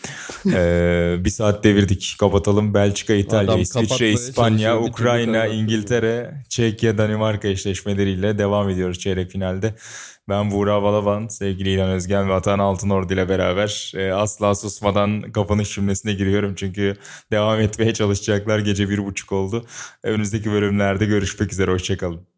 E, 0.54 1.16
bir 1.20 1.30
saat 1.30 1.64
devirdik. 1.64 2.16
Kapatalım. 2.20 2.74
Belçika, 2.74 3.14
İtalya, 3.14 3.52
Adam 3.52 3.62
İsviçre, 3.62 4.12
İspanya, 4.12 4.80
Ukrayna. 4.80 5.46
İngiltere, 5.48 6.44
Çekya, 6.50 6.98
Danimarka 6.98 7.48
eşleşmeleriyle 7.48 8.38
devam 8.38 8.70
ediyoruz 8.70 9.00
çeyrek 9.00 9.32
finalde. 9.32 9.76
Ben 10.30 10.52
Buğra 10.52 10.84
Balaban, 10.84 11.28
sevgili 11.28 11.70
İlhan 11.70 11.90
Özgen 11.90 12.30
ve 12.30 12.34
Atan 12.34 12.60
Altınordu 12.60 13.14
ile 13.14 13.30
beraber 13.30 13.92
e, 13.96 14.12
asla 14.14 14.56
susmadan 14.56 15.22
kapanış 15.22 15.76
cümlesine 15.76 16.14
giriyorum. 16.14 16.56
Çünkü 16.56 16.96
devam 17.32 17.60
etmeye 17.62 17.94
çalışacaklar. 17.94 18.60
Gece 18.60 18.90
bir 18.90 19.06
buçuk 19.06 19.32
oldu. 19.32 19.66
Önümüzdeki 20.04 20.52
bölümlerde 20.52 21.06
görüşmek 21.06 21.54
üzere. 21.54 21.72
Hoşçakalın. 21.72 22.37